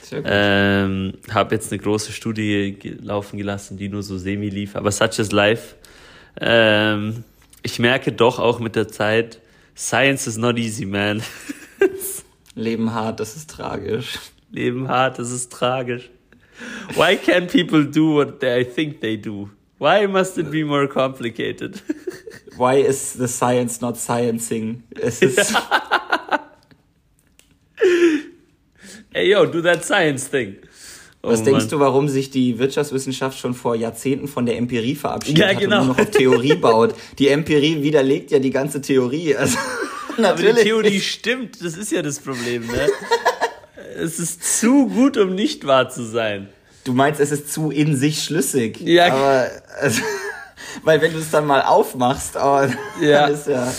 Sehr 0.01 0.21
gut. 0.21 0.29
Ähm, 0.31 1.13
habe 1.31 1.55
jetzt 1.55 1.71
eine 1.71 1.81
große 1.81 2.11
Studie 2.11 2.77
laufen 3.01 3.37
gelassen, 3.37 3.77
die 3.77 3.89
nur 3.89 4.03
so 4.03 4.17
semi 4.17 4.49
lief, 4.49 4.75
aber 4.75 4.91
such 4.91 5.19
is 5.19 5.31
life. 5.31 5.75
Ähm, 6.39 7.23
ich 7.61 7.79
merke 7.79 8.11
doch 8.11 8.39
auch 8.39 8.59
mit 8.59 8.75
der 8.75 8.87
Zeit, 8.87 9.39
Science 9.75 10.27
is 10.27 10.37
not 10.37 10.57
easy, 10.57 10.85
man. 10.85 11.23
Leben 12.55 12.93
hart, 12.93 13.19
das 13.19 13.35
ist 13.35 13.49
tragisch. 13.49 14.19
Leben 14.51 14.87
hart, 14.87 15.17
das 15.17 15.31
ist 15.31 15.51
tragisch. 15.51 16.09
Why 16.95 17.15
can't 17.15 17.47
people 17.47 17.83
do 17.83 18.15
what 18.15 18.39
they 18.39 18.63
think 18.63 19.01
they 19.01 19.19
do? 19.19 19.49
Why 19.83 20.07
must 20.07 20.37
it 20.37 20.49
be 20.49 20.63
more 20.63 20.87
complicated? 20.87 21.81
Why 22.55 22.75
is 22.75 23.17
the 23.17 23.27
science 23.27 23.81
not 23.81 23.97
sciencing? 23.97 24.83
Es 24.95 25.21
ist. 25.21 25.53
Hey 29.15 29.29
yo, 29.29 29.45
do 29.45 29.61
that 29.61 29.83
science 29.85 30.27
thing. 30.27 30.55
Oh, 31.21 31.29
Was 31.29 31.43
denkst 31.43 31.65
Mann. 31.65 31.69
du, 31.69 31.79
warum 31.79 32.07
sich 32.07 32.31
die 32.31 32.57
Wirtschaftswissenschaft 32.57 33.37
schon 33.37 33.53
vor 33.53 33.75
Jahrzehnten 33.75 34.27
von 34.27 34.45
der 34.47 34.57
Empirie 34.57 34.95
verabschiedet 34.95 35.37
Ja, 35.39 35.49
hat 35.49 35.59
genau. 35.59 35.81
und 35.81 35.87
nur 35.87 35.95
noch 35.95 36.01
auf 36.01 36.09
Theorie 36.11 36.55
baut? 36.61 36.95
Die 37.19 37.27
Empirie 37.27 37.83
widerlegt 37.83 38.31
ja 38.31 38.39
die 38.39 38.49
ganze 38.49 38.81
Theorie. 38.81 39.35
Also, 39.35 39.57
Aber 40.17 40.17
die 40.17 40.21
natürlich. 40.23 40.63
Theorie 40.63 40.99
stimmt, 41.01 41.63
das 41.63 41.77
ist 41.77 41.91
ja 41.91 42.01
das 42.01 42.19
Problem, 42.19 42.65
ne? 42.65 42.87
es 43.97 44.17
ist 44.19 44.59
zu 44.59 44.87
gut, 44.87 45.17
um 45.17 45.35
nicht 45.35 45.67
wahr 45.67 45.89
zu 45.89 46.03
sein. 46.03 46.47
Du 46.83 46.93
meinst, 46.93 47.19
es 47.19 47.31
ist 47.31 47.51
zu 47.53 47.71
in 47.71 47.95
sich 47.95 48.23
schlüssig. 48.23 48.79
Ja. 48.81 49.13
Aber, 49.13 49.47
also, 49.79 50.01
weil 50.83 51.01
wenn 51.01 51.13
du 51.13 51.19
es 51.19 51.31
dann 51.31 51.45
mal 51.45 51.61
aufmachst, 51.61 52.35
oh, 52.35 52.61
Ja. 53.01 53.27
dann 53.27 53.33
ist 53.33 53.47
ja, 53.47 53.73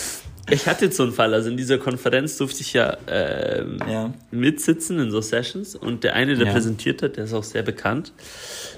Ich 0.51 0.67
hatte 0.67 0.87
jetzt 0.87 0.97
so 0.97 1.03
einen 1.05 1.13
Fall, 1.13 1.33
also 1.35 1.49
in 1.51 1.57
dieser 1.57 1.79
Konferenz 1.79 2.37
durfte 2.37 2.61
ich 2.61 2.73
ja, 2.75 2.97
ähm, 3.07 3.79
ja. 3.91 4.13
mitsitzen 4.31 4.99
in 4.99 5.11
so 5.11 5.21
Sessions 5.21 5.75
und 5.75 6.05
der 6.05 6.15
eine, 6.15 6.37
der 6.37 6.47
Ja. 6.47 6.53
präsentiert 6.53 7.03
hat, 7.03 7.17
der 7.17 7.25
ist 7.25 7.33
auch 7.33 7.45
sehr 7.45 7.63
bekannt, 7.63 8.13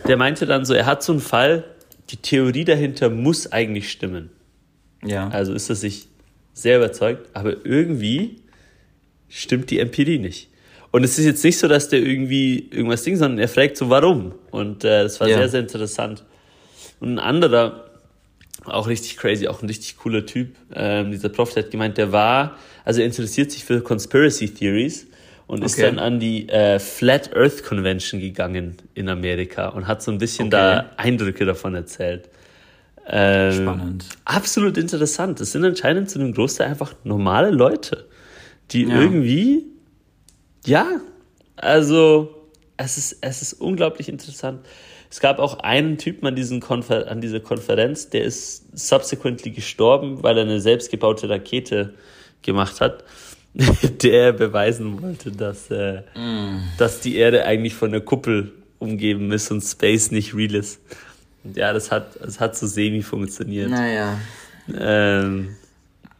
der 0.06 0.16
meinte 0.16 0.46
dann 0.46 0.64
so, 0.64 0.74
er 0.74 0.86
hat 0.86 1.02
so 1.02 1.12
einen 1.12 1.20
Fall, 1.20 1.64
die 2.10 2.16
Theorie 2.18 2.64
dahinter 2.64 3.10
muss 3.10 3.50
eigentlich 3.50 3.90
stimmen. 3.90 4.30
Ja. 5.04 5.28
Also 5.28 5.52
ist 5.54 5.68
er 5.68 5.74
sich 5.76 6.06
sehr 6.52 6.76
überzeugt, 6.78 7.28
aber 7.34 7.64
irgendwie 7.64 8.42
stimmt 9.28 9.70
die 9.70 9.80
Empirie 9.80 10.18
nicht. 10.18 10.48
Und 10.92 11.04
es 11.04 11.18
ist 11.18 11.24
jetzt 11.26 11.44
nicht 11.44 11.58
so, 11.58 11.68
dass 11.68 11.88
der 11.88 12.00
irgendwie 12.00 12.68
irgendwas 12.70 13.02
Ding, 13.02 13.16
sondern 13.16 13.38
er 13.38 13.48
fragt 13.48 13.76
so, 13.76 13.90
warum? 13.90 14.32
Und 14.50 14.84
äh, 14.84 15.02
das 15.02 15.20
war 15.20 15.28
Ja. 15.28 15.38
sehr, 15.38 15.48
sehr 15.48 15.60
interessant. 15.60 16.24
Und 17.00 17.14
ein 17.14 17.18
anderer, 17.18 17.84
auch 18.64 18.86
richtig 18.88 19.16
crazy, 19.18 19.46
auch 19.48 19.62
ein 19.62 19.66
richtig 19.68 19.96
cooler 19.98 20.24
Typ, 20.24 20.54
ähm, 20.74 21.10
dieser 21.10 21.28
Prof, 21.28 21.52
der 21.52 21.64
hat 21.64 21.70
gemeint, 21.70 21.98
der 21.98 22.12
war, 22.12 22.56
also 22.84 23.00
er 23.00 23.06
interessiert 23.06 23.50
sich 23.52 23.64
für 23.64 23.80
Conspiracy 23.82 24.48
Theories 24.54 25.06
und 25.46 25.62
ist 25.62 25.74
Okay. 25.74 25.82
dann 25.82 25.98
an 25.98 26.18
die 26.18 26.48
äh, 26.48 26.78
Flat 26.78 27.36
Earth 27.36 27.62
Convention 27.64 28.20
gegangen 28.20 28.76
in 28.94 29.08
Amerika 29.08 29.68
und 29.68 29.86
hat 29.86 30.02
so 30.02 30.10
ein 30.10 30.18
bisschen 30.18 30.46
Okay. 30.46 30.56
da 30.56 30.90
Eindrücke 30.96 31.44
davon 31.44 31.74
erzählt. 31.74 32.28
Ähm, 33.08 33.52
Spannend. 33.62 34.04
Absolut 34.24 34.76
interessant. 34.78 35.40
Es 35.40 35.52
sind 35.52 35.64
anscheinend 35.64 36.10
zu 36.10 36.18
einem 36.18 36.32
Großteil 36.32 36.68
einfach 36.68 36.94
normale 37.04 37.50
Leute, 37.50 38.06
die 38.72 38.82
Ja. 38.84 39.00
irgendwie, 39.00 39.66
ja, 40.66 41.00
also 41.56 42.34
es 42.76 42.98
ist, 42.98 43.18
es 43.20 43.42
ist 43.42 43.54
unglaublich 43.54 44.08
interessant. 44.08 44.60
Es 45.10 45.20
gab 45.20 45.38
auch 45.38 45.60
einen 45.60 45.98
Typen 45.98 46.26
an, 46.26 46.36
diesen 46.36 46.60
Konfer 46.60 47.10
an 47.10 47.20
dieser 47.20 47.40
Konferenz, 47.40 48.10
der 48.10 48.24
ist 48.24 48.64
subsequently 48.76 49.50
gestorben, 49.50 50.22
weil 50.22 50.36
er 50.36 50.44
eine 50.44 50.60
selbstgebaute 50.60 51.28
Rakete 51.28 51.94
gemacht 52.42 52.80
hat, 52.80 53.04
der 54.02 54.32
beweisen 54.32 55.00
wollte, 55.00 55.30
dass, 55.30 55.70
äh, 55.70 56.02
dass 56.76 57.00
die 57.00 57.16
Erde 57.16 57.44
eigentlich 57.44 57.74
von 57.74 57.90
einer 57.90 58.00
Kuppel 58.00 58.52
umgeben 58.78 59.32
ist 59.32 59.50
und 59.50 59.62
Space 59.62 60.10
nicht 60.10 60.34
real 60.34 60.54
ist. 60.54 60.80
Und 61.44 61.56
ja, 61.56 61.72
das 61.72 61.90
hat, 61.90 62.18
das 62.20 62.40
hat 62.40 62.56
so 62.56 62.66
semi 62.66 63.02
funktioniert. 63.02 63.70
Naja. 63.70 64.18
Ähm, 64.78 65.56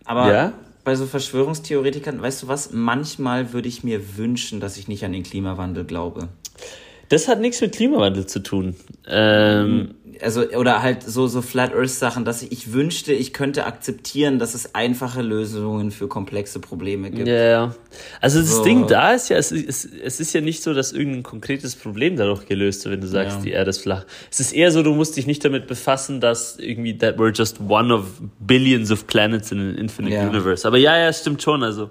Aber 0.05 0.33
Ja? 0.33 0.53
Bei 0.87 0.95
so 0.95 1.05
Verschwörungstheoretikern, 1.07 2.23
weißt 2.23 2.45
du 2.45 2.49
was? 2.49 2.71
Manchmal 2.73 3.53
würde 3.53 3.67
ich 3.67 3.83
mir 3.83 4.17
wünschen, 4.17 4.61
dass 4.61 4.77
ich 4.77 4.87
nicht 4.87 5.05
an 5.05 5.11
den 5.11 5.25
Klimawandel 5.25 5.85
glaube. 5.85 6.29
Das 7.09 7.29
hat 7.29 7.41
nichts 7.41 7.61
mit 7.61 7.73
Klimawandel 7.75 8.27
zu 8.27 8.41
tun. 8.43 8.75
Ähm, 9.09 9.95
Also, 10.23 10.43
oder 10.51 10.83
halt 10.83 11.03
so, 11.03 11.27
so 11.27 11.43
Flat 11.43 11.75
Earth 11.75 11.91
Sachen, 11.91 12.25
dass 12.25 12.43
ich, 12.43 12.51
ich 12.51 12.73
wünschte, 12.73 13.13
ich 13.13 13.35
könnte 13.35 13.67
akzeptieren, 13.67 14.39
dass 14.39 14.55
es 14.55 14.75
einfache 14.75 15.21
Lösungen 15.21 15.91
für 15.91 16.09
komplexe 16.09 16.59
Probleme 16.59 17.11
gibt. 17.11 17.29
ja, 17.29 17.35
ja. 17.35 17.75
Also 18.23 18.41
das 18.41 18.57
So. 18.57 18.65
Ding 18.65 18.87
da 18.87 19.13
ist 19.13 19.29
ja, 19.29 19.37
es 19.37 19.53
ist, 19.53 19.85
es 20.03 20.19
ist 20.21 20.33
ja 20.33 20.41
nicht 20.41 20.63
so, 20.63 20.73
dass 20.73 20.93
irgendein 20.93 21.23
konkretes 21.23 21.77
Problem 21.77 22.17
dadurch 22.17 22.47
gelöst 22.47 22.85
wird, 22.87 22.95
wenn 22.95 23.01
du 23.03 23.07
sagst, 23.09 23.39
Ja. 23.39 23.43
die 23.43 23.51
Erde 23.51 23.71
ist 23.71 23.81
flach. 23.83 24.07
Es 24.31 24.41
ist 24.41 24.53
eher 24.53 24.71
so, 24.73 24.83
du 24.83 24.95
musst 24.95 25.17
dich 25.19 25.27
nicht 25.27 25.45
damit 25.45 25.67
befassen, 25.67 26.21
dass 26.21 26.59
irgendwie 26.59 26.97
that 26.97 27.19
we're 27.19 27.35
just 27.37 27.61
one 27.69 27.93
of 27.93 28.07
billions 28.41 28.91
of 28.91 29.07
planets 29.07 29.53
in 29.53 29.59
an 29.61 29.75
infinite 29.77 30.15
Ja. 30.15 30.27
universe. 30.29 30.67
Aber 30.67 30.79
ja, 30.79 30.97
ja, 30.97 31.09
es 31.09 31.21
stimmt 31.21 31.43
schon. 31.43 31.63
Also 31.63 31.91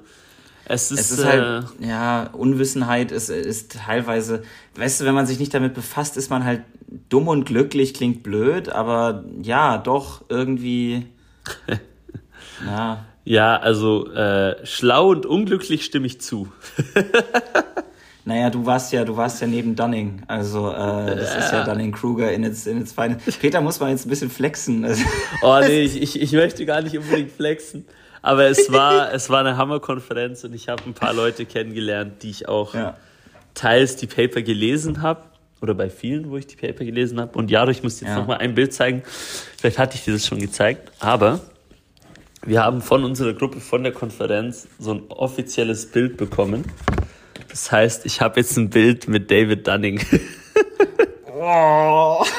es 0.68 0.92
ist, 0.92 1.00
Es 1.00 1.12
ist 1.12 1.24
äh, 1.24 1.26
halt, 1.26 1.66
ja, 1.80 2.30
Unwissenheit 2.34 3.12
ist, 3.12 3.30
ist 3.30 3.78
teilweise, 3.86 4.44
weißt 4.76 5.02
du, 5.02 5.06
wenn 5.06 5.14
man 5.14 5.28
sich 5.28 5.40
nicht 5.40 5.54
damit 5.54 5.74
befasst, 5.74 6.18
ist 6.18 6.30
man 6.30 6.44
halt 6.44 6.62
dumm 7.10 7.28
und 7.28 7.46
glücklich, 7.46 7.94
klingt 7.94 8.24
blöd, 8.24 8.70
aber 8.70 9.26
ja, 9.42 9.78
doch, 9.78 10.24
irgendwie, 10.30 11.06
ja, 12.66 13.06
ja, 13.26 13.58
also 13.58 14.12
äh, 14.14 14.56
schlau 14.66 15.10
und 15.10 15.26
unglücklich 15.26 15.84
stimme 15.84 16.06
ich 16.06 16.22
zu. 16.22 16.48
naja, 18.26 18.52
du 18.52 18.68
warst 18.68 18.94
ja, 18.94 19.04
du 19.04 19.18
warst 19.18 19.42
ja 19.42 19.48
neben 19.48 19.76
Dunning, 19.76 20.22
also, 20.28 20.72
äh, 20.72 21.16
das 21.16 21.36
ist 21.36 21.52
ja 21.52 21.64
Dunning-Kruger 21.64 22.32
in 22.32 22.44
its, 22.44 22.68
in 22.68 22.80
its 22.80 22.92
feine. 22.92 23.18
Peter 23.42 23.62
muss 23.62 23.80
man 23.80 23.90
jetzt 23.90 24.06
ein 24.06 24.10
bisschen 24.10 24.30
flexen. 24.30 24.86
Oh 25.42 25.60
nee, 25.60 25.82
ich, 25.82 26.02
ich, 26.02 26.22
ich 26.22 26.34
möchte 26.34 26.66
gar 26.66 26.82
nicht 26.82 26.98
unbedingt 26.98 27.32
flexen. 27.32 27.86
Aber 28.26 28.46
es 28.46 28.72
war, 28.72 29.10
es 29.14 29.30
war 29.30 29.42
eine 29.42 29.56
Hammerkonferenz 29.56 30.44
und 30.44 30.56
ich 30.56 30.68
habe 30.68 30.82
ein 30.88 30.96
paar 30.96 31.14
Leute 31.14 31.46
kennengelernt, 31.46 32.24
die 32.24 32.32
ich 32.32 32.48
auch 32.48 32.74
ja. 32.74 32.98
teils 33.54 33.98
die 33.98 34.08
Paper 34.08 34.42
gelesen 34.42 35.04
habe. 35.04 35.22
Oder 35.62 35.76
bei 35.76 35.92
vielen, 35.92 36.32
wo 36.32 36.38
ich 36.38 36.48
die 36.48 36.56
Paper 36.56 36.86
gelesen 36.86 37.20
habe. 37.20 37.38
Und 37.38 37.52
ja, 37.52 37.68
ich 37.68 37.84
muss 37.84 38.02
jetzt 38.02 38.10
Ja. 38.10 38.18
noch 38.18 38.28
mal 38.28 38.38
ein 38.38 38.56
Bild 38.56 38.74
zeigen. 38.74 39.04
Vielleicht 39.58 39.78
hatte 39.78 39.96
ich 39.96 40.06
dir 40.06 40.14
das 40.14 40.26
schon 40.26 40.40
gezeigt. 40.40 40.92
Aber 41.00 41.40
wir 42.44 42.64
haben 42.64 42.82
von 42.82 43.04
unserer 43.04 43.34
Gruppe, 43.34 43.60
von 43.60 43.84
der 43.84 43.92
Konferenz, 43.92 44.68
so 44.80 44.94
ein 44.94 45.04
offizielles 45.10 45.92
Bild 45.92 46.18
bekommen. 46.18 46.66
Das 47.50 47.72
heißt, 47.72 48.08
ich 48.08 48.22
habe 48.22 48.40
jetzt 48.40 48.58
ein 48.58 48.72
Bild 48.72 49.08
mit 49.08 49.30
David 49.30 49.68
Dunning. 49.68 50.02
Oh. 51.38 52.26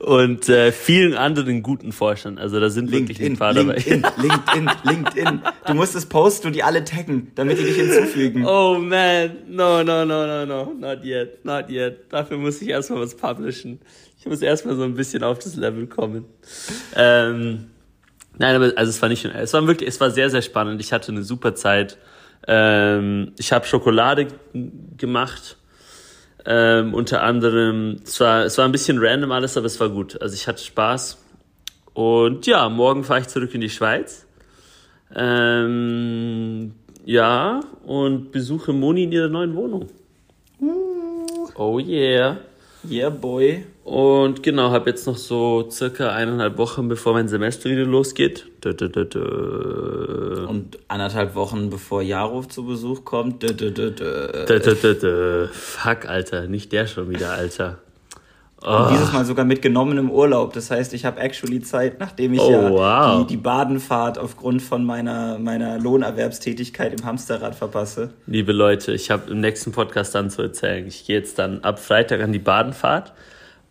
und 0.00 0.48
äh, 0.48 0.72
vielen 0.72 1.14
anderen 1.14 1.62
guten 1.62 1.92
Forschern. 1.92 2.38
Also 2.38 2.58
da 2.58 2.70
sind 2.70 2.90
LinkedIn, 2.90 3.08
wirklich 3.08 3.30
ein 3.30 3.36
paar 3.36 3.52
dabei. 3.52 3.74
LinkedIn, 3.74 4.02
LinkedIn, 4.16 4.70
LinkedIn. 4.84 5.42
Du 5.66 5.74
musst 5.74 5.94
es 5.94 6.06
posten 6.06 6.48
und 6.48 6.56
die 6.56 6.62
alle 6.62 6.84
taggen, 6.84 7.32
damit 7.34 7.58
die 7.58 7.64
dich 7.64 7.76
hinzufügen. 7.76 8.46
Oh 8.46 8.78
man, 8.78 9.36
no, 9.48 9.84
no, 9.84 10.06
no, 10.06 10.26
no, 10.26 10.46
no, 10.46 10.72
not 10.72 11.04
yet, 11.04 11.44
not 11.44 11.68
yet. 11.68 12.10
Dafür 12.10 12.38
muss 12.38 12.62
ich 12.62 12.68
erstmal 12.68 13.00
was 13.02 13.14
publishen. 13.14 13.80
Ich 14.18 14.24
muss 14.26 14.40
erstmal 14.40 14.74
so 14.76 14.84
ein 14.84 14.94
bisschen 14.94 15.22
auf 15.22 15.38
das 15.38 15.56
Level 15.56 15.86
kommen. 15.86 16.24
Ähm, 16.96 17.66
nein, 18.38 18.56
aber 18.56 18.72
also 18.76 18.88
es 18.88 19.02
war 19.02 19.10
nicht, 19.10 19.26
es 19.26 19.52
war 19.52 19.66
wirklich, 19.66 19.88
es 19.88 20.00
war 20.00 20.10
sehr, 20.10 20.30
sehr 20.30 20.42
spannend. 20.42 20.80
Ich 20.80 20.94
hatte 20.94 21.12
eine 21.12 21.24
super 21.24 21.54
Zeit. 21.54 21.98
Ähm, 22.48 23.32
ich 23.38 23.52
habe 23.52 23.66
Schokolade 23.66 24.28
gemacht. 24.96 25.58
Ähm, 26.46 26.94
unter 26.94 27.22
anderem, 27.22 28.00
es 28.04 28.18
war, 28.20 28.44
es 28.44 28.56
war 28.58 28.64
ein 28.64 28.72
bisschen 28.72 28.98
random 28.98 29.32
alles, 29.32 29.56
aber 29.56 29.66
es 29.66 29.78
war 29.80 29.88
gut. 29.88 30.20
Also 30.20 30.34
ich 30.34 30.46
hatte 30.46 30.62
Spaß. 30.62 31.18
Und 31.92 32.46
ja, 32.46 32.68
morgen 32.68 33.04
fahre 33.04 33.20
ich 33.20 33.28
zurück 33.28 33.54
in 33.54 33.60
die 33.60 33.70
Schweiz. 33.70 34.26
Ähm, 35.14 36.74
ja, 37.04 37.60
und 37.84 38.32
besuche 38.32 38.72
Moni 38.72 39.04
in 39.04 39.12
ihrer 39.12 39.28
neuen 39.28 39.54
Wohnung. 39.54 39.88
Oh 41.56 41.78
yeah. 41.78 42.38
Yeah, 42.88 43.10
boy. 43.10 43.64
Und 43.84 44.42
genau, 44.42 44.70
habe 44.70 44.90
jetzt 44.90 45.06
noch 45.06 45.16
so 45.16 45.68
circa 45.70 46.12
eineinhalb 46.12 46.56
Wochen, 46.58 46.88
bevor 46.88 47.12
mein 47.12 47.28
Semester 47.28 47.68
wieder 47.68 47.84
losgeht. 47.84 48.46
Dö, 48.64 48.72
dö, 48.72 48.88
dö. 48.88 50.46
Und 50.46 50.78
anderthalb 50.88 51.34
Wochen 51.34 51.70
bevor 51.70 52.02
Jaro 52.02 52.42
zu 52.44 52.64
Besuch 52.64 53.04
kommt. 53.04 53.42
Fuck, 55.52 56.06
Alter, 56.06 56.46
nicht 56.46 56.72
der 56.72 56.86
schon 56.86 57.10
wieder, 57.10 57.32
Alter. 57.32 57.78
Und 58.62 58.90
dieses 58.90 59.10
Mal 59.12 59.24
sogar 59.24 59.46
mitgenommen 59.46 59.96
im 59.96 60.10
Urlaub. 60.10 60.52
Das 60.52 60.70
heißt, 60.70 60.92
ich 60.92 61.06
habe 61.06 61.18
actually 61.20 61.60
Zeit, 61.60 61.98
nachdem 61.98 62.34
ich 62.34 62.40
Oh, 62.40 62.50
ja 62.50 62.70
wow. 62.70 63.20
die, 63.26 63.34
die 63.34 63.36
Badenfahrt 63.38 64.18
aufgrund 64.18 64.60
von 64.60 64.84
meiner, 64.84 65.38
meiner 65.38 65.78
Lohnerwerbstätigkeit 65.78 66.92
im 67.00 67.06
Hamsterrad 67.06 67.54
verpasse. 67.54 68.10
Liebe 68.26 68.52
Leute, 68.52 68.92
ich 68.92 69.10
habe 69.10 69.30
im 69.30 69.40
nächsten 69.40 69.72
Podcast 69.72 70.14
dann 70.14 70.28
zu 70.28 70.42
erzählen. 70.42 70.86
Ich 70.86 71.06
gehe 71.06 71.16
jetzt 71.16 71.38
dann 71.38 71.60
ab 71.60 71.78
Freitag 71.78 72.20
an 72.20 72.32
die 72.32 72.38
Badenfahrt. 72.38 73.14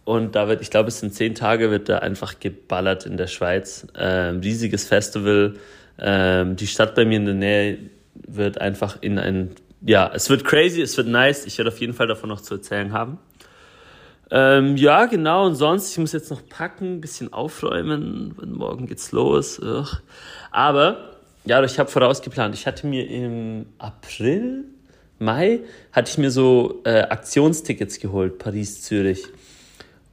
Und 0.05 0.33
da 0.35 0.47
wird, 0.47 0.61
ich 0.61 0.71
glaube, 0.71 0.87
es 0.87 0.99
sind 0.99 1.13
zehn 1.13 1.35
Tage, 1.35 1.69
wird 1.69 1.87
da 1.87 1.99
einfach 1.99 2.39
geballert 2.39 3.05
in 3.05 3.15
der 3.17 3.27
Schweiz. 3.27 3.85
Ähm, 3.95 4.39
riesiges 4.39 4.85
Festival. 4.87 5.53
Ähm, 5.99 6.55
die 6.55 6.65
Stadt 6.65 6.95
bei 6.95 7.05
mir 7.05 7.17
in 7.17 7.25
der 7.25 7.35
Nähe 7.35 7.77
wird 8.15 8.59
einfach 8.59 8.97
in 9.01 9.19
ein, 9.19 9.51
ja, 9.85 10.09
es 10.11 10.31
wird 10.31 10.45
crazy, 10.45 10.81
es 10.81 10.97
wird 10.97 11.07
nice. 11.07 11.45
Ich 11.45 11.59
werde 11.59 11.69
auf 11.69 11.79
jeden 11.79 11.93
Fall 11.93 12.07
davon 12.07 12.29
noch 12.29 12.41
zu 12.41 12.55
erzählen 12.55 12.91
haben. 12.91 13.19
Ähm, 14.31 14.77
ja, 14.77 15.05
genau. 15.05 15.45
Und 15.45 15.55
sonst, 15.55 15.91
ich 15.91 15.97
muss 15.97 16.11
jetzt 16.11 16.29
noch 16.29 16.41
packen, 16.47 16.95
ein 16.95 17.01
bisschen 17.01 17.33
aufräumen. 17.33 18.33
Und 18.37 18.53
morgen 18.57 18.85
geht's 18.85 19.11
los. 19.11 19.59
Ugh. 19.59 19.87
Aber, 20.51 21.15
ja, 21.45 21.63
ich 21.63 21.79
habe 21.79 21.89
vorausgeplant. 21.89 22.55
Ich 22.55 22.67
hatte 22.67 22.87
mir 22.87 23.09
im 23.09 23.65
April, 23.77 24.65
Mai, 25.17 25.61
hatte 25.91 26.11
ich 26.11 26.17
mir 26.17 26.31
so 26.31 26.81
äh, 26.85 27.01
Aktionstickets 27.01 27.99
geholt, 27.99 28.37
Paris, 28.37 28.83
Zürich. 28.83 29.25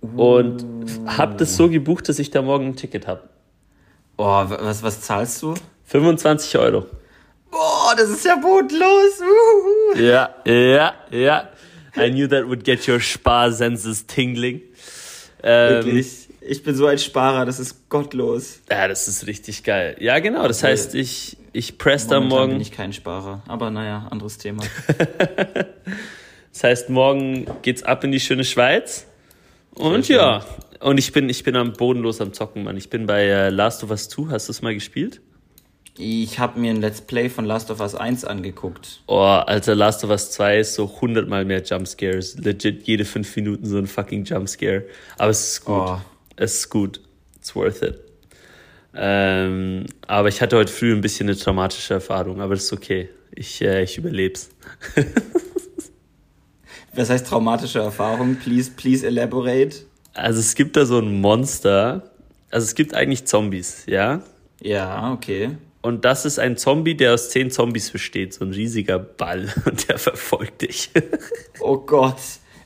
Und 0.01 0.65
habe 1.07 1.37
das 1.37 1.57
so 1.57 1.69
gebucht, 1.69 2.09
dass 2.09 2.19
ich 2.19 2.31
da 2.31 2.43
morgen 2.43 2.67
ein 2.67 2.77
Ticket 2.77 3.07
habe. 3.07 3.23
Oh, 4.17 4.25
was, 4.25 4.83
was 4.83 5.01
zahlst 5.01 5.43
du? 5.43 5.55
25 5.85 6.59
Euro. 6.59 6.87
Boah, 7.51 7.95
das 7.97 8.11
ist 8.11 8.25
ja 8.25 8.37
bodenlos. 8.37 9.21
Uhuhu. 9.21 10.01
Ja, 10.01 10.35
ja, 10.45 10.95
ja. 11.11 11.49
I 11.97 12.11
knew 12.11 12.29
that 12.29 12.47
would 12.47 12.65
get 12.65 12.87
your 12.89 13.01
Sparsenses 13.01 14.07
tingling. 14.07 14.63
Ähm, 15.43 15.85
Wirklich. 15.85 16.29
Ich 16.41 16.63
bin 16.63 16.75
so 16.77 16.87
ein 16.87 16.99
Sparer, 16.99 17.45
das 17.45 17.59
ist 17.59 17.89
gottlos. 17.89 18.61
Ja, 18.71 18.87
das 18.87 19.09
ist 19.09 19.27
richtig 19.27 19.65
geil. 19.65 19.97
Ja, 19.99 20.19
genau. 20.21 20.47
Das 20.47 20.63
heißt, 20.63 20.95
ich, 20.95 21.37
ich 21.53 21.77
press 21.77 22.07
da 22.07 22.21
morgen. 22.21 22.53
bin 22.53 22.61
ich 22.61 22.71
kein 22.71 22.93
Sparer. 22.93 23.43
Aber 23.49 23.71
naja, 23.71 24.07
anderes 24.11 24.39
Thema. 24.39 24.63
Das 26.57 26.65
heißt, 26.65 26.89
morgen 26.89 27.47
geht's 27.61 27.83
ab 27.83 28.03
in 28.03 28.13
die 28.13 28.19
schöne 28.19 28.43
Schweiz. 28.43 29.07
Und 29.75 30.09
ja, 30.09 30.43
und 30.81 30.97
ich 30.97 31.13
bin, 31.13 31.29
ich 31.29 31.45
bin 31.45 31.55
am 31.55 31.75
bodenlos 31.75 32.23
am 32.23 32.33
Zocken, 32.33 32.65
Mann. 32.65 32.79
Ich 32.79 32.89
bin 32.89 33.05
bei 33.05 33.25
äh, 33.25 33.51
Last 33.51 33.85
of 33.85 33.91
Us 33.91 34.09
2. 34.09 34.31
Hast 34.31 34.49
du 34.49 34.53
es 34.53 34.63
mal 34.63 34.73
gespielt? 34.73 35.21
Ich 35.99 36.39
habe 36.39 36.61
mir 36.61 36.71
ein 36.71 36.81
Let's 36.81 37.01
Play 37.01 37.29
von 37.29 37.45
Last 37.45 37.71
of 37.71 37.81
Us 37.81 37.95
1 37.95 38.25
angeguckt. 38.25 39.01
Oh, 39.07 39.21
Alter, 39.21 39.75
Last 39.75 40.05
of 40.05 40.11
Us 40.11 40.31
2 40.33 40.61
ist 40.61 40.75
so 40.75 41.01
hundertmal 41.01 41.45
mehr 41.45 41.63
Jumpscares. 41.63 42.37
Legit 42.39 42.87
jede 42.87 43.05
fünf 43.05 43.35
Minuten 43.37 43.67
so 43.67 43.79
ein 43.79 43.87
fucking 43.87 44.25
Jumpscare. 44.25 44.85
Aber 45.17 45.31
es 45.31 45.53
ist 45.53 45.65
gut. 45.65 45.77
Oh. 45.77 45.99
Es 46.37 46.55
ist 46.55 46.71
gut. 46.71 47.01
It's 47.37 47.55
worth 47.55 47.83
it. 47.83 48.01
Ähm, 48.95 49.87
aber 50.07 50.29
ich 50.29 50.41
hatte 50.41 50.57
heute 50.57 50.73
früh 50.73 50.93
ein 50.93 51.01
bisschen 51.01 51.29
eine 51.29 51.37
traumatische 51.37 51.95
Erfahrung, 51.95 52.41
aber 52.41 52.55
das 52.55 52.65
ist 52.65 52.73
okay. 52.73 53.09
Ich, 53.35 53.61
äh, 53.63 53.83
ich 53.83 53.99
überleb's. 53.99 54.51
Was 56.95 57.11
heißt 57.11 57.27
traumatische 57.27 57.81
Erfahrung? 57.81 58.37
Please, 58.37 58.71
please 58.75 59.07
elaborate. 59.07 59.77
Also 60.15 60.41
es 60.41 60.55
gibt 60.55 60.77
da 60.77 60.87
so 60.87 60.99
ein 60.99 61.21
Monster. 61.21 62.11
Also 62.51 62.65
es 62.65 62.75
gibt 62.75 62.95
eigentlich 62.95 63.27
Zombies, 63.27 63.85
ja? 63.87 64.23
Ja, 64.63 65.13
okay. 65.13 65.51
Und 65.87 66.05
das 66.05 66.25
ist 66.25 66.41
ein 66.41 66.57
Zombie, 66.57 66.97
der 66.97 67.15
aus 67.15 67.31
zehn 67.31 67.53
Zombies 67.53 67.93
besteht. 67.93 68.35
So 68.35 68.45
ein 68.45 68.51
riesiger 68.51 68.99
Ball. 68.99 69.55
Und 69.65 69.89
der 69.89 69.99
verfolgt 69.99 70.63
dich. 70.63 70.91
Oh 71.61 71.79
Gott. 71.79 72.17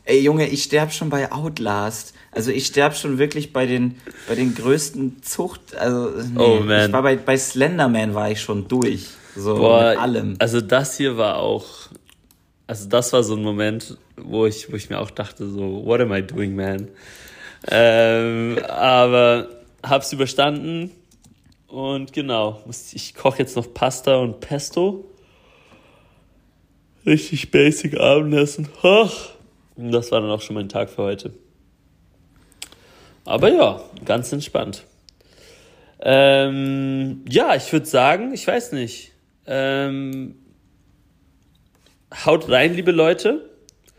Ey 0.04 0.20
Junge, 0.20 0.48
ich 0.48 0.64
sterb 0.64 0.92
schon 0.92 1.10
bei 1.10 1.30
Outlast. 1.30 2.14
Also 2.32 2.50
ich 2.50 2.66
sterb 2.66 2.96
schon 2.96 3.18
wirklich 3.18 3.52
bei 3.52 3.66
den, 3.66 3.96
bei 4.26 4.34
den 4.34 4.54
größten 4.54 5.22
Zucht. 5.22 5.74
Also 5.76 6.10
nee, 6.10 6.38
Oh, 6.42 6.60
man. 6.60 6.86
ich 6.86 6.92
war 6.92 7.02
bei, 7.02 7.16
bei 7.16 7.36
Slenderman 7.36 8.14
war 8.14 8.30
ich 8.30 8.40
schon 8.40 8.66
durch. 8.68 9.06
So 9.36 9.56
Boah, 9.56 9.90
mit 9.90 9.98
allem. 9.98 10.36
Also 10.38 10.62
das 10.62 10.96
hier 10.96 11.18
war 11.18 11.36
auch, 11.36 11.66
also 12.66 12.88
das 12.88 13.12
war 13.12 13.22
so 13.22 13.36
ein 13.36 13.42
Moment, 13.42 13.98
wo 14.16 14.46
ich, 14.46 14.72
wo 14.72 14.76
ich 14.76 14.88
mir 14.90 14.98
auch 14.98 15.10
dachte, 15.10 15.46
so, 15.46 15.84
what 15.84 16.00
am 16.00 16.12
I 16.12 16.22
doing, 16.22 16.56
man? 16.56 16.88
Ähm, 17.70 18.58
aber 18.66 19.48
hab's 19.82 20.12
überstanden 20.12 20.90
und 21.70 22.12
genau, 22.12 22.62
ich 22.92 23.14
koche 23.14 23.38
jetzt 23.38 23.56
noch 23.56 23.72
Pasta 23.72 24.16
und 24.16 24.40
Pesto. 24.40 25.04
Richtig 27.06 27.50
basic 27.50 27.98
Abendessen. 27.98 28.68
Und 29.76 29.92
das 29.92 30.10
war 30.12 30.20
dann 30.20 30.30
auch 30.30 30.40
schon 30.40 30.54
mein 30.54 30.68
Tag 30.68 30.90
für 30.90 31.02
heute. 31.02 31.32
Aber 33.24 33.50
ja, 33.52 33.80
ganz 34.04 34.32
entspannt. 34.32 34.84
Ähm, 36.00 37.24
ja, 37.28 37.54
ich 37.54 37.72
würde 37.72 37.86
sagen, 37.86 38.32
ich 38.34 38.46
weiß 38.46 38.72
nicht. 38.72 39.12
Ähm, 39.46 40.36
haut 42.24 42.48
rein, 42.48 42.74
liebe 42.74 42.90
Leute. 42.90 43.49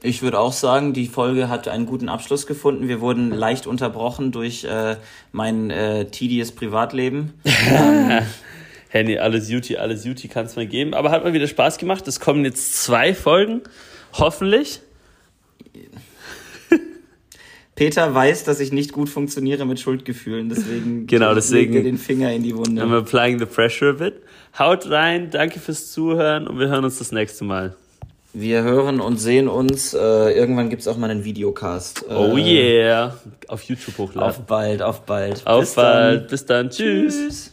Ich 0.04 0.24
würde 0.24 0.40
auch 0.40 0.54
sagen, 0.54 0.94
die 0.94 1.06
Folge 1.08 1.48
hat 1.48 1.68
einen 1.68 1.86
guten 1.86 2.10
Abschluss 2.10 2.48
gefunden. 2.48 2.88
Wir 2.88 3.02
wurden 3.02 3.30
leicht 3.30 3.68
unterbrochen 3.68 4.32
durch 4.32 4.64
äh, 4.64 4.96
mein 5.32 5.70
äh, 5.70 6.06
tedious 6.06 6.52
Privatleben. 6.54 7.34
Henny, 8.90 9.18
alles 9.20 9.48
Duty, 9.48 9.78
alles 9.78 10.02
Duty 10.04 10.28
kann 10.28 10.48
es 10.48 10.56
mal 10.56 10.66
geben. 10.66 10.96
Aber 10.96 11.12
hat 11.12 11.24
mal 11.24 11.34
wieder 11.34 11.48
Spaß 11.48 11.78
gemacht. 11.78 12.08
Es 12.08 12.20
kommen 12.20 12.44
jetzt 12.46 12.82
zwei 12.84 13.14
Folgen, 13.14 13.62
hoffentlich. 14.14 14.82
Peter 17.76 18.14
weiß, 18.14 18.44
dass 18.44 18.60
ich 18.60 18.72
nicht 18.72 18.92
gut 18.92 19.08
funktioniere 19.10 19.66
mit 19.66 19.80
Schuldgefühlen, 19.80 20.50
deswegen, 20.50 21.08
Genau, 21.08 21.34
deswegen- 21.36 21.74
legt 21.74 21.86
er 21.86 21.92
den 21.92 21.98
Finger 21.98 22.32
in 22.34 22.44
die 22.44 22.56
Wunde. 22.56 22.82
I'm 22.84 22.96
applying 22.98 23.40
the 23.40 23.46
pressure 23.46 23.90
a 23.92 23.94
bit. 23.94 24.16
Haut 24.58 24.90
rein, 24.90 25.30
danke 25.32 25.60
fürs 25.60 25.92
Zuhören 25.92 26.48
und 26.48 26.60
wir 26.60 26.68
hören 26.68 26.84
uns 26.84 26.98
das 26.98 27.12
nächste 27.12 27.46
Mal. 27.46 27.76
Wir 28.34 28.64
hören 28.64 29.02
und 29.02 29.18
sehen 29.18 29.48
uns. 29.48 29.94
Äh, 29.94 29.98
irgendwann 30.32 30.70
gibt's 30.70 30.88
auch 30.88 30.98
mal 30.98 31.10
einen 31.10 31.26
Videocast. 31.26 32.06
Äh, 32.10 32.14
Oh 32.14 32.38
yeah. 32.38 33.16
Auf 33.48 33.64
YouTube 33.64 33.98
hochladen. 33.98 34.30
Auf 34.30 34.40
bald, 34.42 34.82
auf 34.82 35.02
bald. 35.02 35.46
Auf 35.46 35.62
Bis 35.62 35.74
dann. 35.74 35.84
bald. 35.84 36.28
Bis 36.30 36.46
dann. 36.46 36.70
Tschüss. 36.70 37.16
Tschüss. 37.16 37.52